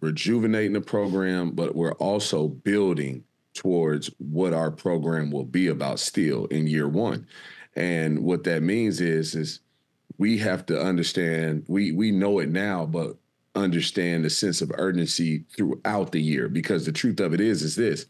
rejuvenating 0.00 0.72
the 0.72 0.80
program, 0.80 1.52
but 1.52 1.76
we're 1.76 1.92
also 1.94 2.48
building 2.48 3.22
towards 3.54 4.10
what 4.18 4.52
our 4.52 4.70
program 4.70 5.30
will 5.30 5.44
be 5.44 5.68
about 5.68 6.00
still 6.00 6.46
in 6.46 6.66
year 6.66 6.88
one. 6.88 7.26
And 7.76 8.22
what 8.22 8.44
that 8.44 8.62
means 8.62 9.00
is 9.00 9.34
is 9.34 9.60
we 10.18 10.38
have 10.38 10.66
to 10.66 10.80
understand 10.80 11.64
we 11.68 11.92
we 11.92 12.10
know 12.10 12.38
it 12.38 12.48
now, 12.48 12.86
but 12.86 13.16
understand 13.54 14.24
the 14.24 14.30
sense 14.30 14.62
of 14.62 14.72
urgency 14.76 15.44
throughout 15.56 16.12
the 16.12 16.20
year 16.20 16.48
because 16.48 16.86
the 16.86 16.92
truth 16.92 17.20
of 17.20 17.34
it 17.34 17.40
is 17.40 17.62
is 17.62 17.76
this 17.76 18.06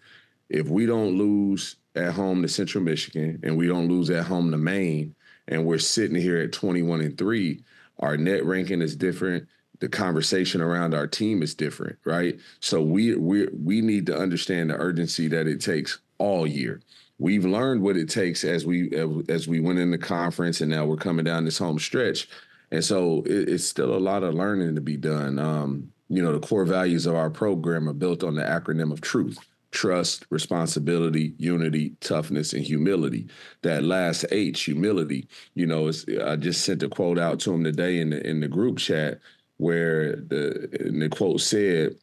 if 0.49 0.69
we 0.69 0.87
don't 0.87 1.19
lose 1.19 1.77
at 1.97 2.13
home 2.13 2.43
to 2.43 2.49
Central 2.49 2.85
Michigan 2.85 3.41
and 3.43 3.57
we 3.57 3.67
don't 3.67 3.89
lose 3.89 4.09
at 4.11 4.25
home 4.25 4.51
to 4.53 4.57
Maine 4.57 5.15
and 5.49 5.67
we're 5.67 5.79
sitting 5.79 6.21
here 6.21 6.39
at 6.39 6.53
21 6.53 7.01
and 7.01 7.19
3 7.19 7.61
our 7.99 8.17
net 8.17 8.45
ranking 8.45 8.81
is 8.81 8.95
different 8.95 9.49
the 9.83 9.89
conversation 9.89 10.61
around 10.61 10.95
our 10.95 11.09
team 11.09 11.43
is 11.43 11.57
different, 11.57 11.99
right? 12.05 12.39
So 12.61 12.81
we 12.81 13.17
we 13.17 13.49
we 13.49 13.81
need 13.81 14.07
to 14.07 14.17
understand 14.17 14.71
the 14.71 14.77
urgency 14.77 15.27
that 15.27 15.49
it 15.49 15.61
takes 15.61 15.99
all 16.19 16.47
year. 16.47 16.81
We've 17.19 17.45
learned 17.45 17.83
what 17.83 17.97
it 17.97 18.09
takes 18.09 18.45
as 18.45 18.65
we 18.65 18.93
as 19.29 19.49
we 19.49 19.59
went 19.59 19.81
in 19.81 19.91
the 19.91 19.99
conference, 19.99 20.61
and 20.61 20.71
now 20.71 20.85
we're 20.85 20.95
coming 20.95 21.25
down 21.25 21.45
this 21.45 21.59
home 21.59 21.81
stretch, 21.81 22.29
and 22.71 22.85
so 22.85 23.25
it, 23.27 23.49
it's 23.49 23.65
still 23.65 23.93
a 23.93 23.99
lot 23.99 24.23
of 24.23 24.35
learning 24.35 24.77
to 24.77 24.81
be 24.81 24.97
done. 24.97 25.41
Um, 25.41 25.93
you 26.09 26.23
know, 26.23 26.33
the 26.33 26.47
core 26.47 26.65
values 26.65 27.07
of 27.07 27.17
our 27.17 27.31
program 27.31 27.89
are 27.89 27.93
built 27.93 28.23
on 28.23 28.37
the 28.37 28.43
acronym 28.43 28.93
of 28.93 29.01
truth 29.01 29.37
trust, 29.73 30.27
responsibility, 30.31 31.35
unity, 31.39 31.97
toughness, 32.01 32.53
and 32.53 32.63
humility. 32.63 33.27
That 33.63 33.83
last 33.83 34.27
H, 34.31 34.63
humility, 34.63 35.27
you 35.55 35.67
know, 35.67 35.91
I 36.25 36.37
just 36.37 36.65
sent 36.65 36.83
a 36.83 36.89
quote 36.89 37.19
out 37.19 37.41
to 37.41 37.53
him 37.53 37.65
today 37.65 37.99
in 37.99 38.11
the 38.11 38.25
in 38.25 38.39
the 38.39 38.49
group 38.49 38.79
chat 38.79 39.19
where 39.63 40.17
the 40.17 40.69
the 40.93 41.09
quote 41.09 41.41
said, 41.41 41.95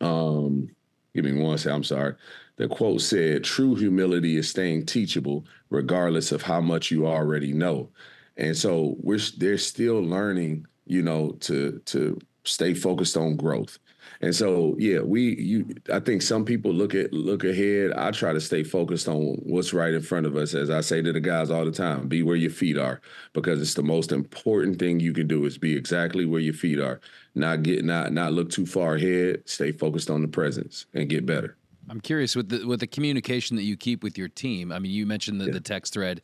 um, 0.00 0.68
give 1.14 1.24
me 1.24 1.32
one 1.32 1.56
second, 1.56 1.76
I'm 1.76 1.84
sorry. 1.84 2.14
The 2.56 2.66
quote 2.66 3.00
said, 3.00 3.44
true 3.44 3.76
humility 3.76 4.36
is 4.36 4.50
staying 4.50 4.86
teachable 4.86 5.44
regardless 5.70 6.32
of 6.32 6.42
how 6.42 6.60
much 6.60 6.90
you 6.90 7.06
already 7.06 7.52
know. 7.52 7.90
And 8.36 8.56
so 8.56 8.96
we're 8.98 9.20
they're 9.38 9.58
still 9.58 10.00
learning, 10.00 10.66
you 10.86 11.02
know, 11.02 11.32
to 11.40 11.80
to 11.86 12.18
stay 12.42 12.74
focused 12.74 13.16
on 13.16 13.36
growth. 13.36 13.78
And 14.20 14.34
so, 14.34 14.76
yeah, 14.78 15.00
we 15.00 15.36
you 15.40 15.66
I 15.92 16.00
think 16.00 16.22
some 16.22 16.44
people 16.44 16.72
look 16.72 16.94
at 16.94 17.12
look 17.12 17.44
ahead. 17.44 17.92
I 17.92 18.10
try 18.10 18.32
to 18.32 18.40
stay 18.40 18.62
focused 18.62 19.08
on 19.08 19.36
what's 19.42 19.72
right 19.72 19.92
in 19.94 20.02
front 20.02 20.26
of 20.26 20.36
us. 20.36 20.54
As 20.54 20.70
I 20.70 20.80
say 20.80 21.02
to 21.02 21.12
the 21.12 21.20
guys 21.20 21.50
all 21.50 21.64
the 21.64 21.72
time, 21.72 22.08
be 22.08 22.22
where 22.22 22.36
your 22.36 22.50
feet 22.50 22.78
are 22.78 23.00
because 23.32 23.60
it's 23.60 23.74
the 23.74 23.82
most 23.82 24.12
important 24.12 24.78
thing 24.78 25.00
you 25.00 25.12
can 25.12 25.26
do 25.26 25.44
is 25.44 25.58
be 25.58 25.76
exactly 25.76 26.26
where 26.26 26.40
your 26.40 26.54
feet 26.54 26.78
are. 26.80 27.00
Not 27.34 27.62
get 27.62 27.84
not 27.84 28.12
not 28.12 28.32
look 28.32 28.50
too 28.50 28.66
far 28.66 28.94
ahead, 28.94 29.42
stay 29.48 29.72
focused 29.72 30.10
on 30.10 30.22
the 30.22 30.28
presence 30.28 30.86
and 30.94 31.08
get 31.08 31.26
better. 31.26 31.56
I'm 31.88 32.00
curious 32.00 32.34
with 32.34 32.48
the 32.48 32.64
with 32.66 32.80
the 32.80 32.86
communication 32.86 33.56
that 33.56 33.62
you 33.62 33.76
keep 33.76 34.02
with 34.02 34.16
your 34.16 34.28
team. 34.28 34.72
I 34.72 34.78
mean, 34.78 34.92
you 34.92 35.06
mentioned 35.06 35.40
the, 35.40 35.46
yeah. 35.46 35.52
the 35.52 35.60
text 35.60 35.92
thread. 35.92 36.22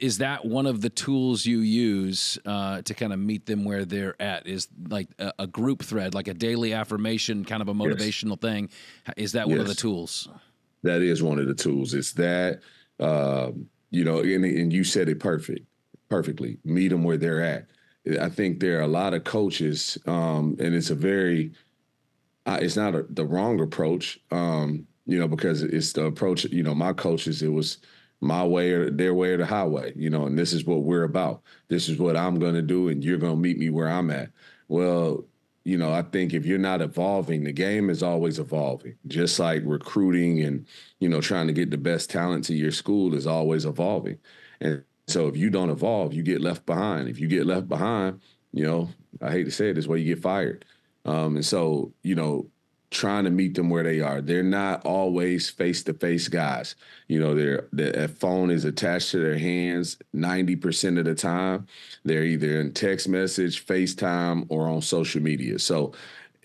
Is 0.00 0.18
that 0.18 0.44
one 0.44 0.66
of 0.66 0.80
the 0.80 0.90
tools 0.90 1.46
you 1.46 1.60
use 1.60 2.38
uh, 2.44 2.82
to 2.82 2.94
kind 2.94 3.12
of 3.12 3.18
meet 3.18 3.46
them 3.46 3.64
where 3.64 3.84
they're 3.84 4.20
at? 4.20 4.46
Is 4.46 4.68
like 4.88 5.08
a, 5.18 5.32
a, 5.40 5.46
group 5.46 5.82
thread, 5.82 6.12
like 6.12 6.26
a 6.26 6.34
daily 6.34 6.72
affirmation, 6.72 7.44
kind 7.44 7.62
of 7.62 7.68
a 7.68 7.74
motivational 7.74 8.38
yes. 8.42 8.52
thing? 8.52 8.70
Is 9.16 9.32
that 9.32 9.48
one 9.48 9.60
of 9.60 9.68
the 9.68 9.74
tools? 9.74 10.28
That 10.82 11.02
is 11.02 11.22
one 11.22 11.38
of 11.38 11.46
the 11.46 11.54
tools. 11.54 11.94
It's 11.94 12.12
that 12.14 12.60
um, 12.98 13.68
you 13.90 14.04
know, 14.04 14.18
and, 14.20 14.44
and 14.44 14.72
you 14.72 14.84
said 14.84 15.08
it 15.08 15.20
perfect, 15.20 15.66
perfectly. 16.08 16.58
Meet 16.64 16.88
them 16.88 17.04
where 17.04 17.16
they're 17.16 17.42
at. 17.42 17.66
I 18.20 18.28
think 18.28 18.60
there 18.60 18.78
are 18.78 18.82
a 18.82 18.88
lot 18.88 19.14
of 19.14 19.24
coaches, 19.24 19.98
um, 20.06 20.56
and 20.60 20.74
it's 20.74 20.90
a 20.90 20.94
very 20.94 21.52
uh, 22.46 22.58
it's 22.62 22.76
not 22.76 22.94
a, 22.94 23.04
the 23.10 23.26
wrong 23.26 23.60
approach, 23.60 24.18
um, 24.30 24.86
you 25.04 25.18
know, 25.18 25.28
because 25.28 25.62
it's 25.62 25.92
the 25.92 26.04
approach. 26.04 26.44
You 26.44 26.62
know, 26.62 26.74
my 26.74 26.92
coaches, 26.92 27.42
it 27.42 27.48
was 27.48 27.78
my 28.20 28.44
way 28.44 28.72
or 28.72 28.90
their 28.90 29.14
way 29.14 29.30
or 29.30 29.36
the 29.36 29.46
highway, 29.46 29.92
you 29.96 30.08
know, 30.08 30.26
and 30.26 30.38
this 30.38 30.52
is 30.52 30.64
what 30.64 30.82
we're 30.82 31.04
about. 31.04 31.42
This 31.68 31.88
is 31.88 31.98
what 31.98 32.16
I'm 32.16 32.38
going 32.38 32.54
to 32.54 32.62
do, 32.62 32.88
and 32.88 33.04
you're 33.04 33.18
going 33.18 33.34
to 33.34 33.40
meet 33.40 33.58
me 33.58 33.70
where 33.70 33.88
I'm 33.88 34.10
at. 34.10 34.30
Well, 34.68 35.24
you 35.64 35.76
know, 35.76 35.92
I 35.92 36.02
think 36.02 36.32
if 36.32 36.46
you're 36.46 36.58
not 36.58 36.80
evolving, 36.80 37.42
the 37.42 37.52
game 37.52 37.90
is 37.90 38.02
always 38.02 38.38
evolving. 38.38 38.94
Just 39.08 39.38
like 39.40 39.62
recruiting 39.64 40.42
and 40.42 40.64
you 41.00 41.08
know 41.08 41.20
trying 41.20 41.48
to 41.48 41.52
get 41.52 41.70
the 41.70 41.76
best 41.76 42.08
talent 42.08 42.44
to 42.44 42.54
your 42.54 42.70
school 42.70 43.14
is 43.14 43.26
always 43.26 43.64
evolving. 43.64 44.18
And 44.60 44.84
so 45.08 45.26
if 45.26 45.36
you 45.36 45.50
don't 45.50 45.70
evolve, 45.70 46.14
you 46.14 46.22
get 46.22 46.40
left 46.40 46.64
behind. 46.66 47.08
If 47.08 47.18
you 47.18 47.26
get 47.26 47.46
left 47.46 47.68
behind, 47.68 48.20
you 48.52 48.64
know, 48.64 48.88
I 49.20 49.32
hate 49.32 49.44
to 49.44 49.50
say 49.50 49.70
it, 49.70 49.74
this 49.74 49.88
way 49.88 49.98
you 49.98 50.14
get 50.14 50.22
fired. 50.22 50.64
Um, 51.06 51.36
and 51.36 51.46
so, 51.46 51.92
you 52.02 52.14
know, 52.14 52.48
trying 52.90 53.24
to 53.24 53.30
meet 53.30 53.54
them 53.54 53.68
where 53.68 53.82
they 53.82 54.00
are. 54.00 54.20
They're 54.20 54.42
not 54.42 54.84
always 54.84 55.50
face 55.50 55.82
to 55.84 55.94
face 55.94 56.28
guys. 56.28 56.74
You 57.08 57.20
know, 57.20 57.34
their 57.34 57.68
the 57.72 58.08
phone 58.08 58.50
is 58.50 58.64
attached 58.64 59.10
to 59.12 59.20
their 59.20 59.38
hands 59.38 59.98
90% 60.14 60.98
of 60.98 61.04
the 61.04 61.14
time. 61.14 61.66
They're 62.04 62.24
either 62.24 62.60
in 62.60 62.72
text 62.72 63.08
message, 63.08 63.66
FaceTime, 63.66 64.46
or 64.48 64.68
on 64.68 64.82
social 64.82 65.22
media. 65.22 65.58
So 65.58 65.92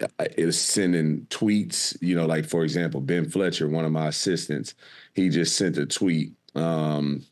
uh, 0.01 0.07
it's 0.37 0.57
sending 0.57 1.27
tweets, 1.29 1.97
you 2.01 2.15
know, 2.15 2.25
like 2.25 2.45
for 2.45 2.63
example, 2.63 3.01
Ben 3.01 3.29
Fletcher, 3.29 3.67
one 3.67 3.85
of 3.85 3.91
my 3.91 4.07
assistants, 4.07 4.73
he 5.13 5.29
just 5.29 5.55
sent 5.55 5.77
a 5.77 5.85
tweet 5.85 6.33
um, 6.55 7.23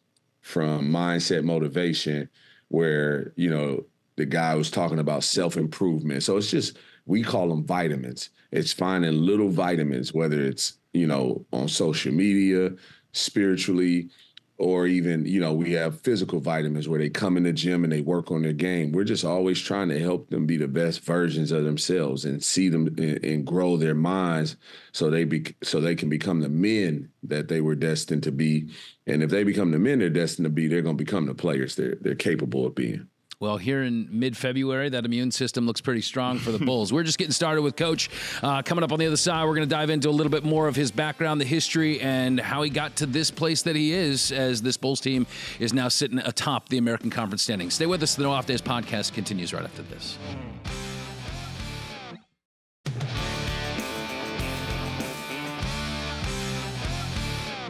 from 0.42 0.92
Mindset 0.92 1.44
Motivation 1.44 2.30
where, 2.70 3.34
you 3.36 3.50
know, 3.50 3.86
the 4.18 4.26
guy 4.26 4.54
was 4.54 4.70
talking 4.70 5.00
about 5.00 5.24
self 5.24 5.58
improvement. 5.58 6.24
So 6.24 6.38
it's 6.38 6.52
just 6.52 6.78
we 7.10 7.24
call 7.24 7.50
them 7.50 7.66
vitamins. 7.66 8.30
It's 8.52 8.72
finding 8.72 9.14
little 9.14 9.50
vitamins, 9.50 10.14
whether 10.14 10.42
it's, 10.46 10.78
you 10.94 11.08
know, 11.08 11.44
on 11.52 11.68
social 11.68 12.14
media, 12.14 12.72
spiritually, 13.14 14.10
or 14.60 14.86
even, 14.86 15.26
you 15.26 15.40
know, 15.40 15.52
we 15.52 15.72
have 15.72 16.02
physical 16.02 16.40
vitamins 16.40 16.88
where 16.88 17.00
they 17.00 17.10
come 17.10 17.36
in 17.36 17.44
the 17.44 17.54
gym 17.54 17.84
and 17.84 17.92
they 17.92 18.02
work 18.02 18.30
on 18.30 18.44
their 18.44 18.54
game. 18.54 18.92
We're 18.92 19.06
just 19.06 19.26
always 19.26 19.60
trying 19.60 19.90
to 19.90 20.00
help 20.00 20.30
them 20.30 20.46
be 20.46 20.58
the 20.58 20.68
best 20.68 21.00
versions 21.00 21.52
of 21.52 21.64
themselves 21.64 22.26
and 22.26 22.44
see 22.44 22.70
them 22.70 22.94
and, 23.00 23.44
grow 23.44 23.76
their 23.76 23.96
minds 23.96 24.58
so 24.92 25.10
they 25.10 25.24
be 25.24 25.56
so 25.64 25.80
they 25.80 25.96
can 25.96 26.10
become 26.10 26.42
the 26.42 26.50
men 26.50 27.10
that 27.24 27.48
they 27.48 27.62
were 27.62 27.74
destined 27.74 28.22
to 28.24 28.32
be. 28.32 28.70
And 29.08 29.24
if 29.24 29.32
they 29.32 29.44
become 29.44 29.72
the 29.72 29.80
men 29.80 29.98
they're 29.98 30.10
destined 30.12 30.46
to 30.46 30.52
be, 30.52 30.68
they're 30.68 30.84
to 30.84 30.94
become 30.94 31.26
the 31.26 31.34
players 31.34 31.76
they're 31.76 31.96
they're 32.02 32.14
capable 32.14 32.68
of 32.68 32.76
being. 32.76 33.08
Well, 33.42 33.56
here 33.56 33.84
in 33.84 34.10
mid 34.12 34.36
February, 34.36 34.90
that 34.90 35.06
immune 35.06 35.32
system 35.32 35.66
looks 35.66 35.80
pretty 35.80 36.02
strong 36.02 36.40
for 36.40 36.52
the 36.52 36.60
Bulls. 36.66 36.92
we're 36.92 37.04
just 37.04 37.18
getting 37.18 37.32
started 37.32 37.62
with 37.62 37.78
Coach. 37.78 38.10
Uh, 38.44 38.62
coming 38.62 38.84
up 38.84 38.92
on 38.92 39.00
the 39.00 39.08
other 39.08 39.16
side, 39.16 39.46
we're 39.46 39.56
going 39.56 39.68
to 39.70 39.74
dive 39.74 39.90
into 39.90 40.10
a 40.10 40.12
little 40.12 40.30
bit 40.30 40.44
more 40.44 40.68
of 40.68 40.76
his 40.76 40.92
background, 40.92 41.40
the 41.40 41.46
history, 41.46 42.02
and 42.02 42.38
how 42.38 42.64
he 42.64 42.70
got 42.70 42.98
to 42.98 43.06
this 43.06 43.32
place 43.32 43.62
that 43.62 43.78
he 43.78 43.94
is 43.94 44.34
as 44.34 44.62
this 44.62 44.76
Bulls 44.76 45.00
team 45.00 45.26
is 45.58 45.72
now 45.72 45.88
sitting 45.88 46.20
atop 46.20 46.68
the 46.68 46.80
American 46.80 47.10
Conference 47.10 47.42
standings. 47.42 47.76
Stay 47.76 47.86
with 47.86 48.04
us. 48.04 48.16
The 48.16 48.24
No 48.24 48.32
Off 48.32 48.46
Days 48.46 48.62
podcast 48.62 49.14
continues 49.14 49.54
right 49.54 49.64
after 49.64 49.84
this. 49.84 50.18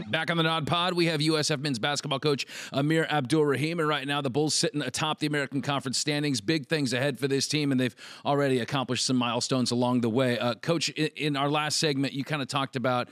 Back 0.10 0.32
on 0.32 0.38
the 0.38 0.43
Nod 0.43 0.65
Pod, 0.65 0.93
we 0.93 1.06
have 1.06 1.19
USF 1.19 1.60
men's 1.60 1.78
basketball 1.78 2.19
coach 2.19 2.48
Amir 2.74 3.06
Abdur-Rahim. 3.12 3.80
And 3.80 3.88
right 3.88 4.08
now, 4.08 4.22
the 4.22 4.30
Bulls 4.32 4.56
sitting 4.56 4.82
atop 4.82 5.19
the 5.19 5.28
American 5.28 5.62
Conference 5.62 6.00
standings. 6.00 6.41
Big 6.41 6.65
things 6.65 6.93
ahead 6.93 7.19
for 7.19 7.28
this 7.28 7.48
team, 7.48 7.72
and 7.72 7.80
they've 7.80 7.95
already 8.26 8.60
accomplished 8.60 9.06
some 9.06 9.17
milestones 9.17 9.69
along 9.69 10.02
the 10.02 10.10
way. 10.10 10.39
Uh, 10.39 10.56
coach, 10.56 10.89
in 10.89 11.38
our 11.38 11.48
last 11.48 11.78
segment, 11.78 12.13
you 12.13 12.24
kind 12.24 12.41
of 12.41 12.48
talked 12.48 12.76
about 12.76 13.08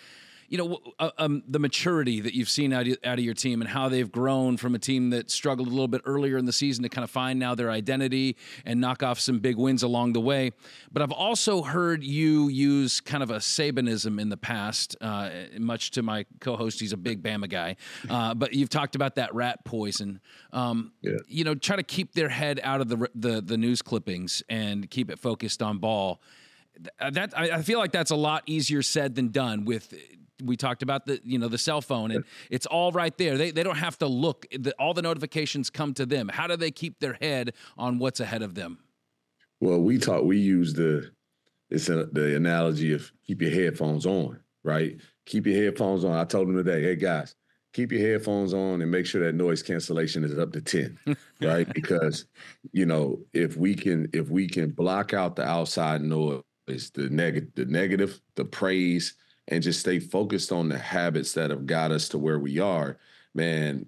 you 0.49 0.57
know, 0.57 0.79
uh, 0.99 1.11
um, 1.17 1.43
the 1.47 1.59
maturity 1.59 2.21
that 2.21 2.33
you've 2.33 2.49
seen 2.49 2.71
out 2.71 2.87
of, 2.87 2.97
out 3.03 3.19
of 3.19 3.25
your 3.25 3.33
team 3.33 3.61
and 3.61 3.69
how 3.69 3.89
they've 3.89 4.11
grown 4.11 4.55
from 4.55 4.75
a 4.75 4.79
team 4.79 5.09
that 5.09 5.29
struggled 5.29 5.67
a 5.67 5.71
little 5.71 5.87
bit 5.87 6.01
earlier 6.05 6.37
in 6.37 6.45
the 6.45 6.53
season 6.53 6.83
to 6.83 6.89
kind 6.89 7.03
of 7.03 7.09
find 7.09 7.37
now 7.37 7.53
their 7.53 7.69
identity 7.69 8.37
and 8.65 8.79
knock 8.79 9.03
off 9.03 9.19
some 9.19 9.39
big 9.39 9.57
wins 9.57 9.83
along 9.83 10.13
the 10.13 10.21
way. 10.21 10.51
But 10.91 11.01
I've 11.01 11.11
also 11.11 11.63
heard 11.63 12.03
you 12.03 12.47
use 12.47 13.01
kind 13.01 13.23
of 13.23 13.29
a 13.29 13.37
Sabanism 13.37 14.21
in 14.21 14.29
the 14.29 14.37
past, 14.37 14.95
uh, 15.01 15.29
much 15.59 15.91
to 15.91 16.01
my 16.01 16.25
co-host. 16.39 16.79
He's 16.79 16.93
a 16.93 16.97
big 16.97 17.21
Bama 17.21 17.49
guy, 17.49 17.75
uh, 18.09 18.33
but 18.33 18.53
you've 18.53 18.69
talked 18.69 18.95
about 18.95 19.15
that 19.15 19.35
rat 19.35 19.65
poison. 19.65 20.21
Um, 20.53 20.93
yeah. 21.01 21.17
You 21.27 21.43
know, 21.43 21.55
try 21.55 21.75
to 21.75 21.83
keep 21.83 22.13
their 22.13 22.29
head 22.29 22.61
out 22.63 22.79
of 22.79 22.87
the, 22.87 23.09
the 23.15 23.41
the 23.41 23.57
news 23.57 23.81
clippings 23.81 24.43
and 24.49 24.89
keep 24.89 25.11
it 25.11 25.19
focused 25.19 25.61
on 25.61 25.79
ball 25.79 26.21
that 27.11 27.37
I 27.37 27.61
feel 27.61 27.79
like 27.79 27.91
that's 27.91 28.11
a 28.11 28.15
lot 28.15 28.43
easier 28.45 28.81
said 28.81 29.15
than 29.15 29.29
done 29.29 29.65
with 29.65 29.93
we 30.43 30.55
talked 30.55 30.83
about 30.83 31.05
the 31.05 31.19
you 31.23 31.39
know 31.39 31.47
the 31.47 31.57
cell 31.57 31.81
phone 31.81 32.11
and 32.11 32.23
it's 32.49 32.65
all 32.65 32.91
right 32.91 33.17
there. 33.17 33.37
They, 33.37 33.51
they 33.51 33.63
don't 33.63 33.77
have 33.77 33.97
to 33.99 34.07
look 34.07 34.45
the, 34.51 34.73
all 34.79 34.93
the 34.93 35.01
notifications 35.01 35.69
come 35.69 35.93
to 35.95 36.05
them. 36.05 36.29
How 36.29 36.47
do 36.47 36.55
they 36.55 36.71
keep 36.71 36.99
their 36.99 37.17
head 37.19 37.53
on 37.77 37.99
what's 37.99 38.19
ahead 38.19 38.43
of 38.43 38.55
them? 38.55 38.79
Well 39.59 39.79
we 39.79 39.97
talk 39.97 40.23
we 40.23 40.37
use 40.37 40.73
the 40.73 41.11
it's 41.69 41.89
a, 41.89 42.05
the 42.05 42.35
analogy 42.35 42.93
of 42.93 43.11
keep 43.25 43.41
your 43.41 43.51
headphones 43.51 44.05
on 44.05 44.39
right? 44.63 44.97
Keep 45.25 45.47
your 45.47 45.63
headphones 45.63 46.03
on. 46.03 46.11
I 46.11 46.25
told 46.25 46.47
them 46.47 46.55
today 46.55 46.81
hey 46.81 46.95
guys 46.95 47.35
keep 47.73 47.91
your 47.91 48.01
headphones 48.01 48.53
on 48.53 48.81
and 48.81 48.89
make 48.89 49.05
sure 49.05 49.23
that 49.23 49.35
noise 49.35 49.61
cancellation 49.61 50.23
is 50.23 50.37
up 50.39 50.51
to 50.51 50.61
10 50.61 50.97
right? 51.41 51.71
Because 51.73 52.25
you 52.71 52.85
know 52.85 53.19
if 53.33 53.57
we 53.57 53.75
can 53.75 54.09
if 54.13 54.29
we 54.29 54.47
can 54.47 54.71
block 54.71 55.13
out 55.13 55.35
the 55.35 55.43
outside 55.43 56.01
noise 56.01 56.41
the 56.67 57.09
negative 57.09 57.49
the 57.55 57.65
negative 57.65 58.19
the 58.35 58.45
praise 58.45 59.15
and 59.47 59.63
just 59.63 59.79
stay 59.79 59.99
focused 59.99 60.51
on 60.51 60.67
the 60.67 60.77
habits 60.77 61.33
that 61.33 61.49
have 61.49 61.65
got 61.65 61.91
us 61.91 62.09
to 62.09 62.17
where 62.17 62.39
we 62.39 62.59
are, 62.59 62.97
man, 63.33 63.85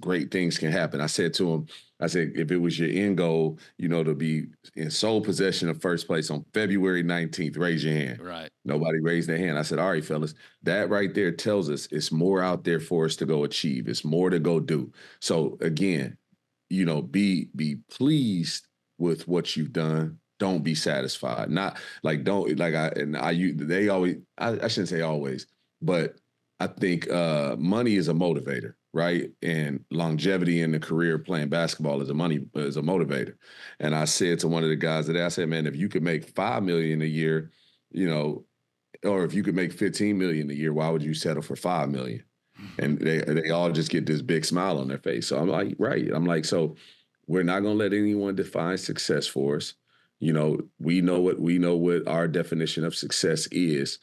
great 0.00 0.30
things 0.30 0.58
can 0.58 0.70
happen. 0.70 1.00
I 1.00 1.06
said 1.06 1.32
to 1.34 1.52
him, 1.52 1.66
I 2.00 2.06
said, 2.06 2.32
if 2.34 2.50
it 2.50 2.58
was 2.58 2.78
your 2.78 2.90
end 2.90 3.16
goal, 3.16 3.58
you 3.78 3.88
know, 3.88 4.04
to 4.04 4.14
be 4.14 4.46
in 4.74 4.90
sole 4.90 5.22
possession 5.22 5.68
of 5.68 5.80
first 5.80 6.06
place 6.06 6.30
on 6.30 6.44
February 6.52 7.02
19th, 7.02 7.58
raise 7.58 7.82
your 7.82 7.94
hand. 7.94 8.20
Right. 8.20 8.50
Nobody 8.64 9.00
raised 9.00 9.28
their 9.28 9.38
hand. 9.38 9.58
I 9.58 9.62
said, 9.62 9.78
all 9.78 9.90
right, 9.90 10.04
fellas, 10.04 10.34
that 10.64 10.90
right 10.90 11.14
there 11.14 11.32
tells 11.32 11.70
us 11.70 11.88
it's 11.90 12.12
more 12.12 12.42
out 12.42 12.64
there 12.64 12.80
for 12.80 13.06
us 13.06 13.16
to 13.16 13.26
go 13.26 13.44
achieve. 13.44 13.88
It's 13.88 14.04
more 14.04 14.30
to 14.30 14.38
go 14.38 14.60
do. 14.60 14.92
So 15.20 15.56
again, 15.60 16.18
you 16.68 16.84
know, 16.84 17.00
be 17.00 17.48
be 17.56 17.76
pleased 17.90 18.66
with 18.98 19.26
what 19.26 19.56
you've 19.56 19.72
done 19.72 20.18
don't 20.38 20.62
be 20.62 20.74
satisfied. 20.74 21.50
Not 21.50 21.78
like 22.02 22.24
don't 22.24 22.58
like 22.58 22.74
I 22.74 22.88
and 22.88 23.16
I 23.16 23.32
you 23.32 23.54
they 23.54 23.88
always 23.88 24.16
I, 24.38 24.58
I 24.62 24.68
shouldn't 24.68 24.88
say 24.88 25.02
always, 25.02 25.46
but 25.82 26.16
I 26.60 26.66
think 26.66 27.10
uh, 27.10 27.56
money 27.58 27.94
is 27.94 28.08
a 28.08 28.12
motivator, 28.12 28.74
right? 28.92 29.30
And 29.42 29.84
longevity 29.90 30.60
in 30.60 30.72
the 30.72 30.80
career 30.80 31.18
playing 31.18 31.48
basketball 31.48 32.02
is 32.02 32.10
a 32.10 32.14
money 32.14 32.40
is 32.54 32.76
a 32.76 32.82
motivator. 32.82 33.34
And 33.78 33.94
I 33.94 34.04
said 34.06 34.40
to 34.40 34.48
one 34.48 34.64
of 34.64 34.68
the 34.68 34.76
guys 34.76 35.06
that 35.06 35.16
I 35.16 35.28
said, 35.28 35.48
man, 35.48 35.66
if 35.66 35.76
you 35.76 35.88
could 35.88 36.02
make 36.02 36.30
five 36.30 36.62
million 36.62 37.02
a 37.02 37.06
year, 37.06 37.50
you 37.90 38.08
know, 38.08 38.44
or 39.04 39.24
if 39.24 39.34
you 39.34 39.44
could 39.44 39.54
make 39.54 39.72
15 39.72 40.18
million 40.18 40.50
a 40.50 40.54
year, 40.54 40.72
why 40.72 40.88
would 40.90 41.02
you 41.02 41.14
settle 41.14 41.42
for 41.42 41.54
five 41.54 41.90
million? 41.90 42.24
And 42.78 42.98
they 42.98 43.18
they 43.18 43.50
all 43.50 43.70
just 43.70 43.90
get 43.90 44.04
this 44.04 44.20
big 44.20 44.44
smile 44.44 44.78
on 44.78 44.88
their 44.88 44.98
face. 44.98 45.28
So 45.28 45.38
I'm 45.38 45.48
like, 45.48 45.76
right. 45.78 46.10
I'm 46.12 46.26
like, 46.26 46.44
so 46.44 46.74
we're 47.28 47.44
not 47.44 47.60
gonna 47.60 47.74
let 47.74 47.92
anyone 47.92 48.34
define 48.34 48.78
success 48.78 49.28
for 49.28 49.56
us. 49.56 49.74
You 50.20 50.32
know, 50.32 50.58
we 50.78 51.00
know 51.00 51.20
what 51.20 51.38
we 51.38 51.58
know 51.58 51.76
what 51.76 52.06
our 52.08 52.26
definition 52.26 52.84
of 52.84 52.94
success 52.94 53.46
is. 53.52 53.98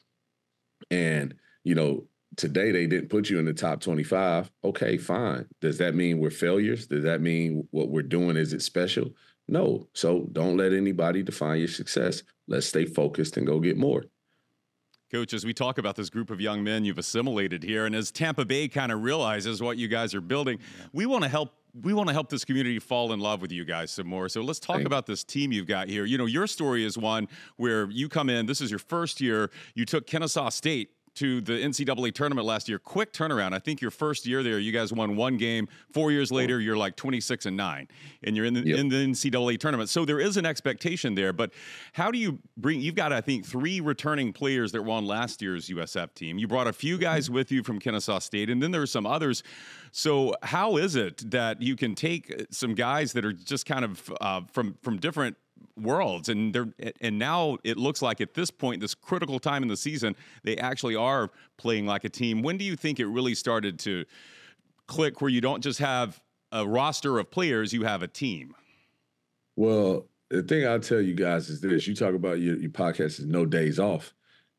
And, 0.90 1.36
you 1.64 1.76
know, 1.76 2.08
today 2.38 2.72
they 2.72 2.88
didn't 2.88 3.10
put 3.10 3.30
you 3.30 3.40
in 3.40 3.46
the 3.46 3.54
top 3.54 3.82
25. 3.82 4.50
Okay, 4.64 4.98
fine. 4.98 5.46
Does 5.62 5.78
that 5.80 5.96
mean 5.96 6.20
we're 6.20 6.30
failures? 6.30 6.88
Does 6.88 7.04
that 7.04 7.22
mean 7.22 7.68
what 7.72 7.90
we're 7.90 8.02
doing 8.02 8.38
is 8.38 8.54
it 8.54 8.62
special? 8.62 9.12
No. 9.48 9.88
So 9.94 10.28
don't 10.32 10.58
let 10.58 10.74
anybody 10.74 11.22
define 11.24 11.60
your 11.60 11.68
success. 11.68 12.24
Let's 12.48 12.68
stay 12.68 12.86
focused 12.86 13.38
and 13.38 13.46
go 13.46 13.60
get 13.60 13.78
more. 13.78 14.06
Coach, 15.12 15.34
as 15.34 15.46
we 15.46 15.54
talk 15.54 15.78
about 15.78 15.96
this 15.96 16.10
group 16.10 16.32
of 16.32 16.42
young 16.42 16.64
men 16.64 16.84
you've 16.84 16.98
assimilated 16.98 17.64
here, 17.64 17.86
and 17.86 17.96
as 17.96 18.12
Tampa 18.12 18.44
Bay 18.44 18.68
kind 18.68 18.92
of 18.92 19.04
realizes 19.04 19.62
what 19.62 19.78
you 19.78 19.88
guys 19.88 20.16
are 20.16 20.22
building, 20.22 20.60
we 20.94 21.06
want 21.06 21.24
to 21.24 21.30
help 21.30 21.54
we 21.82 21.94
want 21.94 22.08
to 22.08 22.14
help 22.14 22.30
this 22.30 22.46
community 22.46 22.80
fall 22.80 23.12
in 23.12 23.20
love 23.20 23.42
with 23.42 23.52
you 23.52 23.66
guys 23.66 23.92
some 23.92 24.08
more. 24.08 24.30
So 24.30 24.42
let's 24.42 24.60
talk 24.60 24.78
Thanks. 24.78 24.88
about 24.88 25.06
this 25.06 25.24
team 25.24 25.52
you've 25.52 25.68
got 25.68 25.90
here. 25.90 26.06
You 26.06 26.18
know, 26.18 26.26
your 26.26 26.48
story 26.48 26.86
is 26.86 26.98
one 26.98 27.28
where 27.58 27.90
you 27.90 28.08
come 28.08 28.30
in, 28.30 28.46
this 28.46 28.62
is 28.62 28.72
your 28.72 28.80
first 28.80 29.20
year, 29.20 29.50
you 29.74 29.86
took 29.86 30.08
Kennesaw 30.08 30.50
State 30.50 30.92
to 31.16 31.42
the 31.42 31.54
NCAA 31.54 32.14
tournament 32.14 32.46
last 32.46 32.70
year. 32.70 32.80
Quick 32.80 33.14
turnaround. 33.14 33.54
I 33.54 33.60
think 33.60 33.82
your 33.82 33.92
first 33.92 34.26
year 34.26 34.44
there, 34.44 34.60
you 34.60 34.72
guys 34.72 34.94
won 34.94 35.16
one 35.16 35.38
game. 35.38 35.68
Four 35.92 36.12
years 36.12 36.32
later, 36.32 36.60
you're 36.60 36.78
like 36.78 36.96
26 36.96 37.46
and 37.46 37.58
nine, 37.58 37.88
and 38.24 38.36
you're 38.36 38.46
in 38.46 38.54
the 38.54 38.62
yep. 38.66 38.80
in 38.80 38.90
the 38.90 38.98
NCAA 38.98 39.60
tournament. 39.60 39.90
So 39.90 40.06
there 40.06 40.20
is 40.20 40.38
an 40.38 40.46
expectation 40.46 41.16
there. 41.16 41.34
But 41.34 41.52
how 41.94 42.12
do 42.12 42.18
you 42.18 42.40
bring? 42.58 42.82
You've 42.82 42.96
got 42.96 43.14
I 43.14 43.22
think 43.22 43.46
three 43.46 43.80
returning 43.80 44.34
players 44.34 44.72
that 44.74 44.84
were 44.84 44.92
on 44.92 45.06
last 45.06 45.42
year's 45.42 45.70
USF 45.70 46.14
team. 46.14 46.38
You 46.38 46.48
brought 46.48 46.68
a 46.68 46.74
few 46.74 46.98
guys 46.98 47.30
with 47.30 47.52
you 47.52 47.64
from 47.64 47.80
Kennesaw 47.80 48.20
State, 48.20 48.50
and 48.50 48.62
then 48.62 48.72
there 48.72 48.82
were 48.82 48.88
some 48.88 49.06
others. 49.06 49.44
So 49.92 50.36
how 50.44 50.78
is 50.78 50.96
it 50.96 51.30
that 51.32 51.62
you 51.62 51.76
can 51.76 51.96
take 51.96 52.48
some 52.52 52.76
guys 52.76 53.14
that 53.14 53.24
are 53.26 53.34
just 53.34 53.66
kind 53.66 53.86
of 53.86 54.14
uh, 54.20 54.42
from 54.52 54.78
from 54.82 54.98
different 54.98 55.38
worlds 55.78 56.30
and 56.30 56.54
they're 56.54 56.70
and 57.02 57.20
now 57.20 57.58
it 57.64 57.78
looks 57.78 58.02
like 58.02 58.22
at 58.22 58.34
this 58.34 58.50
point 58.50 58.80
this 58.80 58.96
critical 58.96 59.40
time 59.40 59.62
in 59.62 59.68
the 59.68 59.78
season 59.78 60.16
they 60.44 60.58
actually 60.58 60.96
are 60.96 61.30
playing 61.58 61.86
like 61.86 62.04
a 62.04 62.10
team. 62.10 62.42
When 62.42 62.58
do 62.58 62.64
you 62.64 62.76
think 62.76 63.00
it 63.00 63.08
really 63.08 63.36
started 63.36 63.80
to 63.80 64.06
click 64.88 65.22
where 65.22 65.30
you 65.30 65.42
don't 65.42 65.62
just 65.62 65.80
have 65.80 66.22
a 66.52 66.66
roster 66.66 67.20
of 67.20 67.30
players 67.30 67.74
you 67.74 67.84
have 67.84 68.02
a 68.02 68.08
team? 68.08 68.56
Well 69.56 70.08
the 70.30 70.44
thing 70.44 70.66
i'll 70.66 70.80
tell 70.80 71.02
you 71.02 71.14
guys 71.14 71.50
is 71.50 71.62
this. 71.62 71.88
You 71.88 71.96
talk 71.96 72.16
about 72.16 72.40
your, 72.40 72.58
your 72.58 72.72
podcast 72.72 73.20
is 73.20 73.26
no 73.26 73.46
days 73.46 73.80
off. 73.80 74.14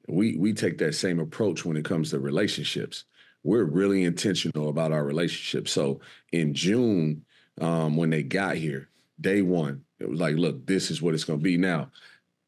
We 0.09 0.37
we 0.37 0.53
take 0.53 0.79
that 0.79 0.95
same 0.95 1.19
approach 1.19 1.65
when 1.65 1.77
it 1.77 1.85
comes 1.85 2.11
to 2.11 2.21
relationships. 2.21 3.05
We're 3.43 3.65
really 3.65 4.05
intentional 4.05 4.69
about 4.69 4.93
our 4.93 5.05
relationships. 5.05 5.73
So 5.73 6.01
in 6.33 6.53
june 6.53 7.25
um, 7.59 7.97
when 7.97 8.11
they 8.11 8.23
got 8.23 8.57
here 8.57 8.91
day 9.19 9.41
one 9.41 9.86
it 9.99 10.09
was 10.09 10.21
like, 10.21 10.37
look, 10.37 10.67
this 10.67 10.91
is 10.91 11.01
what 11.01 11.15
it's 11.15 11.25
going 11.25 11.39
to 11.39 11.43
be. 11.43 11.57
Now, 11.57 11.91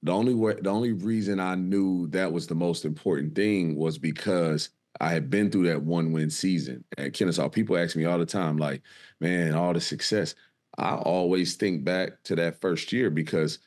the 0.03 0.13
only 0.13 0.35
way, 0.35 0.55
the 0.61 0.71
only 0.71 0.93
reason 0.93 1.41
I 1.41 1.55
knew 1.55 2.07
that 2.09 2.33
was 2.33 2.47
the 2.47 2.55
most 2.55 2.85
important 2.85 3.35
thing 3.35 3.77
was 3.77 3.99
because 3.99 4.71
I 5.01 5.11
had 5.11 5.31
been 5.31 5.51
through 5.51 5.69
that 5.69 5.83
one 5.83 6.13
win 6.13 6.31
season 6.31 6.85
at 6.97 7.15
Kennesaw. 7.15 7.49
People 7.49 7.77
ask 7.77 7.97
me 7.97 8.05
all 8.05 8.19
the 8.19 8.27
time, 8.27 8.57
like, 8.57 8.83
man, 9.21 9.55
all 9.55 9.73
the 9.73 9.81
success. 9.81 10.35
I 10.77 10.95
always 10.95 11.57
think 11.57 11.85
back 11.85 12.23
to 12.25 12.37
that 12.37 12.61
first 12.61 12.93
year 12.93 13.11
because 13.11 13.59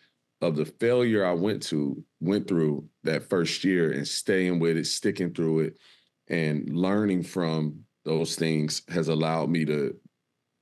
of 0.41 0.55
the 0.55 0.65
failure 0.65 1.25
I 1.25 1.33
went 1.33 1.61
to 1.63 2.03
went 2.19 2.47
through 2.47 2.87
that 3.03 3.29
first 3.29 3.63
year 3.63 3.91
and 3.91 4.07
staying 4.07 4.59
with 4.59 4.77
it, 4.77 4.87
sticking 4.87 5.33
through 5.33 5.59
it, 5.61 5.77
and 6.27 6.69
learning 6.75 7.23
from 7.23 7.81
those 8.05 8.35
things 8.35 8.81
has 8.89 9.07
allowed 9.09 9.49
me 9.49 9.65
to 9.65 9.95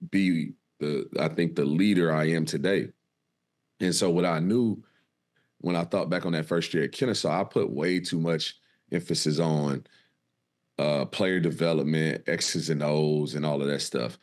be 0.09 0.53
the 0.79 1.07
I 1.19 1.29
think 1.29 1.55
the 1.55 1.65
leader 1.65 2.13
I 2.13 2.25
am 2.29 2.45
today. 2.45 2.89
And 3.79 3.93
so 3.95 4.09
what 4.09 4.25
I 4.25 4.39
knew 4.39 4.83
when 5.59 5.75
I 5.75 5.83
thought 5.83 6.09
back 6.09 6.25
on 6.25 6.31
that 6.33 6.45
first 6.45 6.73
year 6.73 6.83
at 6.83 6.91
Kennesaw, 6.91 7.41
I 7.41 7.43
put 7.43 7.69
way 7.69 7.99
too 7.99 8.19
much 8.19 8.57
emphasis 8.91 9.39
on 9.39 9.85
uh, 10.77 11.05
player 11.05 11.39
development, 11.39 12.23
X's 12.27 12.69
and 12.69 12.81
O's, 12.81 13.35
and 13.35 13.45
all 13.45 13.61
of 13.61 13.67
that 13.67 13.81
stuff. 13.81 14.17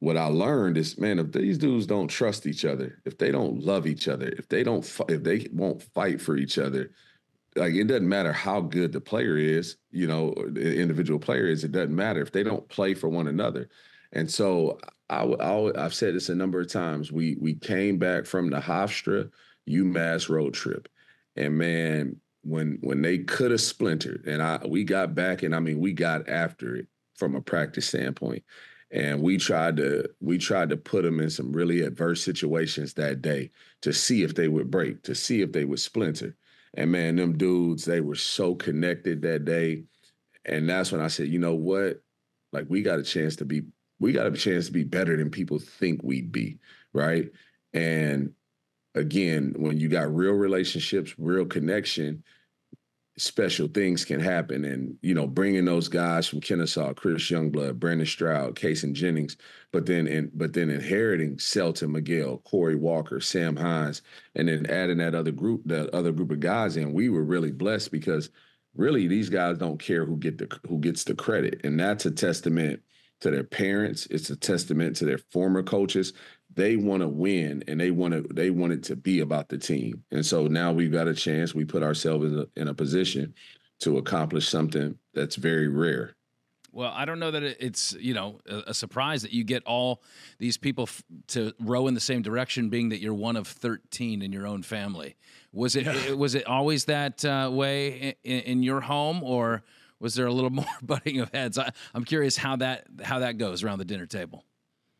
What 0.00 0.16
I 0.16 0.26
learned 0.26 0.76
is, 0.76 0.98
man, 0.98 1.18
if 1.18 1.32
these 1.32 1.56
dudes 1.56 1.86
don't 1.86 2.08
trust 2.08 2.46
each 2.46 2.64
other, 2.64 3.00
if 3.04 3.16
they 3.16 3.30
don't 3.30 3.62
love 3.62 3.86
each 3.86 4.08
other, 4.08 4.28
if 4.28 4.48
they 4.48 4.62
don't, 4.62 4.84
if 5.08 5.22
they 5.22 5.46
won't 5.52 5.82
fight 5.82 6.20
for 6.20 6.36
each 6.36 6.58
other, 6.58 6.90
like 7.54 7.72
it 7.72 7.86
doesn't 7.86 8.08
matter 8.08 8.32
how 8.32 8.60
good 8.60 8.92
the 8.92 9.00
player 9.00 9.38
is, 9.38 9.76
you 9.90 10.06
know, 10.06 10.34
the 10.48 10.76
individual 10.78 11.18
player 11.18 11.46
is. 11.46 11.64
It 11.64 11.72
doesn't 11.72 11.94
matter 11.94 12.20
if 12.20 12.32
they 12.32 12.42
don't 12.42 12.68
play 12.68 12.92
for 12.92 13.08
one 13.08 13.28
another. 13.28 13.68
And 14.12 14.30
so 14.30 14.78
I, 15.08 15.22
I 15.24 15.84
I've 15.84 15.94
said 15.94 16.14
this 16.14 16.28
a 16.28 16.34
number 16.34 16.60
of 16.60 16.70
times. 16.70 17.12
We 17.12 17.36
we 17.40 17.54
came 17.54 17.98
back 17.98 18.26
from 18.26 18.50
the 18.50 18.60
Hofstra 18.60 19.30
UMass 19.68 20.28
road 20.28 20.54
trip, 20.54 20.88
and 21.36 21.56
man, 21.56 22.20
when 22.42 22.78
when 22.80 23.02
they 23.02 23.18
could 23.18 23.50
have 23.50 23.60
splintered, 23.60 24.24
and 24.26 24.42
I 24.42 24.60
we 24.66 24.84
got 24.84 25.14
back, 25.14 25.42
and 25.42 25.54
I 25.54 25.60
mean 25.60 25.78
we 25.78 25.92
got 25.92 26.28
after 26.28 26.76
it 26.76 26.86
from 27.14 27.34
a 27.34 27.40
practice 27.40 27.86
standpoint, 27.86 28.42
and 28.90 29.22
we 29.22 29.36
tried 29.36 29.76
to 29.76 30.08
we 30.20 30.38
tried 30.38 30.70
to 30.70 30.76
put 30.76 31.04
them 31.04 31.20
in 31.20 31.30
some 31.30 31.52
really 31.52 31.82
adverse 31.82 32.22
situations 32.22 32.94
that 32.94 33.22
day 33.22 33.50
to 33.82 33.92
see 33.92 34.22
if 34.22 34.34
they 34.34 34.48
would 34.48 34.70
break, 34.70 35.02
to 35.04 35.14
see 35.14 35.40
if 35.40 35.52
they 35.52 35.64
would 35.64 35.80
splinter, 35.80 36.36
and 36.74 36.90
man, 36.90 37.16
them 37.16 37.38
dudes 37.38 37.84
they 37.84 38.00
were 38.00 38.16
so 38.16 38.54
connected 38.54 39.22
that 39.22 39.44
day, 39.44 39.84
and 40.44 40.68
that's 40.68 40.90
when 40.90 41.00
I 41.00 41.08
said, 41.08 41.28
you 41.28 41.38
know 41.38 41.54
what, 41.54 42.02
like 42.52 42.66
we 42.68 42.82
got 42.82 42.98
a 42.98 43.04
chance 43.04 43.36
to 43.36 43.44
be 43.44 43.62
we 43.98 44.12
got 44.12 44.26
a 44.26 44.32
chance 44.32 44.66
to 44.66 44.72
be 44.72 44.84
better 44.84 45.16
than 45.16 45.30
people 45.30 45.58
think 45.58 46.02
we'd 46.02 46.32
be, 46.32 46.58
right? 46.92 47.30
And 47.72 48.32
again, 48.94 49.54
when 49.56 49.78
you 49.78 49.88
got 49.88 50.14
real 50.14 50.32
relationships, 50.32 51.14
real 51.18 51.46
connection, 51.46 52.22
special 53.18 53.68
things 53.68 54.04
can 54.04 54.20
happen. 54.20 54.64
And, 54.64 54.96
you 55.00 55.14
know, 55.14 55.26
bringing 55.26 55.64
those 55.64 55.88
guys 55.88 56.26
from 56.26 56.40
Kennesaw, 56.40 56.92
Chris 56.94 57.30
Youngblood, 57.30 57.78
Brandon 57.78 58.06
Stroud, 58.06 58.56
Kason 58.56 58.92
Jennings, 58.92 59.36
but 59.72 59.86
then 59.86 60.06
in, 60.06 60.30
but 60.34 60.52
then 60.52 60.68
inheriting 60.70 61.38
Selton 61.38 61.92
Miguel, 61.92 62.38
Corey 62.44 62.76
Walker, 62.76 63.20
Sam 63.20 63.56
Hines, 63.56 64.02
and 64.34 64.48
then 64.48 64.66
adding 64.66 64.98
that 64.98 65.14
other 65.14 65.32
group, 65.32 65.62
that 65.66 65.88
other 65.94 66.12
group 66.12 66.30
of 66.30 66.40
guys 66.40 66.76
in, 66.76 66.92
we 66.92 67.08
were 67.08 67.24
really 67.24 67.52
blessed 67.52 67.90
because 67.90 68.28
really 68.74 69.06
these 69.06 69.30
guys 69.30 69.56
don't 69.56 69.78
care 69.78 70.04
who 70.04 70.18
get 70.18 70.36
the 70.36 70.48
who 70.68 70.78
gets 70.78 71.04
the 71.04 71.14
credit. 71.14 71.62
And 71.64 71.80
that's 71.80 72.04
a 72.04 72.10
testament 72.10 72.82
to 73.20 73.30
their 73.30 73.44
parents. 73.44 74.06
It's 74.10 74.30
a 74.30 74.36
testament 74.36 74.96
to 74.96 75.04
their 75.04 75.18
former 75.18 75.62
coaches. 75.62 76.12
They 76.54 76.76
want 76.76 77.02
to 77.02 77.08
win 77.08 77.64
and 77.68 77.80
they 77.80 77.90
want 77.90 78.14
to 78.14 78.22
they 78.32 78.50
want 78.50 78.72
it 78.72 78.82
to 78.84 78.96
be 78.96 79.20
about 79.20 79.48
the 79.48 79.58
team. 79.58 80.04
And 80.10 80.24
so 80.24 80.46
now 80.46 80.72
we've 80.72 80.92
got 80.92 81.08
a 81.08 81.14
chance. 81.14 81.54
We 81.54 81.64
put 81.64 81.82
ourselves 81.82 82.24
in 82.24 82.38
a, 82.38 82.60
in 82.60 82.68
a 82.68 82.74
position 82.74 83.34
to 83.80 83.98
accomplish 83.98 84.48
something 84.48 84.98
that's 85.12 85.36
very 85.36 85.68
rare. 85.68 86.16
Well, 86.76 86.92
I 86.94 87.06
don't 87.06 87.18
know 87.18 87.30
that 87.30 87.42
it's 87.42 87.94
you 87.98 88.12
know 88.12 88.38
a, 88.46 88.74
surprise 88.74 89.22
that 89.22 89.32
you 89.32 89.44
get 89.44 89.62
all 89.64 90.02
these 90.38 90.58
people 90.58 90.82
f- 90.84 91.02
to 91.28 91.54
row 91.58 91.86
in 91.86 91.94
the 91.94 92.00
same 92.00 92.20
direction, 92.20 92.68
being 92.68 92.90
that 92.90 93.00
you're 93.00 93.14
one 93.14 93.36
of 93.36 93.48
13 93.48 94.20
in 94.20 94.30
your 94.30 94.46
own 94.46 94.62
family. 94.62 95.16
Was 95.52 95.74
it, 95.74 95.86
yeah. 95.86 95.96
it 96.08 96.18
was 96.18 96.34
it 96.34 96.46
always 96.46 96.84
that 96.84 97.24
uh, 97.24 97.48
way 97.50 98.16
in, 98.24 98.40
in, 98.40 98.62
your 98.62 98.82
home, 98.82 99.22
or 99.22 99.62
was 100.00 100.14
there 100.14 100.26
a 100.26 100.32
little 100.32 100.50
more 100.62 100.64
butting 100.82 101.20
of 101.20 101.32
heads? 101.32 101.58
I, 101.58 101.72
am 101.94 102.04
curious 102.04 102.36
how 102.36 102.56
that 102.56 102.86
how 103.02 103.20
that 103.20 103.38
goes 103.38 103.62
around 103.62 103.78
the 103.78 103.84
dinner 103.84 104.06
table. 104.06 104.44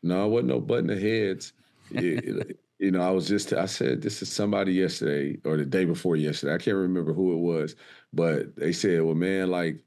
No, 0.02 0.26
it 0.26 0.28
wasn't 0.28 0.48
no 0.48 0.60
butting 0.60 0.90
of 0.90 1.00
heads. 1.00 1.52
it, 1.90 2.58
you 2.78 2.90
know, 2.90 3.00
I 3.00 3.10
was 3.10 3.26
just 3.26 3.52
I 3.52 3.66
said 3.66 4.02
this 4.02 4.22
is 4.22 4.30
somebody 4.30 4.72
yesterday 4.72 5.38
or 5.44 5.56
the 5.56 5.64
day 5.64 5.84
before 5.84 6.16
yesterday. 6.16 6.54
I 6.54 6.58
can't 6.58 6.76
remember 6.76 7.12
who 7.12 7.32
it 7.32 7.38
was, 7.38 7.74
but 8.12 8.56
they 8.56 8.72
said, 8.72 9.02
"Well, 9.02 9.14
man, 9.14 9.50
like 9.50 9.82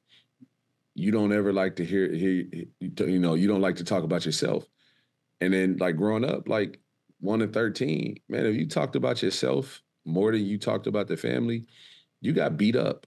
you 0.95 1.11
don't 1.11 1.31
ever 1.31 1.53
like 1.53 1.75
to 1.77 1.85
hear, 1.85 2.11
hear 2.13 2.45
you 2.79 3.19
know, 3.19 3.35
you 3.35 3.47
don't 3.47 3.61
like 3.61 3.77
to 3.77 3.83
talk 3.83 4.03
about 4.03 4.25
yourself." 4.25 4.65
And 5.41 5.53
then, 5.53 5.77
like 5.77 5.95
growing 5.95 6.25
up, 6.25 6.49
like 6.49 6.79
one 7.19 7.41
and 7.41 7.53
thirteen, 7.53 8.19
man, 8.27 8.45
if 8.45 8.55
you 8.55 8.67
talked 8.67 8.95
about 8.95 9.21
yourself 9.21 9.83
more 10.05 10.31
than 10.31 10.45
you 10.45 10.57
talked 10.57 10.87
about 10.87 11.07
the 11.07 11.17
family, 11.17 11.65
you 12.21 12.33
got 12.33 12.57
beat 12.57 12.75
up. 12.75 13.05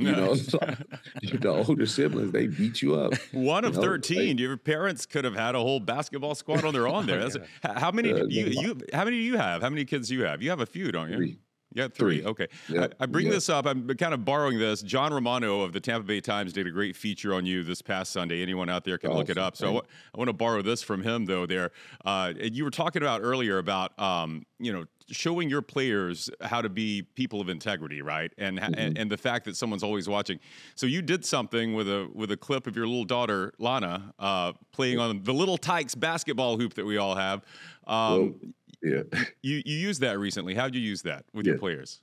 You 0.10 0.12
know, 0.12 0.34
the 0.34 1.48
older 1.68 1.86
siblings 1.86 2.32
they 2.32 2.46
beat 2.46 2.82
you 2.82 2.94
up. 2.94 3.14
One 3.32 3.64
of 3.64 3.74
you 3.74 3.80
know, 3.80 3.86
thirteen. 3.86 4.28
Like, 4.30 4.40
your 4.40 4.56
parents 4.56 5.06
could 5.06 5.24
have 5.24 5.34
had 5.34 5.54
a 5.54 5.58
whole 5.58 5.80
basketball 5.80 6.34
squad 6.34 6.64
on 6.64 6.72
their 6.72 6.88
own. 6.88 7.06
There. 7.06 7.18
That's, 7.28 7.36
how 7.62 7.90
many 7.90 8.12
uh, 8.12 8.24
you 8.24 8.46
you 8.46 8.80
how 8.92 9.04
many 9.04 9.18
do 9.18 9.22
you 9.22 9.36
have? 9.36 9.62
How 9.62 9.70
many 9.70 9.84
kids 9.84 10.08
do 10.08 10.14
you 10.14 10.24
have? 10.24 10.42
You 10.42 10.50
have 10.50 10.60
a 10.60 10.66
few, 10.66 10.90
don't 10.92 11.10
you? 11.10 11.16
Three. 11.16 11.38
Yeah, 11.72 11.86
three. 11.88 12.20
three. 12.20 12.26
Okay. 12.26 12.48
Yep. 12.68 12.94
I, 12.98 13.04
I, 13.04 13.06
bring 13.06 13.26
yep. 13.26 13.34
this 13.34 13.48
up. 13.48 13.64
I'm 13.64 13.86
kind 13.88 14.12
of 14.12 14.24
borrowing 14.24 14.58
this. 14.58 14.82
John 14.82 15.14
Romano 15.14 15.60
of 15.60 15.72
the 15.72 15.78
Tampa 15.78 16.04
Bay 16.04 16.20
Times 16.20 16.52
did 16.52 16.66
a 16.66 16.70
great 16.70 16.96
feature 16.96 17.32
on 17.32 17.46
you 17.46 17.62
this 17.62 17.80
past 17.80 18.12
Sunday. 18.12 18.42
Anyone 18.42 18.68
out 18.68 18.84
there 18.84 18.98
can 18.98 19.10
awesome. 19.10 19.18
look 19.18 19.30
it 19.30 19.38
up. 19.38 19.56
So 19.56 19.66
I, 19.66 19.68
w- 19.68 19.86
I 20.12 20.18
want 20.18 20.28
to 20.28 20.32
borrow 20.32 20.62
this 20.62 20.82
from 20.82 21.02
him, 21.02 21.26
though. 21.26 21.46
There, 21.46 21.70
uh, 22.04 22.32
you 22.40 22.64
were 22.64 22.72
talking 22.72 23.02
about 23.02 23.20
earlier 23.22 23.58
about 23.58 23.96
um, 24.00 24.46
you 24.58 24.72
know 24.72 24.84
showing 25.10 25.50
your 25.50 25.62
players 25.62 26.30
how 26.40 26.62
to 26.62 26.68
be 26.68 27.02
people 27.14 27.40
of 27.40 27.48
integrity, 27.48 28.02
right? 28.02 28.32
And, 28.38 28.58
mm-hmm. 28.58 28.74
and 28.76 28.98
and 28.98 29.10
the 29.10 29.16
fact 29.16 29.44
that 29.46 29.56
someone's 29.56 29.82
always 29.82 30.08
watching. 30.08 30.38
So 30.74 30.86
you 30.86 31.02
did 31.02 31.24
something 31.24 31.74
with 31.74 31.88
a 31.88 32.08
with 32.14 32.30
a 32.30 32.36
clip 32.36 32.66
of 32.66 32.76
your 32.76 32.86
little 32.86 33.04
daughter 33.04 33.52
Lana 33.58 34.12
uh, 34.18 34.52
playing 34.72 34.98
on 34.98 35.22
the 35.22 35.32
Little 35.32 35.58
Tikes 35.58 35.94
basketball 35.94 36.56
hoop 36.56 36.74
that 36.74 36.84
we 36.84 36.96
all 36.96 37.14
have. 37.14 37.42
Um, 37.86 38.18
well, 38.18 38.34
yeah. 38.82 39.02
You 39.42 39.62
you 39.64 39.76
used 39.76 40.00
that 40.02 40.18
recently. 40.18 40.54
How'd 40.54 40.74
you 40.74 40.80
use 40.80 41.02
that 41.02 41.24
with 41.32 41.46
yeah. 41.46 41.52
your 41.52 41.58
players? 41.58 42.00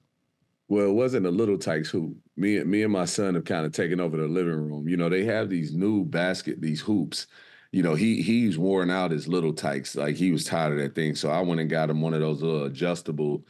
Well, 0.70 0.90
it 0.90 0.94
wasn't 0.94 1.26
a 1.26 1.32
Little 1.32 1.58
Tikes 1.58 1.90
hoop. 1.90 2.16
Me 2.36 2.64
me 2.64 2.84
and 2.84 2.92
my 2.92 3.06
son 3.06 3.36
have 3.36 3.46
kind 3.46 3.66
of 3.66 3.72
taken 3.72 4.00
over 4.00 4.18
the 4.18 4.28
living 4.28 4.70
room. 4.70 4.88
You 4.88 4.98
know, 4.98 5.10
they 5.10 5.26
have 5.26 5.50
these 5.50 5.74
new 5.74 6.04
basket, 6.04 6.62
these 6.62 6.82
hoops. 6.82 7.28
You 7.72 7.84
know, 7.84 7.96
he 7.96 8.22
he's 8.22 8.58
worn 8.58 8.90
out 8.90 9.12
his 9.12 9.28
Little 9.28 9.54
Tikes. 9.54 9.96
Like 9.96 10.16
he 10.16 10.32
was 10.32 10.46
tired 10.46 10.74
of 10.74 10.80
that 10.80 10.96
thing. 10.96 11.16
So 11.16 11.30
I 11.30 11.42
went 11.42 11.62
and 11.62 11.70
got 11.70 11.90
him 11.90 12.02
one 12.02 12.14
of 12.14 12.22
those 12.22 12.42
little 12.42 12.66
adjustable 12.66 13.44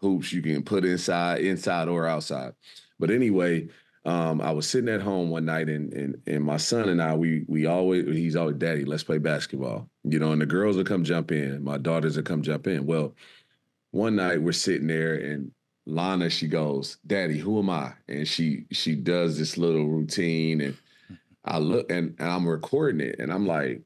hoops 0.00 0.32
you 0.32 0.42
can 0.42 0.62
put 0.62 0.84
inside, 0.84 1.40
inside 1.40 1.88
or 1.88 2.06
outside. 2.06 2.52
But 2.98 3.10
anyway, 3.10 3.68
um, 4.04 4.40
I 4.40 4.52
was 4.52 4.68
sitting 4.68 4.92
at 4.92 5.00
home 5.00 5.30
one 5.30 5.46
night 5.46 5.68
and 5.68 5.92
and 5.92 6.16
and 6.26 6.44
my 6.44 6.58
son 6.58 6.88
and 6.88 7.02
I 7.02 7.14
we 7.14 7.44
we 7.48 7.66
always 7.66 8.04
he's 8.06 8.36
always 8.36 8.56
daddy 8.56 8.84
let's 8.84 9.02
play 9.02 9.18
basketball 9.18 9.88
you 10.02 10.18
know 10.18 10.32
and 10.32 10.40
the 10.40 10.46
girls 10.46 10.76
will 10.76 10.84
come 10.84 11.04
jump 11.04 11.32
in 11.32 11.64
my 11.64 11.78
daughters 11.78 12.16
will 12.16 12.22
come 12.22 12.42
jump 12.42 12.66
in 12.66 12.84
well 12.84 13.14
one 13.92 14.16
night 14.16 14.42
we're 14.42 14.52
sitting 14.52 14.88
there 14.88 15.14
and 15.14 15.52
Lana 15.86 16.28
she 16.28 16.48
goes 16.48 16.98
daddy 17.06 17.38
who 17.38 17.58
am 17.58 17.70
I 17.70 17.92
and 18.08 18.28
she 18.28 18.66
she 18.72 18.94
does 18.94 19.38
this 19.38 19.56
little 19.56 19.86
routine 19.86 20.60
and 20.60 20.76
I 21.44 21.58
look 21.58 21.90
and, 21.90 22.14
and 22.18 22.28
I'm 22.28 22.48
recording 22.48 23.00
it 23.00 23.16
and 23.18 23.32
I'm 23.32 23.46
like 23.46 23.82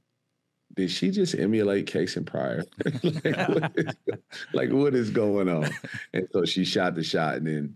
did 0.78 0.92
she 0.92 1.10
just 1.10 1.34
emulate 1.34 1.86
Kasean 1.86 2.24
Pryor? 2.24 2.64
like, 3.24 3.48
what 3.48 3.72
is, 3.74 3.94
like, 4.52 4.70
what 4.70 4.94
is 4.94 5.10
going 5.10 5.48
on? 5.48 5.68
And 6.12 6.28
so 6.32 6.44
she 6.44 6.64
shot 6.64 6.94
the 6.94 7.02
shot, 7.02 7.34
and 7.34 7.46
then 7.48 7.74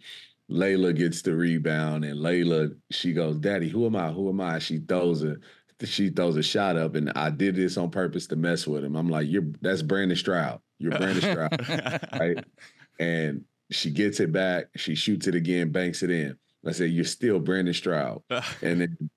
Layla 0.49 0.95
gets 0.95 1.23
the 1.23 1.35
rebound, 1.35 2.05
and 2.05 2.21
Layla 2.21 2.77
she 2.91 3.13
goes, 3.13 3.39
"Daddy, 3.39 3.69
who 3.69 3.87
am 3.87 3.97
I? 3.97 4.13
Who 4.13 4.29
am 4.29 4.41
I?" 4.41 4.61
She 4.61 4.79
throws 4.79 5.25
a 5.25 5.37
she 5.85 6.11
throws 6.11 6.37
a 6.37 6.45
shot 6.45 6.77
up, 6.77 6.95
and 6.95 7.11
I 7.17 7.31
did 7.31 7.57
this 7.57 7.77
on 7.77 7.91
purpose 7.91 8.29
to 8.29 8.37
mess 8.37 8.69
with 8.69 8.85
him. 8.85 8.95
I'm 8.95 9.09
like, 9.09 9.29
"You're 9.29 9.47
that's 9.61 9.83
Brandon 9.83 10.17
Stroud. 10.17 10.61
You're 10.79 10.93
Brandon 10.93 11.23
Stroud, 11.23 12.09
right?" 12.21 12.45
And 13.01 13.45
she 13.71 13.91
gets 13.91 14.21
it 14.21 14.31
back. 14.31 14.67
She 14.77 14.95
shoots 14.95 15.27
it 15.27 15.35
again, 15.35 15.73
banks 15.73 16.05
it 16.05 16.11
in. 16.11 16.37
I 16.65 16.71
say, 16.71 16.87
"You're 16.87 17.05
still 17.05 17.41
Brandon 17.41 17.75
Stroud." 17.75 18.23
and 18.31 18.81
then 18.81 19.11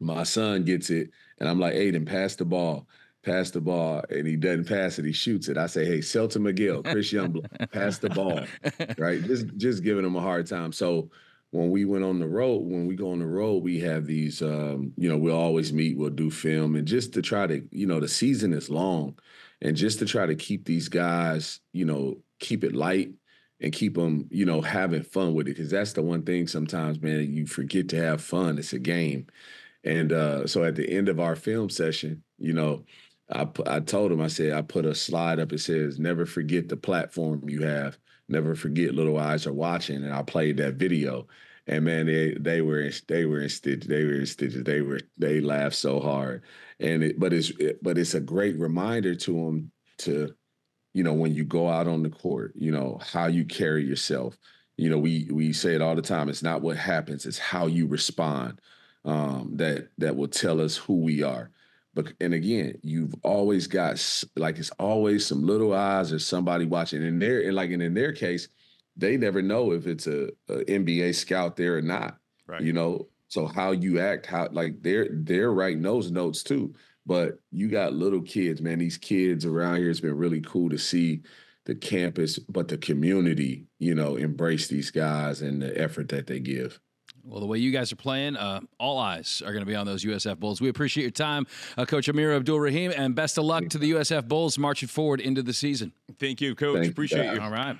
my 0.00 0.22
son 0.22 0.64
gets 0.64 0.90
it, 0.90 1.10
and 1.38 1.48
I'm 1.48 1.60
like, 1.60 1.74
"Aiden, 1.74 2.06
pass 2.06 2.36
the 2.36 2.44
ball." 2.44 2.86
pass 3.26 3.50
the 3.50 3.60
ball, 3.60 4.04
and 4.08 4.24
he 4.24 4.36
doesn't 4.36 4.68
pass 4.68 5.00
it, 5.00 5.04
he 5.04 5.12
shoots 5.12 5.48
it. 5.48 5.58
I 5.58 5.66
say, 5.66 5.84
hey, 5.84 6.00
Selton 6.00 6.44
Miguel, 6.44 6.84
Chris 6.84 7.12
Youngblood, 7.12 7.70
pass 7.72 7.98
the 7.98 8.08
ball, 8.08 8.40
right? 8.98 9.20
Just 9.24 9.48
just 9.56 9.82
giving 9.82 10.04
him 10.04 10.14
a 10.14 10.20
hard 10.20 10.46
time. 10.46 10.72
So 10.72 11.10
when 11.50 11.70
we 11.70 11.84
went 11.84 12.04
on 12.04 12.18
the 12.18 12.28
road, 12.28 12.62
when 12.62 12.86
we 12.86 12.94
go 12.94 13.12
on 13.12 13.18
the 13.18 13.26
road, 13.26 13.62
we 13.62 13.80
have 13.80 14.06
these, 14.06 14.42
um, 14.42 14.92
you 14.96 15.08
know, 15.08 15.16
we'll 15.16 15.36
always 15.36 15.72
meet, 15.72 15.96
we'll 15.96 16.10
do 16.10 16.30
film, 16.30 16.76
and 16.76 16.86
just 16.86 17.12
to 17.14 17.22
try 17.22 17.46
to, 17.46 17.66
you 17.72 17.86
know, 17.86 18.00
the 18.00 18.08
season 18.08 18.52
is 18.52 18.70
long, 18.70 19.18
and 19.60 19.76
just 19.76 19.98
to 19.98 20.06
try 20.06 20.26
to 20.26 20.34
keep 20.34 20.64
these 20.64 20.88
guys, 20.88 21.60
you 21.72 21.84
know, 21.84 22.18
keep 22.38 22.62
it 22.62 22.74
light 22.74 23.10
and 23.60 23.72
keep 23.72 23.94
them, 23.94 24.28
you 24.30 24.44
know, 24.44 24.60
having 24.60 25.02
fun 25.02 25.34
with 25.34 25.48
it, 25.48 25.56
because 25.56 25.70
that's 25.70 25.94
the 25.94 26.02
one 26.02 26.22
thing 26.22 26.46
sometimes, 26.46 27.00
man, 27.00 27.32
you 27.32 27.46
forget 27.46 27.88
to 27.88 27.96
have 27.96 28.20
fun. 28.22 28.58
It's 28.58 28.72
a 28.72 28.78
game, 28.78 29.26
and 29.86 30.12
uh, 30.12 30.46
so 30.46 30.64
at 30.64 30.76
the 30.76 30.88
end 30.90 31.08
of 31.08 31.20
our 31.20 31.36
film 31.36 31.70
session, 31.70 32.22
you 32.38 32.52
know 32.52 32.84
I, 33.30 33.48
I 33.66 33.80
told 33.80 34.12
him, 34.12 34.20
I 34.20 34.28
said, 34.28 34.52
I 34.52 34.62
put 34.62 34.84
a 34.84 34.94
slide 34.94 35.40
up. 35.40 35.52
It 35.52 35.58
says, 35.60 35.98
never 35.98 36.26
forget 36.26 36.68
the 36.68 36.76
platform 36.76 37.48
you 37.48 37.62
have. 37.62 37.98
Never 38.28 38.54
forget 38.54 38.94
little 38.94 39.18
eyes 39.18 39.46
are 39.46 39.52
watching. 39.52 40.04
And 40.04 40.12
I 40.12 40.22
played 40.22 40.56
that 40.58 40.74
video. 40.74 41.26
And 41.66 41.84
man, 41.84 42.06
they 42.06 42.34
they 42.34 42.60
were 42.60 42.80
in, 42.80 42.92
they 43.08 43.24
were 43.24 43.40
in 43.40 43.48
stitches. 43.48 43.88
They 43.88 44.04
were 44.04 44.14
in 44.14 44.26
stitches. 44.26 44.62
They 44.62 44.80
were 44.82 45.00
they 45.18 45.40
laughed 45.40 45.74
so 45.74 46.00
hard. 46.00 46.42
And 46.78 47.02
it, 47.02 47.18
but 47.18 47.32
it's 47.32 47.50
it, 47.58 47.82
but 47.82 47.98
it's 47.98 48.14
a 48.14 48.20
great 48.20 48.56
reminder 48.56 49.16
to 49.16 49.32
them 49.32 49.72
to, 49.98 50.34
you 50.94 51.02
know, 51.02 51.14
when 51.14 51.34
you 51.34 51.44
go 51.44 51.68
out 51.68 51.88
on 51.88 52.02
the 52.04 52.10
court, 52.10 52.52
you 52.54 52.70
know 52.70 53.00
how 53.04 53.26
you 53.26 53.44
carry 53.44 53.84
yourself. 53.84 54.36
You 54.76 54.90
know, 54.90 54.98
we 54.98 55.28
we 55.32 55.52
say 55.52 55.74
it 55.74 55.82
all 55.82 55.96
the 55.96 56.02
time. 56.02 56.28
It's 56.28 56.42
not 56.42 56.62
what 56.62 56.76
happens; 56.76 57.26
it's 57.26 57.38
how 57.38 57.66
you 57.66 57.88
respond. 57.88 58.60
Um, 59.06 59.52
that 59.54 59.88
that 59.98 60.16
will 60.16 60.28
tell 60.28 60.60
us 60.60 60.76
who 60.76 60.96
we 60.96 61.22
are. 61.22 61.50
But 61.94 62.12
and 62.20 62.34
again, 62.34 62.78
you've 62.82 63.14
always 63.22 63.66
got 63.66 64.04
like 64.36 64.58
it's 64.58 64.70
always 64.72 65.24
some 65.24 65.46
little 65.46 65.72
eyes 65.72 66.12
or 66.12 66.18
somebody 66.18 66.66
watching. 66.66 67.02
And 67.02 67.22
their 67.22 67.40
and 67.40 67.54
like 67.54 67.70
and 67.70 67.82
in 67.82 67.94
their 67.94 68.12
case, 68.12 68.48
they 68.96 69.16
never 69.16 69.40
know 69.42 69.72
if 69.72 69.86
it's 69.86 70.06
a, 70.06 70.28
a 70.48 70.64
NBA 70.64 71.14
scout 71.14 71.56
there 71.56 71.76
or 71.76 71.82
not. 71.82 72.18
Right. 72.46 72.62
You 72.62 72.72
know, 72.72 73.08
so 73.28 73.46
how 73.46 73.70
you 73.70 74.00
act, 74.00 74.26
how 74.26 74.48
like 74.52 74.82
they're 74.82 75.08
they're 75.10 75.52
writing 75.52 75.82
those 75.82 76.10
notes 76.10 76.42
too. 76.42 76.74
But 77.06 77.38
you 77.52 77.68
got 77.68 77.92
little 77.92 78.22
kids, 78.22 78.60
man. 78.60 78.78
These 78.78 78.98
kids 78.98 79.46
around 79.46 79.76
here, 79.76 79.90
it's 79.90 80.00
been 80.00 80.16
really 80.16 80.40
cool 80.40 80.68
to 80.70 80.78
see 80.78 81.22
the 81.64 81.74
campus, 81.74 82.38
but 82.38 82.68
the 82.68 82.78
community, 82.78 83.66
you 83.78 83.94
know, 83.94 84.16
embrace 84.16 84.68
these 84.68 84.90
guys 84.90 85.42
and 85.42 85.62
the 85.62 85.80
effort 85.80 86.08
that 86.08 86.26
they 86.26 86.40
give. 86.40 86.80
Well, 87.28 87.40
the 87.40 87.46
way 87.46 87.58
you 87.58 87.72
guys 87.72 87.92
are 87.92 87.96
playing, 87.96 88.36
uh, 88.36 88.60
all 88.78 88.98
eyes 88.98 89.42
are 89.44 89.52
going 89.52 89.64
to 89.64 89.66
be 89.66 89.74
on 89.74 89.84
those 89.84 90.04
USF 90.04 90.38
Bulls. 90.38 90.60
We 90.60 90.68
appreciate 90.68 91.02
your 91.02 91.10
time, 91.10 91.46
uh, 91.76 91.84
Coach 91.84 92.08
Amir 92.08 92.32
Abdur-Rahim, 92.34 92.92
and 92.96 93.14
best 93.16 93.36
of 93.36 93.44
luck 93.44 93.68
to 93.70 93.78
the 93.78 93.90
USF 93.92 94.28
Bulls 94.28 94.58
marching 94.58 94.88
forward 94.88 95.20
into 95.20 95.42
the 95.42 95.52
season. 95.52 95.92
Thank 96.20 96.40
you, 96.40 96.54
Coach. 96.54 96.78
Thank 96.78 96.92
Appreciate 96.92 97.24
guys. 97.24 97.36
you. 97.36 97.42
All 97.42 97.50
right. 97.50 97.76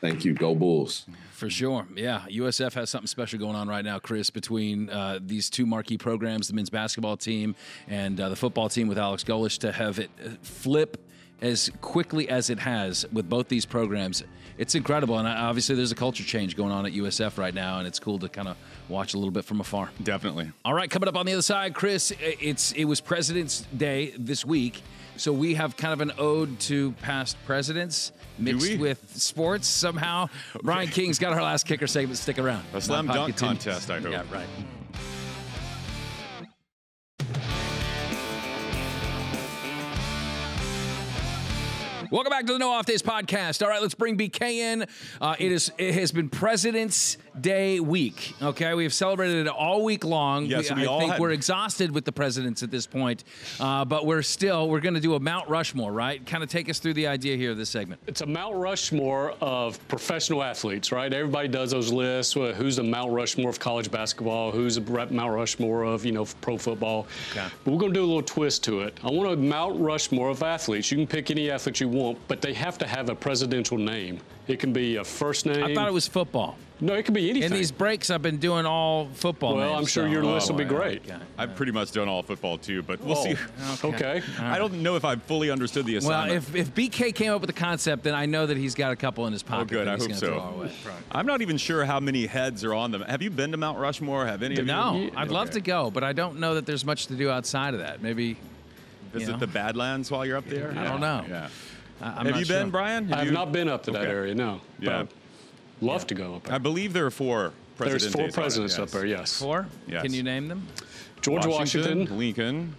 Thank 0.00 0.24
you. 0.24 0.32
Go 0.34 0.54
Bulls. 0.54 1.06
For 1.32 1.50
sure. 1.50 1.86
Yeah. 1.94 2.24
USF 2.30 2.72
has 2.74 2.88
something 2.88 3.06
special 3.06 3.38
going 3.38 3.54
on 3.54 3.68
right 3.68 3.84
now, 3.84 3.98
Chris, 3.98 4.30
between 4.30 4.88
uh, 4.88 5.18
these 5.22 5.50
two 5.50 5.66
marquee 5.66 5.98
programs, 5.98 6.48
the 6.48 6.54
men's 6.54 6.70
basketball 6.70 7.16
team 7.16 7.54
and 7.88 8.18
uh, 8.18 8.30
the 8.30 8.36
football 8.36 8.68
team 8.70 8.88
with 8.88 8.98
Alex 8.98 9.22
Golesh, 9.22 9.58
to 9.58 9.72
have 9.72 9.98
it 9.98 10.10
uh, 10.24 10.30
flip 10.42 11.05
as 11.40 11.70
quickly 11.80 12.28
as 12.28 12.50
it 12.50 12.58
has 12.58 13.06
with 13.12 13.28
both 13.28 13.48
these 13.48 13.66
programs. 13.66 14.22
It's 14.58 14.74
incredible. 14.74 15.18
And 15.18 15.28
obviously, 15.28 15.74
there's 15.74 15.92
a 15.92 15.96
culture 15.96 16.24
change 16.24 16.56
going 16.56 16.72
on 16.72 16.86
at 16.86 16.92
USF 16.92 17.36
right 17.36 17.52
now, 17.52 17.78
and 17.78 17.86
it's 17.86 17.98
cool 17.98 18.18
to 18.20 18.28
kind 18.28 18.48
of 18.48 18.56
watch 18.88 19.14
a 19.14 19.18
little 19.18 19.30
bit 19.30 19.44
from 19.44 19.60
afar. 19.60 19.90
Definitely. 20.02 20.50
All 20.64 20.72
right, 20.72 20.90
coming 20.90 21.08
up 21.08 21.16
on 21.16 21.26
the 21.26 21.32
other 21.32 21.42
side, 21.42 21.74
Chris. 21.74 22.12
It's 22.20 22.72
it 22.72 22.84
was 22.84 23.00
President's 23.00 23.66
Day 23.76 24.14
this 24.18 24.44
week, 24.44 24.80
so 25.16 25.32
we 25.32 25.54
have 25.54 25.76
kind 25.76 25.92
of 25.92 26.00
an 26.00 26.12
ode 26.18 26.58
to 26.60 26.92
past 27.02 27.36
presidents 27.44 28.12
mixed 28.38 28.78
with 28.78 29.16
sports 29.16 29.66
somehow. 29.66 30.28
Brian 30.62 30.88
King's 30.88 31.18
got 31.18 31.34
our 31.34 31.42
last 31.42 31.66
kicker 31.66 31.86
segment. 31.86 32.18
Stick 32.18 32.38
around. 32.38 32.64
A 32.72 32.80
slam 32.80 33.06
dunk 33.06 33.36
continues. 33.36 33.64
contest, 33.64 33.90
I 33.90 34.00
hope. 34.00 34.12
Yeah, 34.12 34.22
right. 34.32 34.46
Welcome 42.16 42.30
back 42.30 42.46
to 42.46 42.54
the 42.54 42.58
No 42.58 42.70
Off 42.70 42.86
Days 42.86 43.02
podcast. 43.02 43.62
All 43.62 43.68
right, 43.68 43.82
let's 43.82 43.92
bring 43.92 44.16
BK 44.16 44.40
in. 44.54 44.86
Uh, 45.20 45.36
it 45.38 45.52
is 45.52 45.70
it 45.76 45.92
has 45.92 46.12
been 46.12 46.30
President's 46.30 47.18
Day 47.38 47.78
week. 47.78 48.32
Okay, 48.40 48.72
we 48.72 48.84
have 48.84 48.94
celebrated 48.94 49.46
it 49.46 49.50
all 49.50 49.84
week 49.84 50.02
long. 50.02 50.46
Yes, 50.46 50.72
we 50.72 50.84
I 50.84 50.86
all 50.86 50.98
think 50.98 51.12
had- 51.12 51.20
we're 51.20 51.32
exhausted 51.32 51.90
with 51.90 52.06
the 52.06 52.12
presidents 52.12 52.62
at 52.62 52.70
this 52.70 52.86
point, 52.86 53.24
uh, 53.60 53.84
but 53.84 54.06
we're 54.06 54.22
still 54.22 54.70
we're 54.70 54.80
going 54.80 54.94
to 54.94 55.00
do 55.00 55.12
a 55.12 55.20
Mount 55.20 55.50
Rushmore, 55.50 55.92
right? 55.92 56.24
Kind 56.24 56.42
of 56.42 56.48
take 56.48 56.70
us 56.70 56.78
through 56.78 56.94
the 56.94 57.06
idea 57.06 57.36
here 57.36 57.50
of 57.50 57.58
this 57.58 57.68
segment. 57.68 58.00
It's 58.06 58.22
a 58.22 58.26
Mount 58.26 58.56
Rushmore 58.56 59.34
of 59.42 59.86
professional 59.88 60.42
athletes, 60.42 60.92
right? 60.92 61.12
Everybody 61.12 61.48
does 61.48 61.70
those 61.72 61.92
lists. 61.92 62.32
Who's 62.32 62.76
the 62.76 62.82
Mount 62.82 63.12
Rushmore 63.12 63.50
of 63.50 63.60
college 63.60 63.90
basketball? 63.90 64.52
Who's 64.52 64.76
the 64.76 65.06
Mount 65.10 65.34
Rushmore 65.34 65.82
of 65.82 66.06
you 66.06 66.12
know 66.12 66.24
pro 66.40 66.56
football? 66.56 67.06
Okay. 67.32 67.46
But 67.62 67.70
we're 67.72 67.78
going 67.78 67.92
to 67.92 67.98
do 68.00 68.04
a 68.04 68.08
little 68.08 68.22
twist 68.22 68.64
to 68.64 68.80
it. 68.80 68.98
I 69.04 69.10
want 69.10 69.30
a 69.30 69.36
Mount 69.36 69.78
Rushmore 69.78 70.30
of 70.30 70.42
athletes. 70.42 70.90
You 70.90 70.96
can 70.96 71.06
pick 71.06 71.30
any 71.30 71.50
athlete 71.50 71.80
you 71.80 71.90
want, 71.90 72.05
but 72.28 72.40
they 72.42 72.52
have 72.54 72.78
to 72.78 72.86
have 72.86 73.08
a 73.08 73.14
presidential 73.14 73.78
name. 73.78 74.20
It 74.48 74.60
can 74.60 74.72
be 74.72 74.96
a 74.96 75.04
first 75.04 75.44
name. 75.46 75.64
I 75.64 75.74
thought 75.74 75.88
it 75.88 75.92
was 75.92 76.06
football. 76.06 76.56
no. 76.80 76.94
It 76.94 77.04
can 77.04 77.14
be 77.14 77.28
anything. 77.30 77.50
In 77.50 77.56
these 77.58 77.72
breaks, 77.72 78.10
I've 78.10 78.22
been 78.22 78.36
doing 78.36 78.64
all 78.64 79.06
football. 79.14 79.56
Well, 79.56 79.70
names, 79.70 79.78
I'm 79.80 79.86
sure 79.86 80.04
so- 80.06 80.10
your 80.12 80.22
list 80.24 80.48
will 80.50 80.56
be 80.58 80.64
Oh, 80.64 80.68
great. 80.68 81.02
okay. 81.04 81.16
I've 81.36 81.56
pretty 81.56 81.72
much 81.72 81.90
done 81.90 82.06
all 82.08 82.22
football 82.22 82.56
too, 82.58 82.82
but 82.82 83.00
we'll 83.00 83.18
Oh, 83.18 83.24
see. 83.24 83.36
Okay. 83.82 84.22
I 84.40 84.58
don't 84.58 84.82
know 84.82 84.94
if 84.94 85.04
I 85.04 85.16
fully 85.16 85.50
understood 85.50 85.84
the 85.86 85.94
Well, 85.98 86.10
assignment. 86.10 86.36
if, 86.48 86.54
if 86.54 86.74
BK 86.74 87.12
came 87.12 87.32
up 87.32 87.40
with 87.40 87.48
the 87.48 87.54
concept, 87.60 88.04
then 88.04 88.14
I 88.14 88.26
know 88.26 88.46
that 88.46 88.56
he's 88.56 88.74
got 88.76 88.92
a 88.92 88.96
couple 88.96 89.26
in 89.26 89.32
his 89.32 89.42
pocket. 89.42 89.54
oh, 89.54 89.64
pocket. 89.64 89.70
good. 89.74 89.88
I 89.88 89.92
he's 89.94 90.02
hope 90.02 90.08
gonna 90.10 90.20
so. 90.20 90.26
throw 90.28 90.38
our 90.40 90.52
way. 90.52 90.70
I'm 91.10 91.26
not 91.26 91.42
even 91.42 91.56
sure 91.56 91.84
how 91.84 91.98
many 91.98 92.26
heads 92.26 92.62
are 92.62 92.74
on 92.74 92.92
them. 92.92 93.02
Have 93.02 93.22
you 93.22 93.30
been 93.30 93.50
to 93.50 93.56
Mount 93.56 93.78
Rushmore? 93.78 94.26
Have 94.26 94.44
any 94.44 94.56
of 94.58 94.66
No, 94.66 94.96
you? 94.96 95.10
No, 95.10 95.18
I'd 95.18 95.28
love 95.32 95.50
to 95.50 95.60
go, 95.60 95.90
but 95.90 96.04
I 96.04 96.12
don't 96.12 96.38
know 96.38 96.54
that 96.54 96.66
there's 96.66 96.84
much 96.84 97.06
to 97.08 97.14
do 97.14 97.30
outside 97.30 97.74
of 97.74 97.80
that. 97.80 98.00
Maybe 98.02 98.36
Visit 99.12 99.32
know. 99.32 99.38
the 99.38 99.46
Badlands 99.46 100.10
while 100.10 100.26
you're 100.26 100.36
up 100.36 100.46
there. 100.46 100.72
I 100.76 100.84
don't 100.84 101.00
know. 101.00 101.24
Yeah. 101.28 101.48
I, 102.00 102.06
I'm 102.08 102.14
have 102.16 102.26
not 102.26 102.38
you 102.38 102.44
sure. 102.44 102.60
been, 102.60 102.70
Brian? 102.70 103.12
I 103.12 103.18
have 103.18 103.26
you- 103.26 103.32
not 103.32 103.52
been 103.52 103.68
up 103.68 103.82
to 103.84 103.90
that 103.92 104.02
Okay. 104.02 104.10
area. 104.10 104.34
No. 104.34 104.60
Yeah. 104.78 104.88
But 104.88 104.92
I'd 105.00 105.08
love 105.82 106.06
to 106.08 106.14
go 106.14 106.36
up 106.36 106.44
there. 106.44 106.54
I 106.54 106.58
believe 106.58 106.92
there 106.92 107.06
are 107.06 107.10
four. 107.10 107.52
presidents. 107.76 108.04
There's 108.04 108.12
president 108.12 108.12
four 108.14 108.22
days 108.26 108.36
on 108.36 108.42
presidents 108.42 108.72
yes. 108.72 108.80
up 108.80 108.90
there. 108.90 109.06
Yes. 109.06 109.38
Four? 109.38 109.66
Yes. 109.86 110.02
Can 110.02 110.14
you 110.14 110.22
name 110.22 110.48
them? 110.48 110.66
George 111.20 111.46
Washington, 111.46 112.18
Lincoln, 112.18 112.74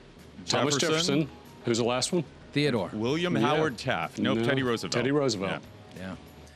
Thomas 0.45 0.77
Jefferson. 0.77 1.29
Who's 1.65 1.77
the 1.77 1.83
last 1.83 2.11
one? 2.13 2.23
Theodore. 2.53 2.89
William 2.93 3.35
Yeah. 3.35 3.41
Howard 3.41 3.77
Taft. 3.77 4.17
Nope, 4.19 4.39
No, 4.39 4.43
Teddy 4.45 4.63
Roosevelt. 4.63 4.93
Teddy 4.93 5.11
Roosevelt. 5.11 5.61
Yeah. 5.99 6.15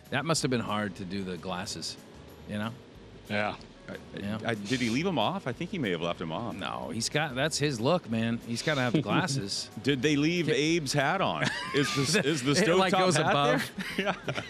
That 0.10 0.26
must 0.26 0.42
have 0.42 0.50
been 0.52 0.60
hard 0.62 0.96
to 0.96 1.06
do 1.06 1.24
the 1.24 1.38
glasses. 1.38 1.98
You 2.50 2.58
know? 2.58 2.70
Yeah. 3.30 3.56
Yeah. 4.20 4.38
I, 4.46 4.54
did 4.54 4.80
he 4.80 4.90
leave 4.90 5.06
him 5.06 5.18
off? 5.18 5.48
I 5.48 5.52
think 5.54 5.72
he 5.72 5.80
may 5.80 5.92
have 5.92 6.02
left 6.02 6.22
him 6.22 6.32
off. 6.32 6.56
No, 6.56 6.92
he's 6.94 7.10
got 7.10 7.36
that's 7.36 7.58
his 7.58 7.80
look, 7.80 8.10
man. 8.10 8.40
He's 8.48 8.62
got 8.62 8.76
to 8.76 8.82
have 8.82 8.94
the 8.94 9.02
glasses. 9.02 9.70
Did 9.84 10.02
they 10.02 10.16
leave 10.16 10.48
Abe's 10.48 10.94
hat 10.94 11.22
on? 11.22 11.46
Is 11.76 12.14
the, 12.14 12.26
is 12.26 12.44
the 12.44 12.52
stovetop 12.54 12.78
like, 12.78 12.94
goes 12.94 13.16
hat 13.16 13.32
above. 13.32 13.72
there? 13.98 14.16
yeah. 14.28 14.42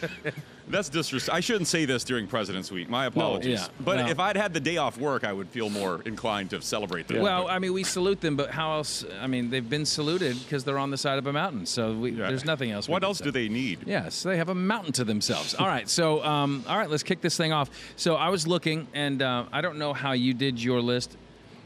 That's 0.68 0.88
disrespect. 0.88 1.34
I 1.34 1.40
shouldn't 1.40 1.68
say 1.68 1.84
this 1.84 2.02
during 2.02 2.26
President's 2.26 2.72
Week. 2.72 2.88
My 2.88 3.06
apologies. 3.06 3.60
yeah, 3.60 3.68
but 3.80 3.96
no. 3.98 4.08
if 4.08 4.18
I'd 4.18 4.36
had 4.36 4.52
the 4.52 4.58
day 4.58 4.78
off 4.78 4.98
work, 4.98 5.22
I 5.22 5.32
would 5.32 5.48
feel 5.48 5.70
more 5.70 6.02
inclined 6.04 6.50
to 6.50 6.60
celebrate 6.60 7.06
them. 7.06 7.22
Well, 7.22 7.46
I 7.48 7.60
mean, 7.60 7.72
we 7.72 7.84
salute 7.84 8.20
them, 8.20 8.34
but 8.36 8.50
how 8.50 8.72
else? 8.72 9.04
I 9.20 9.28
mean, 9.28 9.48
they've 9.48 9.68
been 9.68 9.86
saluted 9.86 10.36
because 10.40 10.64
they're 10.64 10.78
on 10.78 10.90
the 10.90 10.96
side 10.98 11.18
of 11.18 11.26
a 11.28 11.32
mountain. 11.32 11.66
So 11.66 11.92
we, 11.94 12.10
Yeah. 12.10 12.26
there's 12.28 12.44
nothing 12.44 12.72
else. 12.72 12.88
What 12.88 13.04
else 13.04 13.18
do 13.20 13.30
they 13.30 13.48
need? 13.48 13.80
Yes, 13.86 14.24
they 14.24 14.36
have 14.38 14.48
a 14.48 14.54
mountain 14.56 14.92
to 14.94 15.04
themselves. 15.04 15.54
All 15.54 15.68
right, 15.68 15.88
so 15.88 16.24
um, 16.24 16.64
all 16.68 16.76
right, 16.76 16.90
let's 16.90 17.04
kick 17.04 17.20
this 17.20 17.36
thing 17.36 17.52
off. 17.52 17.70
So 17.94 18.16
I 18.16 18.28
was 18.30 18.46
looking, 18.48 18.88
and 18.92 19.22
uh, 19.22 19.44
I 19.52 19.60
don't 19.60 19.78
know 19.78 19.92
how 19.92 20.12
you 20.12 20.34
did 20.34 20.60
your 20.60 20.80
list, 20.80 21.16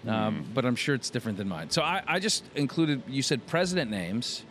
um, 0.07 0.45
but 0.55 0.67
I'm 0.67 0.77
sure 0.77 0.95
it's 0.95 1.09
different 1.09 1.39
than 1.39 1.49
mine. 1.49 1.71
So 1.71 1.81
I, 1.83 2.03
I 2.07 2.19
just 2.19 2.45
included. 2.55 3.03
You 3.09 3.23
said 3.23 3.47
president 3.47 3.91
names, 3.91 4.45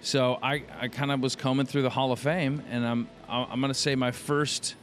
so 0.00 0.38
I, 0.42 0.62
I 0.80 0.88
kind 0.88 1.10
of 1.10 1.20
was 1.20 1.36
combing 1.36 1.66
through 1.66 1.82
the 1.82 1.90
Hall 1.90 2.12
of 2.12 2.18
Fame, 2.18 2.62
and 2.70 2.86
I'm 2.86 3.08
I'm 3.30 3.60
going 3.60 3.72
to 3.72 3.78
say 3.78 3.94
my 3.94 4.10
first 4.10 4.74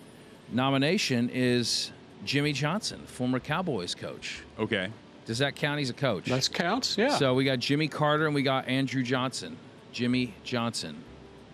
nomination 0.52 1.30
is 1.34 1.92
Jimmy 2.26 2.54
Johnson, 2.54 3.00
former 3.06 3.40
Cowboys 3.40 3.94
coach. 3.94 4.42
Okay. 4.60 4.90
Does 5.26 5.40
that 5.40 5.56
count? 5.56 5.80
He's 5.80 5.90
a 5.90 5.94
coach. 5.94 6.26
That 6.26 6.50
counts. 6.54 6.98
Yeah. 6.98 7.18
So 7.18 7.34
we 7.34 7.44
got 7.44 7.60
Jimmy 7.60 7.88
Carter 7.88 8.26
and 8.26 8.34
we 8.34 8.44
got 8.44 8.68
Andrew 8.68 9.04
Johnson. 9.04 9.58
Jimmy 9.92 10.34
Johnson. 10.44 11.04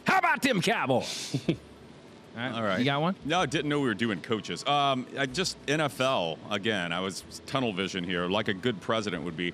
How 0.06 0.20
about 0.20 0.42
them 0.42 0.62
Cowboys? 0.62 1.40
All 1.50 1.56
right. 2.36 2.54
All 2.54 2.64
right. 2.64 2.80
You 2.80 2.86
got 2.86 3.02
one? 3.02 3.16
No, 3.26 3.40
I 3.40 3.46
didn't 3.46 3.70
know 3.70 3.80
we 3.80 3.88
were 3.88 3.94
doing 3.94 4.20
coaches. 4.22 4.66
Um, 4.68 5.08
I 5.18 5.26
just 5.26 5.64
NFL 5.66 6.38
again. 6.52 6.92
I 6.92 7.00
was 7.00 7.24
tunnel 7.46 7.74
vision 7.74 8.04
here, 8.04 8.28
like 8.28 8.48
a 8.48 8.54
good 8.54 8.80
president 8.82 9.24
would 9.24 9.38
be. 9.38 9.54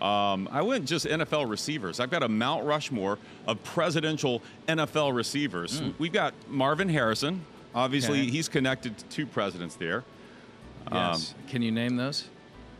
Um, 0.00 0.48
I 0.50 0.62
went 0.62 0.86
just 0.86 1.06
NFL 1.06 1.48
receivers. 1.48 2.00
I've 2.00 2.10
got 2.10 2.22
a 2.22 2.28
Mount 2.28 2.64
Rushmore 2.64 3.18
of 3.46 3.62
presidential 3.64 4.42
NFL 4.66 5.14
receivers. 5.14 5.82
We've 5.98 6.12
got 6.12 6.32
Marvin 6.48 6.88
Harrison. 6.88 7.44
Obviously. 7.74 8.22
Okay. 8.22 8.30
he's 8.30 8.48
connected 8.48 8.98
to 8.98 9.04
two 9.06 9.26
presidents 9.26 9.76
there. 9.76 10.04
Yes. 10.90 11.34
Can 11.48 11.62
you 11.62 11.70
name 11.70 11.96
those? 11.96 12.28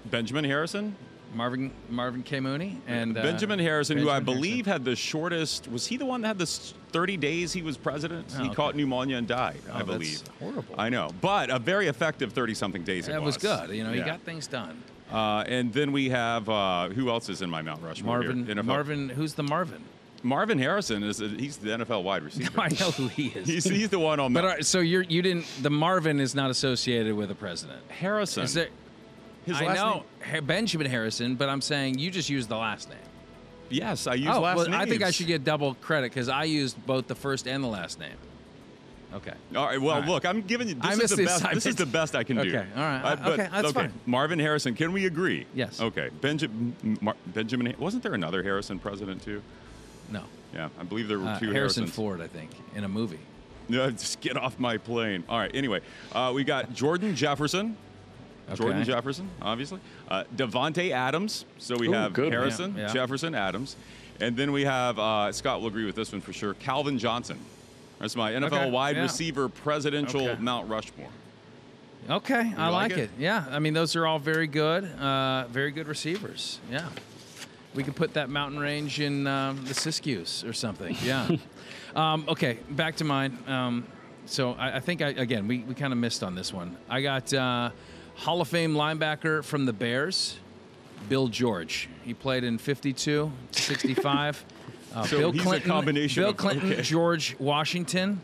Benjamin 0.07 0.45
Harrison, 0.45 0.97
Marvin 1.35 1.71
Marvin 1.89 2.23
K. 2.23 2.41
Mooney 2.41 2.81
and 2.89 3.17
uh, 3.17 3.23
Benjamin 3.23 3.59
Harrison, 3.59 3.99
who 3.99 4.09
I 4.09 4.15
Benjamin 4.19 4.35
believe 4.41 4.67
had 4.67 4.85
the 4.85 4.97
shortest. 4.97 5.71
Was 5.71 5.87
he 5.87 5.97
the 5.97 6.07
one 6.07 6.23
that 6.23 6.29
had 6.29 6.39
the 6.39 6.47
30 6.47 7.17
days 7.19 7.53
he 7.53 7.63
was 7.63 7.77
president? 7.77 8.27
Oh, 8.35 8.39
he 8.43 8.47
okay. 8.47 8.55
caught 8.55 8.75
pneumonia 8.75 9.17
and 9.19 9.29
died, 9.29 9.61
Oh, 9.69 9.75
I 9.75 9.79
that's 9.79 9.87
believe. 9.87 10.23
horrible. 10.41 10.75
I 10.77 10.89
know, 10.89 11.11
but 11.21 11.51
a 11.51 11.59
very 11.59 11.87
effective 11.89 12.33
30 12.33 12.55
something 12.55 12.83
days. 12.83 13.07
it 13.09 13.13
That 13.13 13.23
was 13.23 13.37
good. 13.37 13.71
You 13.71 13.85
know, 13.85 13.93
he 13.93 14.01
got 14.01 14.23
things 14.23 14.47
done. 14.47 14.83
Uh, 15.13 15.45
and 15.47 15.73
then 15.73 15.93
we 15.93 16.09
have 16.11 16.49
uh, 16.49 16.89
who 16.89 17.09
else 17.09 17.29
is 17.29 17.43
in 17.43 17.51
my 17.51 17.63
Mount 17.63 17.83
Rushmore? 17.83 18.19
Marvin 18.19 18.47
here? 18.47 18.55
NFL. 18.55 18.65
Marvin. 18.65 19.09
Who's 19.09 19.35
the 19.35 19.43
Marvin? 19.43 19.83
Marvin 20.23 20.59
Harrison 20.59 21.03
is 21.03 21.21
a, 21.21 21.29
he's 21.29 21.57
the 21.57 21.71
NFL 21.71 22.03
wide 22.03 22.23
receiver. 22.23 22.61
I 22.61 22.69
know 22.69 22.91
who 22.91 23.09
he 23.09 23.29
is. 23.29 23.47
he's, 23.47 23.65
he's 23.65 23.89
the 23.89 23.99
one 23.99 24.21
on 24.21 24.33
but 24.33 24.41
Mount 24.43 24.51
all 24.51 24.57
right, 24.57 24.67
so 24.67 24.81
you're 24.81 25.03
you 25.03 25.23
didn't 25.23 25.47
the 25.63 25.71
Marvin 25.71 26.21
is 26.21 26.35
not 26.35 26.51
associated 26.51 27.15
with 27.15 27.31
a 27.31 27.35
president. 27.35 27.81
Harrison. 27.89 28.45
Is 28.45 28.55
there? 28.55 28.69
His 29.47 29.57
I 29.57 29.67
last 29.67 29.77
know 29.77 30.05
name- 30.33 30.45
Benjamin 30.45 30.87
Harrison, 30.87 31.37
but 31.37 31.49
I'm 31.49 31.63
saying 31.63 31.99
you 31.99 32.11
just 32.11 32.29
used 32.29 32.49
the 32.49 32.59
last 32.59 32.89
name. 32.89 32.99
Yes, 33.71 34.07
I 34.07 34.15
use 34.15 34.29
oh, 34.31 34.41
last 34.41 34.57
well, 34.57 34.67
names. 34.67 34.83
I 34.83 34.87
think 34.87 35.03
I 35.03 35.11
should 35.11 35.29
get 35.29 35.45
double 35.45 35.75
credit 35.75 36.11
because 36.11 36.29
I 36.29 36.45
used 36.45 36.85
both 36.87 37.07
the 37.07 37.15
first 37.15 37.47
and 37.47 37.63
the 37.63 37.69
last 37.69 37.99
name. 37.99 38.17
Okay. 39.15 39.33
All 39.57 39.67
right. 39.67 39.81
Well, 39.81 39.95
All 39.97 40.01
right. 40.01 40.09
look, 40.09 40.25
I'm 40.25 40.43
giving 40.43 40.69
you. 40.69 40.75
This 40.77 41.11
is 41.11 41.17
the 41.17 41.25
best. 41.25 41.45
This 41.53 41.67
is 41.67 41.75
the 41.77 41.87
best 41.87 42.15
I 42.15 42.23
can 42.23 42.37
do. 42.37 42.43
Okay, 42.49 42.65
all 42.77 42.83
right. 42.83 43.03
Uh, 43.03 43.17
but- 43.17 43.33
Okay, 43.41 43.49
that's 43.51 43.73
fine. 43.73 43.93
Marvin 44.07 44.39
Harrison. 44.39 44.75
Can 44.75 44.93
we 44.93 45.07
agree? 45.07 45.47
Yes. 45.55 45.81
Okay. 45.81 46.11
Benjamin. 46.21 46.77
Mar- 47.01 47.17
Benjamin. 47.27 47.75
Wasn't 47.79 48.03
there 48.03 48.15
another 48.15 48.43
Harrison 48.43 48.79
president 48.79 49.23
too? 49.25 49.43
No. 50.11 50.23
Yeah, 50.55 50.69
I 50.79 50.83
believe 50.85 51.09
there 51.09 51.19
were 51.19 51.27
Uh, 51.29 51.39
two 51.39 51.51
Harrison 51.53 51.83
Harrisons. 51.85 51.91
Ford, 51.95 52.21
I 52.21 52.27
think, 52.27 52.51
in 52.75 52.85
a 52.85 52.89
movie. 52.89 53.21
No, 53.69 53.89
just 53.91 54.21
get 54.21 54.37
off 54.37 54.59
my 54.59 54.79
plane. 54.79 55.23
All 55.29 55.39
right. 55.39 55.51
Anyway, 55.55 55.81
uh, 56.13 56.33
we 56.35 56.43
got 56.45 56.73
Jordan 56.75 57.15
Jefferson. 57.15 57.77
Okay. 58.49 58.57
Jordan 58.57 58.83
Jefferson, 58.85 59.29
obviously. 59.41 59.79
Uh, 60.09 60.25
Davante 60.37 60.91
Adams. 60.91 61.45
So 61.59 61.77
we 61.77 61.87
Ooh, 61.89 61.93
have. 61.93 62.17
Harrison, 62.17 62.75
Yeah, 62.77 62.83
yeah. 62.89 62.93
Jefferson, 62.93 63.33
Adams, 63.37 63.77
and 64.21 64.37
then 64.37 64.51
we 64.51 64.65
have 64.65 64.99
uh, 64.99 65.31
Scott 65.31 65.61
will 65.61 65.69
agree 65.69 65.85
with 65.85 65.95
this 65.95 66.11
one 66.11 66.21
for 66.21 66.33
sure. 66.33 66.55
Calvin 66.55 66.99
Johnson. 66.99 67.39
That's 68.01 68.17
my 68.17 68.33
NFL 68.33 68.47
Okay, 68.47 68.71
wide 68.71 68.97
yeah. 68.97 69.03
receiver 69.03 69.49
presidential 69.49 70.27
Okay. 70.27 70.41
Mount 70.43 70.69
Rushmore. 70.69 71.11
Okay, 72.09 72.53
I 72.57 72.69
like 72.71 72.91
like 72.91 72.93
it? 72.93 72.99
it? 72.99 73.11
Yeah, 73.19 73.45
I 73.51 73.59
mean 73.59 73.75
those 73.75 73.95
are 73.95 74.07
all 74.07 74.19
very 74.19 74.47
good, 74.47 74.85
uh, 74.85 75.47
very 75.49 75.71
good 75.71 75.87
receivers. 75.87 76.59
Yeah. 76.71 76.89
We 77.75 77.85
could 77.85 77.95
put 77.95 78.15
that 78.15 78.29
mountain 78.31 78.59
range 78.59 78.99
in 79.01 79.27
um, 79.29 79.65
the 79.65 79.75
Siskiyous 79.75 80.49
or 80.49 80.53
something. 80.53 80.97
Yeah. 81.05 81.29
um, 81.95 82.25
okay, 82.27 82.59
back 82.71 82.97
to 82.97 83.05
mine. 83.05 83.39
Um, 83.47 83.87
so 84.27 84.55
I, 84.55 84.77
I 84.77 84.81
think 84.81 85.03
I 85.03 85.09
again 85.09 85.47
we, 85.47 85.59
we 85.61 85.75
kind 85.75 85.93
of 85.93 85.99
missed 85.99 86.23
on 86.25 86.35
this 86.35 86.53
one. 86.55 86.77
I 86.89 87.03
got 87.03 87.33
uh, 87.35 87.71
Hall 88.17 88.41
of 88.41 88.49
Fame 88.49 88.75
linebacker 88.75 89.45
from 89.45 89.67
the 89.67 89.73
Bears, 89.75 90.39
Bill 91.09 91.29
George. 91.29 91.89
He 92.03 92.15
played 92.15 92.45
in 92.45 92.57
52, 92.57 93.31
65. 93.53 94.45
Uh, 94.95 95.05
So 95.05 95.19
Bill 95.19 95.33
Clinton, 95.33 95.71
combination 95.71 96.23
Bill 96.23 96.31
of- 96.31 96.37
Clinton, 96.37 96.73
okay. 96.73 96.83
George 96.83 97.37
Washington. 97.39 98.21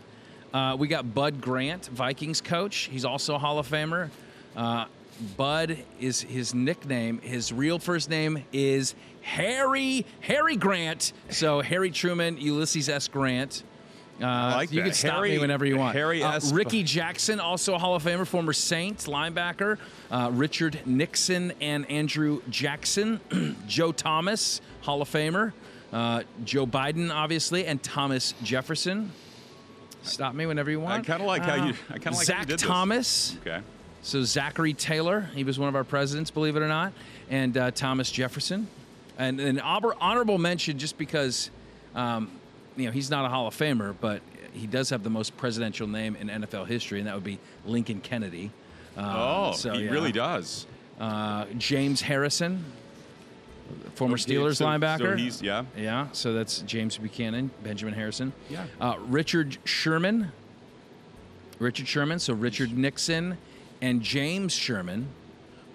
Uh, 0.53 0.77
we 0.79 0.89
got 0.89 1.14
Bud 1.14 1.41
Grant, 1.41 1.87
Vikings 1.87 2.41
coach. 2.41 2.89
He's 2.91 3.05
also 3.05 3.35
a 3.35 3.39
Hall 3.39 3.59
of 3.59 3.69
Famer. 3.69 4.09
Uh, 4.57 4.87
Bud 5.37 5.79
is 6.01 6.21
his 6.23 6.55
nickname. 6.55 7.19
His 7.21 7.53
real 7.53 7.79
first 7.79 8.09
name 8.11 8.45
is 8.53 8.95
Harry 9.23 10.05
Harry 10.21 10.57
Grant. 10.57 11.12
So 11.31 11.61
Harry 11.61 11.91
Truman, 11.91 12.39
Ulysses 12.39 12.89
S. 12.89 13.09
Grant. 13.09 13.62
Uh, 14.21 14.53
like 14.57 14.73
you 14.73 14.77
that. 14.81 14.85
can 14.87 14.95
stop 14.95 15.14
Harry- 15.17 15.33
me 15.33 15.39
whenever 15.39 15.67
you 15.67 15.77
want. 15.77 15.95
Harry 15.95 16.23
Uh, 16.23 16.33
S. 16.37 16.51
Rickey 16.51 16.83
Jackson, 16.83 17.39
also 17.39 17.75
a 17.75 17.79
Hall 17.79 17.95
of 17.95 18.03
Famer, 18.03 18.27
former 18.27 18.55
Saint 18.55 18.97
linebacker. 19.01 19.77
Uh, 20.11 20.31
Richard 20.33 20.81
Nixon 20.87 21.53
and 21.61 21.89
Andrew 21.91 22.41
Jackson. 22.49 23.21
Joe 23.69 23.93
Thomas, 23.93 24.62
Hall 24.83 25.03
of 25.03 25.11
Famer. 25.11 25.53
Uh, 25.97 26.22
Joe 26.44 26.66
Biden, 26.66 27.11
obviously, 27.11 27.64
and 27.64 27.82
Thomas 27.82 28.34
Jefferson. 28.42 29.12
Stop 30.03 30.34
me 30.34 30.44
whenever 30.44 30.70
you 30.70 30.78
want. 30.78 31.09
I 31.09 31.12
kinda 31.12 31.24
like 31.26 31.40
how 31.42 31.55
you- 31.55 31.72
Uh, 31.72 31.76
I 31.88 31.92
kinda 31.94 31.94
like 31.94 32.05
how 32.05 32.11
you 32.20 32.24
Zach 32.26 32.47
did 32.47 32.59
this. 32.59 32.62
Thomas. 32.62 33.36
Okay. 33.40 33.61
So 34.03 34.22
Zachary 34.22 34.74
Taylor, 34.74 35.30
he 35.34 35.42
was 35.42 35.59
one 35.59 35.70
of 35.70 35.74
our 35.74 35.84
presidents, 35.84 36.30
believe 36.30 36.55
it 36.55 36.61
or 36.62 36.68
not, 36.68 36.92
and 37.30 37.57
uh, 37.57 37.70
Thomas 37.70 38.11
Jefferson, 38.11 38.68
and 39.18 39.40
an 39.40 39.59
honorable 39.59 40.36
mention 40.36 40.78
just 40.78 40.99
because, 40.99 41.49
um, 41.94 42.30
you 42.76 42.84
know, 42.84 42.92
he's 42.92 43.09
not 43.11 43.24
a 43.24 43.28
Hall 43.30 43.47
of 43.49 43.57
Famer, 43.57 43.94
but 43.99 44.20
he 44.53 44.66
does 44.66 44.90
have 44.90 45.03
the 45.03 45.09
most 45.11 45.34
presidential 45.38 45.86
name 45.88 46.14
in 46.16 46.28
NFL 46.28 46.66
history, 46.66 46.99
and 46.99 47.09
that 47.09 47.14
would 47.14 47.24
be 47.24 47.38
Lincoln 47.64 48.01
Kennedy. 48.03 48.51
Uh, 48.99 49.49
Oh, 49.49 49.53
so, 49.57 49.72
he 49.72 49.84
yeah. 49.86 49.90
really 49.90 50.12
does. 50.12 50.66
Uh, 51.01 51.47
James 51.57 52.03
Harrison, 52.03 52.64
former 53.95 54.14
Okay, 54.14 54.35
Steelers 54.35 54.57
so- 54.57 54.67
linebacker. 54.67 54.99
so 55.12 55.17
he's- 55.17 55.43
yeah. 55.43 55.64
yeah. 55.77 56.09
So 56.12 56.33
that's 56.33 56.61
James 56.62 56.99
Buchanan, 56.99 57.51
Benjamin 57.62 57.95
Harrison. 57.95 58.33
Yeah. 58.51 58.64
Uh, 58.81 58.97
Richard 59.07 59.59
Sherman. 59.64 60.33
Richard 61.59 61.89
Sherman. 61.89 62.19
So 62.19 62.35
Richard 62.35 62.77
Nixon 62.77 63.39
and 63.81 64.03
James 64.03 64.53
Sherman, 64.53 65.09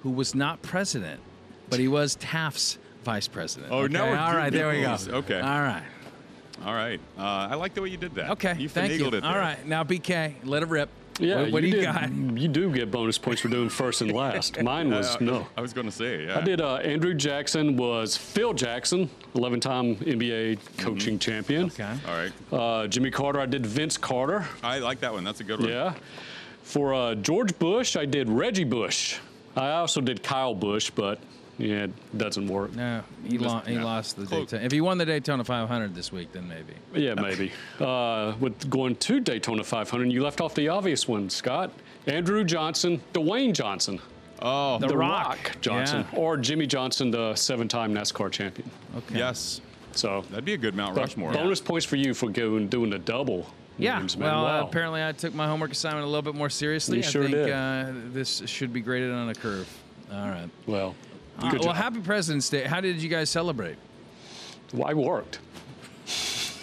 who 0.03 0.09
was 0.11 0.35
not 0.35 0.61
president, 0.61 1.19
but 1.69 1.79
he 1.79 1.87
was 1.87 2.15
Taft's 2.15 2.77
vice 3.03 3.27
president. 3.27 3.71
Oh, 3.71 3.79
Okay, 3.79 3.93
we're 3.99 4.15
All 4.17 4.35
right, 4.35 4.51
there 4.51 4.69
we 4.69 4.81
go. 4.81 4.95
Okay. 5.17 5.39
All 5.39 5.61
right. 5.61 5.83
All 6.63 6.73
right. 6.75 6.99
Uh, 7.17 7.21
I 7.23 7.55
like 7.55 7.73
the 7.73 7.81
way 7.81 7.89
you 7.89 7.97
did 7.97 8.13
that. 8.15 8.29
Okay. 8.31 8.55
You 8.59 8.69
Thank 8.69 8.93
you. 8.93 8.99
finagled 9.05 9.13
it 9.13 9.23
there. 9.23 9.31
right. 9.39 9.65
Now 9.65 9.83
BK, 9.83 10.35
let 10.43 10.61
it 10.61 10.69
rip. 10.69 10.89
Yeah, 11.21 11.41
What, 11.43 11.51
what 11.53 11.61
do 11.61 11.67
you 11.67 11.73
did, 11.75 11.83
got? 11.85 12.11
You 12.11 12.47
do 12.47 12.71
get 12.71 12.91
bonus 12.91 13.17
points 13.17 13.41
for 13.41 13.47
doing 13.49 13.69
first 13.69 14.01
and 14.01 14.11
last. 14.11 14.61
Mine 14.63 14.89
was 14.91 15.15
Uh, 15.15 15.19
no. 15.21 15.47
I 15.55 15.61
was 15.61 15.73
going 15.73 15.85
to 15.85 15.91
say, 15.91 16.25
yeah. 16.25 16.39
I 16.39 16.41
did. 16.41 16.59
Uh, 16.61 16.75
Andrew 16.77 17.13
Jackson 17.13 17.77
was 17.77 18.17
Phil 18.17 18.53
Jackson, 18.53 19.09
11-time 19.35 19.95
NBA 19.97 20.59
coaching 20.77 21.17
champion. 21.19 21.65
Okay. 21.67 21.95
All 22.07 22.15
right. 22.15 22.31
Uh, 22.51 22.87
Jimmy 22.87 23.11
Carter, 23.11 23.39
I 23.39 23.45
did 23.45 23.65
Vince 23.65 23.97
Carter. 23.97 24.45
I 24.63 24.79
like 24.79 24.99
that 25.01 25.13
one. 25.13 25.23
That's 25.23 25.39
a 25.39 25.43
good 25.43 25.59
one. 25.59 25.69
Yeah. 25.69 25.93
For 26.63 26.93
uh, 26.93 27.15
George 27.15 27.57
Bush, 27.59 27.95
I 27.95 28.05
did 28.05 28.29
Reggie 28.29 28.63
Bush. 28.63 29.17
I 29.55 29.71
also 29.71 29.99
did 30.01 30.23
Kyle 30.23 30.53
Busch, 30.55 30.89
but 30.91 31.19
yeah, 31.57 31.83
it 31.83 32.17
doesn't 32.17 32.47
work. 32.47 32.73
No, 32.75 33.03
he, 33.27 33.37
lo- 33.37 33.61
he 33.65 33.73
yeah. 33.73 33.83
lost 33.83 34.17
the 34.17 34.25
Close. 34.25 34.47
Daytona. 34.47 34.65
If 34.65 34.71
he 34.71 34.81
won 34.81 34.97
the 34.97 35.05
Daytona 35.05 35.43
500 35.43 35.93
this 35.93 36.11
week, 36.11 36.31
then 36.31 36.47
maybe. 36.47 36.73
Yeah, 36.93 37.13
maybe. 37.15 37.51
Uh, 37.79 38.35
with 38.39 38.69
going 38.69 38.95
to 38.97 39.19
Daytona 39.19 39.63
500, 39.63 40.11
you 40.11 40.21
left 40.23 40.39
off 40.41 40.53
the 40.55 40.67
obvious 40.69 41.07
one, 41.07 41.29
Scott. 41.29 41.71
Andrew 42.07 42.43
Johnson, 42.43 43.01
Dwayne 43.13 43.53
Johnson, 43.53 43.99
Oh, 44.43 44.79
The 44.79 44.87
The 44.87 44.97
Rock. 44.97 45.27
Rock, 45.27 45.57
Johnson, 45.61 46.05
Yeah. 46.11 46.19
or 46.19 46.35
Jimmy 46.37 46.65
Johnson, 46.67 47.11
the 47.11 47.35
seven-time 47.35 47.93
NASCAR 47.93 48.31
champion. 48.31 48.69
Okay. 48.97 49.17
yes. 49.19 49.61
So 49.93 50.23
That'd 50.29 50.45
be 50.45 50.53
a 50.53 50.57
good 50.57 50.73
Mount 50.75 50.95
Rushmore. 50.97 51.31
bonus 51.33 51.59
points 51.61 51.85
for 51.85 51.95
you 51.97 52.13
for 52.13 52.29
going 52.29 52.67
doing 52.69 52.93
a 52.93 52.99
double. 52.99 53.45
Yeah. 53.77 53.97
names, 53.99 54.17
man. 54.17 54.29
well, 54.31 54.43
Wow. 54.43 54.59
uh, 54.59 54.63
apparently 54.63 55.03
I 55.03 55.11
took 55.11 55.33
my 55.33 55.47
homework 55.47 55.71
assignment 55.71 56.05
a 56.05 56.07
little 56.07 56.21
bit 56.21 56.35
more 56.35 56.49
seriously. 56.49 56.97
You 56.99 57.03
I 57.03 57.07
sure 57.07 57.23
think 57.23 57.35
did. 57.35 57.51
Uh, 57.51 57.91
this 58.13 58.41
should 58.45 58.71
be 58.73 58.81
graded 58.81 59.11
on 59.11 59.29
a 59.29 59.35
curve. 59.35 59.67
All 60.11 60.27
right. 60.29 60.49
Well, 60.67 60.95
Uh, 61.39 61.49
good 61.49 61.59
well, 61.61 61.69
job. 61.69 61.75
happy 61.75 61.99
President's 62.01 62.49
Day. 62.49 62.63
How 62.63 62.81
did 62.81 63.01
you 63.01 63.09
guys 63.09 63.29
celebrate? 63.29 63.77
Well, 64.73 64.87
I 64.87 64.93
worked. 64.93 65.39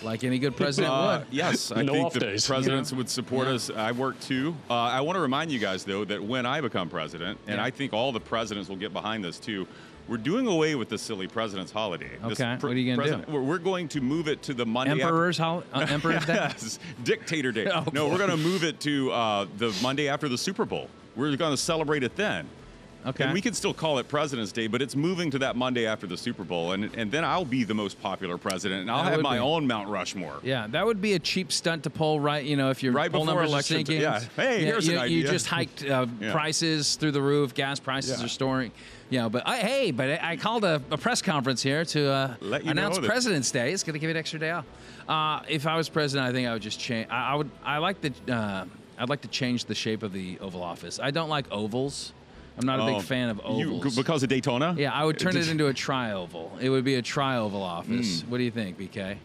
Like 0.03 0.23
any 0.23 0.39
good 0.39 0.57
president 0.57 0.93
Uh, 0.95 1.19
would. 1.25 1.35
yes, 1.35 1.73
I 1.73 1.83
No 1.83 1.93
think 1.93 2.07
off 2.07 2.13
the 2.13 2.21
days. 2.21 2.47
presidents 2.47 2.93
would 2.93 3.09
support 3.11 3.49
us. 3.49 3.69
I 3.69 3.91
work 3.93 4.19
too. 4.21 4.55
Uh, 4.71 4.75
I 4.75 5.01
want 5.01 5.17
to 5.17 5.21
remind 5.21 5.51
you 5.51 5.59
guys, 5.59 5.83
though, 5.85 6.05
that 6.05 6.23
when 6.23 6.47
I 6.47 6.61
become 6.61 6.89
president, 6.89 7.39
and 7.49 7.57
Yeah. 7.57 7.65
I 7.65 7.71
think 7.71 7.93
all 7.93 8.13
the 8.13 8.21
presidents 8.21 8.69
will 8.69 8.77
get 8.77 8.93
behind 8.93 9.25
this 9.25 9.41
too, 9.41 9.67
we're 10.07 10.17
doing 10.19 10.47
away 10.47 10.77
with 10.77 10.89
the 10.89 10.97
silly 10.99 11.27
president's 11.27 11.73
holiday. 11.73 12.11
This 12.29 12.41
Okay, 12.41 12.55
what 12.55 12.65
are 12.73 12.77
you 12.77 12.95
gonna 12.97 13.25
do? 13.27 13.33
We're, 13.33 13.43
we're 13.43 13.59
going 13.59 13.89
to 13.89 14.01
move 14.01 14.29
it 14.29 14.41
to 14.43 14.55
the 14.55 14.65
Monday. 14.65 14.93
after- 14.93 15.03
Emperor's 15.07 15.37
hol- 15.39 15.65
uh, 15.75 15.85
Emperor's 15.91 16.25
Day. 16.25 16.35
yes, 16.35 16.79
Dictator 17.03 17.51
Day. 17.51 17.67
Oh, 17.75 17.85
no, 17.93 18.09
we're 18.09 18.19
going 18.19 18.31
to 18.31 18.37
move 18.37 18.63
it 18.63 18.79
to 18.81 19.11
uh, 19.11 19.47
the 19.59 19.77
Monday 19.83 20.09
after 20.09 20.29
the 20.29 20.39
Super 20.39 20.65
Bowl. 20.65 20.89
We're 21.17 21.35
going 21.37 21.51
to 21.51 21.57
celebrate 21.57 22.05
it 22.05 22.15
then. 22.15 22.47
Okay. 23.09 23.25
And 23.25 23.33
we 23.33 23.41
can 23.41 23.55
still 23.55 23.75
call 23.75 23.99
it 23.99 24.09
President's 24.09 24.53
Day, 24.53 24.67
but 24.67 24.81
it's 24.83 24.95
moving 24.97 25.31
to 25.31 25.39
that 25.41 25.57
Monday 25.57 25.87
after 25.87 26.07
the 26.07 26.17
Super 26.17 26.45
Bowl, 26.45 26.73
and 26.73 26.85
and 26.97 27.11
then 27.11 27.25
I'll 27.25 27.45
be 27.45 27.65
the 27.65 27.75
most 27.75 28.01
popular 28.03 28.37
president, 28.39 28.83
and 28.83 28.91
I'll 28.91 29.05
That 29.05 29.13
have 29.13 29.23
my 29.23 29.37
be. 29.37 29.41
own 29.41 29.67
Mount 29.67 29.89
Rushmore. 29.89 30.41
Yeah, 30.43 30.67
that 30.69 30.85
would 30.85 31.01
be 31.01 31.15
a 31.15 31.19
cheap 31.19 31.51
stunt 31.53 31.85
to 31.85 31.91
pull 31.91 32.21
right. 32.21 32.45
You 32.45 32.57
know, 32.57 32.71
if 32.71 32.83
your 32.83 32.93
Right 32.93 33.11
poll 33.11 33.23
before 33.25 33.35
numbers 33.37 33.51
election 33.51 33.77
are 33.77 33.79
sinking. 33.79 34.01
yeah. 34.01 34.21
Hey, 34.37 34.65
here's 34.65 34.87
you, 34.89 34.99
an 34.99 35.11
you 35.11 35.23
just 35.27 35.47
hiked 35.47 35.85
uh, 35.85 36.07
Yeah. 36.21 36.33
prices 36.33 36.97
through 36.97 37.13
the 37.13 37.23
roof. 37.23 37.55
Gas 37.55 37.81
prices 37.81 38.19
Yeah. 38.19 38.25
are 38.27 38.29
soaring. 38.29 38.73
You 39.11 39.21
know, 39.21 39.31
but 39.31 39.47
I, 39.49 39.57
hey, 39.61 39.91
but 39.91 40.23
I, 40.23 40.37
called 40.37 40.65
a, 40.65 40.83
a 40.91 40.99
press 40.99 41.23
conference 41.23 41.63
here 41.63 41.83
to 41.87 42.11
uh, 42.11 42.35
announce 42.67 42.99
President's 42.99 43.51
Day. 43.51 43.73
It's 43.73 43.83
going 43.83 43.95
to 43.95 43.99
give 43.99 44.09
you 44.09 44.15
an 44.15 44.19
extra 44.19 44.39
day 44.39 44.51
off. 44.51 44.67
Uh, 45.09 45.41
if 45.49 45.67
I 45.67 45.77
was 45.79 45.89
president, 45.89 46.29
I 46.29 46.33
think 46.33 46.47
I 46.47 46.53
would 46.53 46.61
just 46.61 46.79
change. 46.79 47.09
I, 47.11 47.31
I 47.33 47.35
would. 47.37 47.51
I 47.65 47.79
like 47.79 48.03
the. 48.03 48.13
Uh, 48.31 48.67
I'd 48.99 49.09
like 49.09 49.21
to 49.23 49.29
change 49.29 49.65
the 49.65 49.75
shape 49.75 50.03
of 50.03 50.13
the 50.13 50.39
Oval 50.41 50.63
Office. 50.63 50.99
I 51.01 51.11
don't 51.11 51.29
like 51.31 51.51
ovals. 51.51 52.13
I'm 52.59 52.67
not 52.67 52.81
a 52.81 52.83
Oh, 52.83 52.95
big 52.97 53.03
fan 53.03 53.29
of 53.31 53.37
you- 53.59 53.75
ovals. 53.77 53.97
because 53.97 54.23
of 54.23 54.29
Daytona. 54.29 54.75
yeah, 54.77 54.93
I 54.93 55.05
would 55.05 55.19
turn 55.19 55.33
Did 55.35 55.47
it 55.47 55.51
into 55.51 55.69
a 55.69 55.75
tri-oval. 55.75 56.59
It 56.61 56.71
would 56.71 56.85
be 56.85 56.97
a 56.97 57.03
tri-oval 57.03 57.63
office. 57.63 58.23
Hmm. 58.23 58.31
What 58.31 58.39
do 58.39 58.45
you 58.45 58.51
think, 58.51 58.79
BK? 58.79 59.17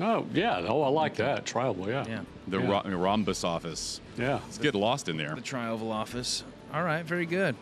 Oh 0.00 0.24
yeah. 0.32 0.64
Oh, 0.66 0.82
I 0.82 0.88
like 0.88 1.16
that. 1.16 1.44
Tribal. 1.46 1.88
Yeah. 1.88 2.04
Yeah. 2.08 2.20
the 2.48 2.58
Yeah. 2.58 2.68
ro- 2.84 2.96
rhombus 2.98 3.44
office. 3.44 4.00
Yeah. 4.18 4.40
Let's 4.44 4.58
get 4.58 4.74
lost 4.74 5.08
in 5.08 5.16
there. 5.16 5.34
The 5.36 5.40
tri-oval 5.40 5.92
office. 5.92 6.42
All 6.74 6.82
right, 6.82 7.04
very 7.04 7.26
good. 7.26 7.54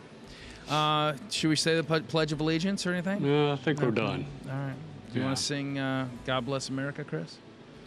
Uh, 0.68 1.14
should 1.30 1.48
we 1.50 1.56
say 1.56 1.76
the 1.76 1.82
pl- 1.82 2.00
Pledge 2.02 2.32
of 2.32 2.40
Allegiance 2.40 2.86
or 2.86 2.92
anything? 2.92 3.24
Yeah, 3.24 3.52
I 3.52 3.56
think 3.56 3.80
we're 3.82 3.90
done. 3.90 4.24
All 4.50 4.56
right. 4.56 4.72
Do 5.08 5.14
you 5.14 5.20
Yeah. 5.20 5.26
want 5.26 5.36
to 5.38 5.42
sing 5.42 5.78
uh, 5.78 6.06
"God 6.26 6.46
Bless 6.46 6.68
America," 6.68 7.04
Chris? 7.04 7.36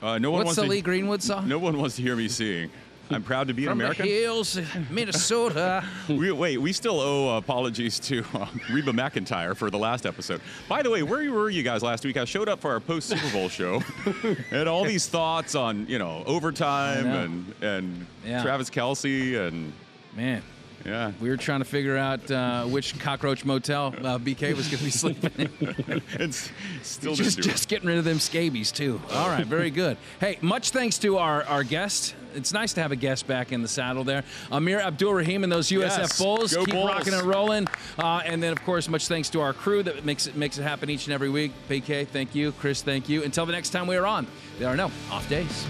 Uh, 0.01 0.17
no 0.17 0.31
one 0.31 0.39
What's 0.39 0.45
wants 0.47 0.55
the 0.57 0.63
to, 0.63 0.69
Lee 0.69 0.81
Greenwood 0.81 1.21
song? 1.23 1.47
No 1.47 1.57
one 1.59 1.77
wants 1.77 1.95
to 1.95 2.01
hear 2.01 2.15
me 2.15 2.27
sing. 2.27 2.69
I'm 3.13 3.23
proud 3.23 3.47
to 3.47 3.53
be 3.53 3.63
an 3.63 3.69
From 3.69 3.79
American. 3.81 4.05
the 4.05 4.11
hills, 4.11 4.59
Minnesota. 4.89 5.83
We, 6.09 6.31
wait, 6.31 6.57
we 6.59 6.73
still 6.73 6.99
owe 6.99 7.37
apologies 7.37 7.99
to 8.01 8.23
uh, 8.33 8.47
Reba 8.71 8.91
McEntire 8.91 9.55
for 9.55 9.69
the 9.69 9.77
last 9.77 10.05
episode. 10.05 10.41
By 10.69 10.81
the 10.81 10.89
way, 10.89 11.03
where 11.03 11.29
were 11.31 11.49
you 11.49 11.63
guys 11.63 11.83
last 11.83 12.03
week? 12.05 12.17
I 12.17 12.25
showed 12.25 12.49
up 12.49 12.59
for 12.61 12.71
our 12.71 12.79
post 12.79 13.07
Super 13.09 13.29
Bowl 13.31 13.49
show, 13.49 13.81
and 14.51 14.67
all 14.69 14.83
these 14.83 15.07
thoughts 15.07 15.55
on 15.55 15.87
you 15.87 15.99
know 15.99 16.23
overtime 16.25 17.03
know. 17.05 17.19
and 17.23 17.53
and 17.61 18.07
Yeah. 18.25 18.41
Travis 18.43 18.69
Kelce 18.69 19.37
and 19.47 19.73
Man, 20.15 20.43
yeah. 20.85 21.11
we 21.21 21.29
were 21.29 21.37
trying 21.37 21.59
to 21.59 21.65
figure 21.65 21.95
out 21.97 22.29
uh, 22.29 22.65
which 22.65 22.99
cockroach 22.99 23.45
motel 23.45 23.87
uh, 24.03 24.17
BK 24.19 24.53
was 24.55 24.67
going 24.67 24.77
to 24.79 24.83
be 24.83 24.91
sleeping 25.03 25.31
in. 25.37 26.01
It's 26.19 26.51
still 26.83 27.15
just, 27.15 27.39
it. 27.39 27.43
just 27.43 27.69
getting 27.69 27.87
rid 27.87 27.97
of 27.97 28.03
them 28.03 28.19
scabies 28.19 28.71
too. 28.73 29.01
All 29.13 29.29
right, 29.29 29.45
very 29.45 29.69
good. 29.69 29.95
Hey, 30.19 30.37
much 30.41 30.71
thanks 30.71 30.97
to 30.99 31.17
our, 31.17 31.43
our 31.45 31.63
guest. 31.63 32.15
It's 32.35 32.53
nice 32.53 32.73
to 32.73 32.81
have 32.81 32.91
a 32.91 32.95
guest 32.95 33.27
back 33.27 33.51
in 33.51 33.61
the 33.61 33.67
saddle 33.67 34.03
there. 34.03 34.23
Amir 34.51 34.79
Abdur-Rahim 34.79 35.43
and 35.43 35.51
those 35.51 35.69
USF 35.69 35.97
Yes, 35.97 36.17
Bulls. 36.19 36.55
Keep 36.55 36.69
Bulls. 36.71 36.87
rocking 36.87 37.13
and 37.13 37.23
rolling. 37.23 37.67
Uh, 37.97 38.21
and 38.25 38.41
then, 38.41 38.51
of 38.51 38.61
course, 38.63 38.87
much 38.87 39.07
thanks 39.07 39.29
to 39.31 39.41
our 39.41 39.53
crew 39.53 39.83
that 39.83 40.05
makes 40.05 40.27
it 40.27 40.35
makes 40.35 40.57
it 40.57 40.63
happen 40.63 40.89
each 40.89 41.05
and 41.07 41.13
every 41.13 41.29
week. 41.29 41.51
BK, 41.69 42.07
thank 42.07 42.33
you. 42.35 42.51
Chris, 42.53 42.81
thank 42.81 43.09
you. 43.09 43.23
Until 43.23 43.45
the 43.45 43.51
next 43.53 43.69
time 43.71 43.87
we 43.87 43.95
are 43.95 44.05
on, 44.05 44.27
there 44.59 44.67
are 44.69 44.75
no 44.77 44.91
off 45.11 45.27
days. 45.29 45.65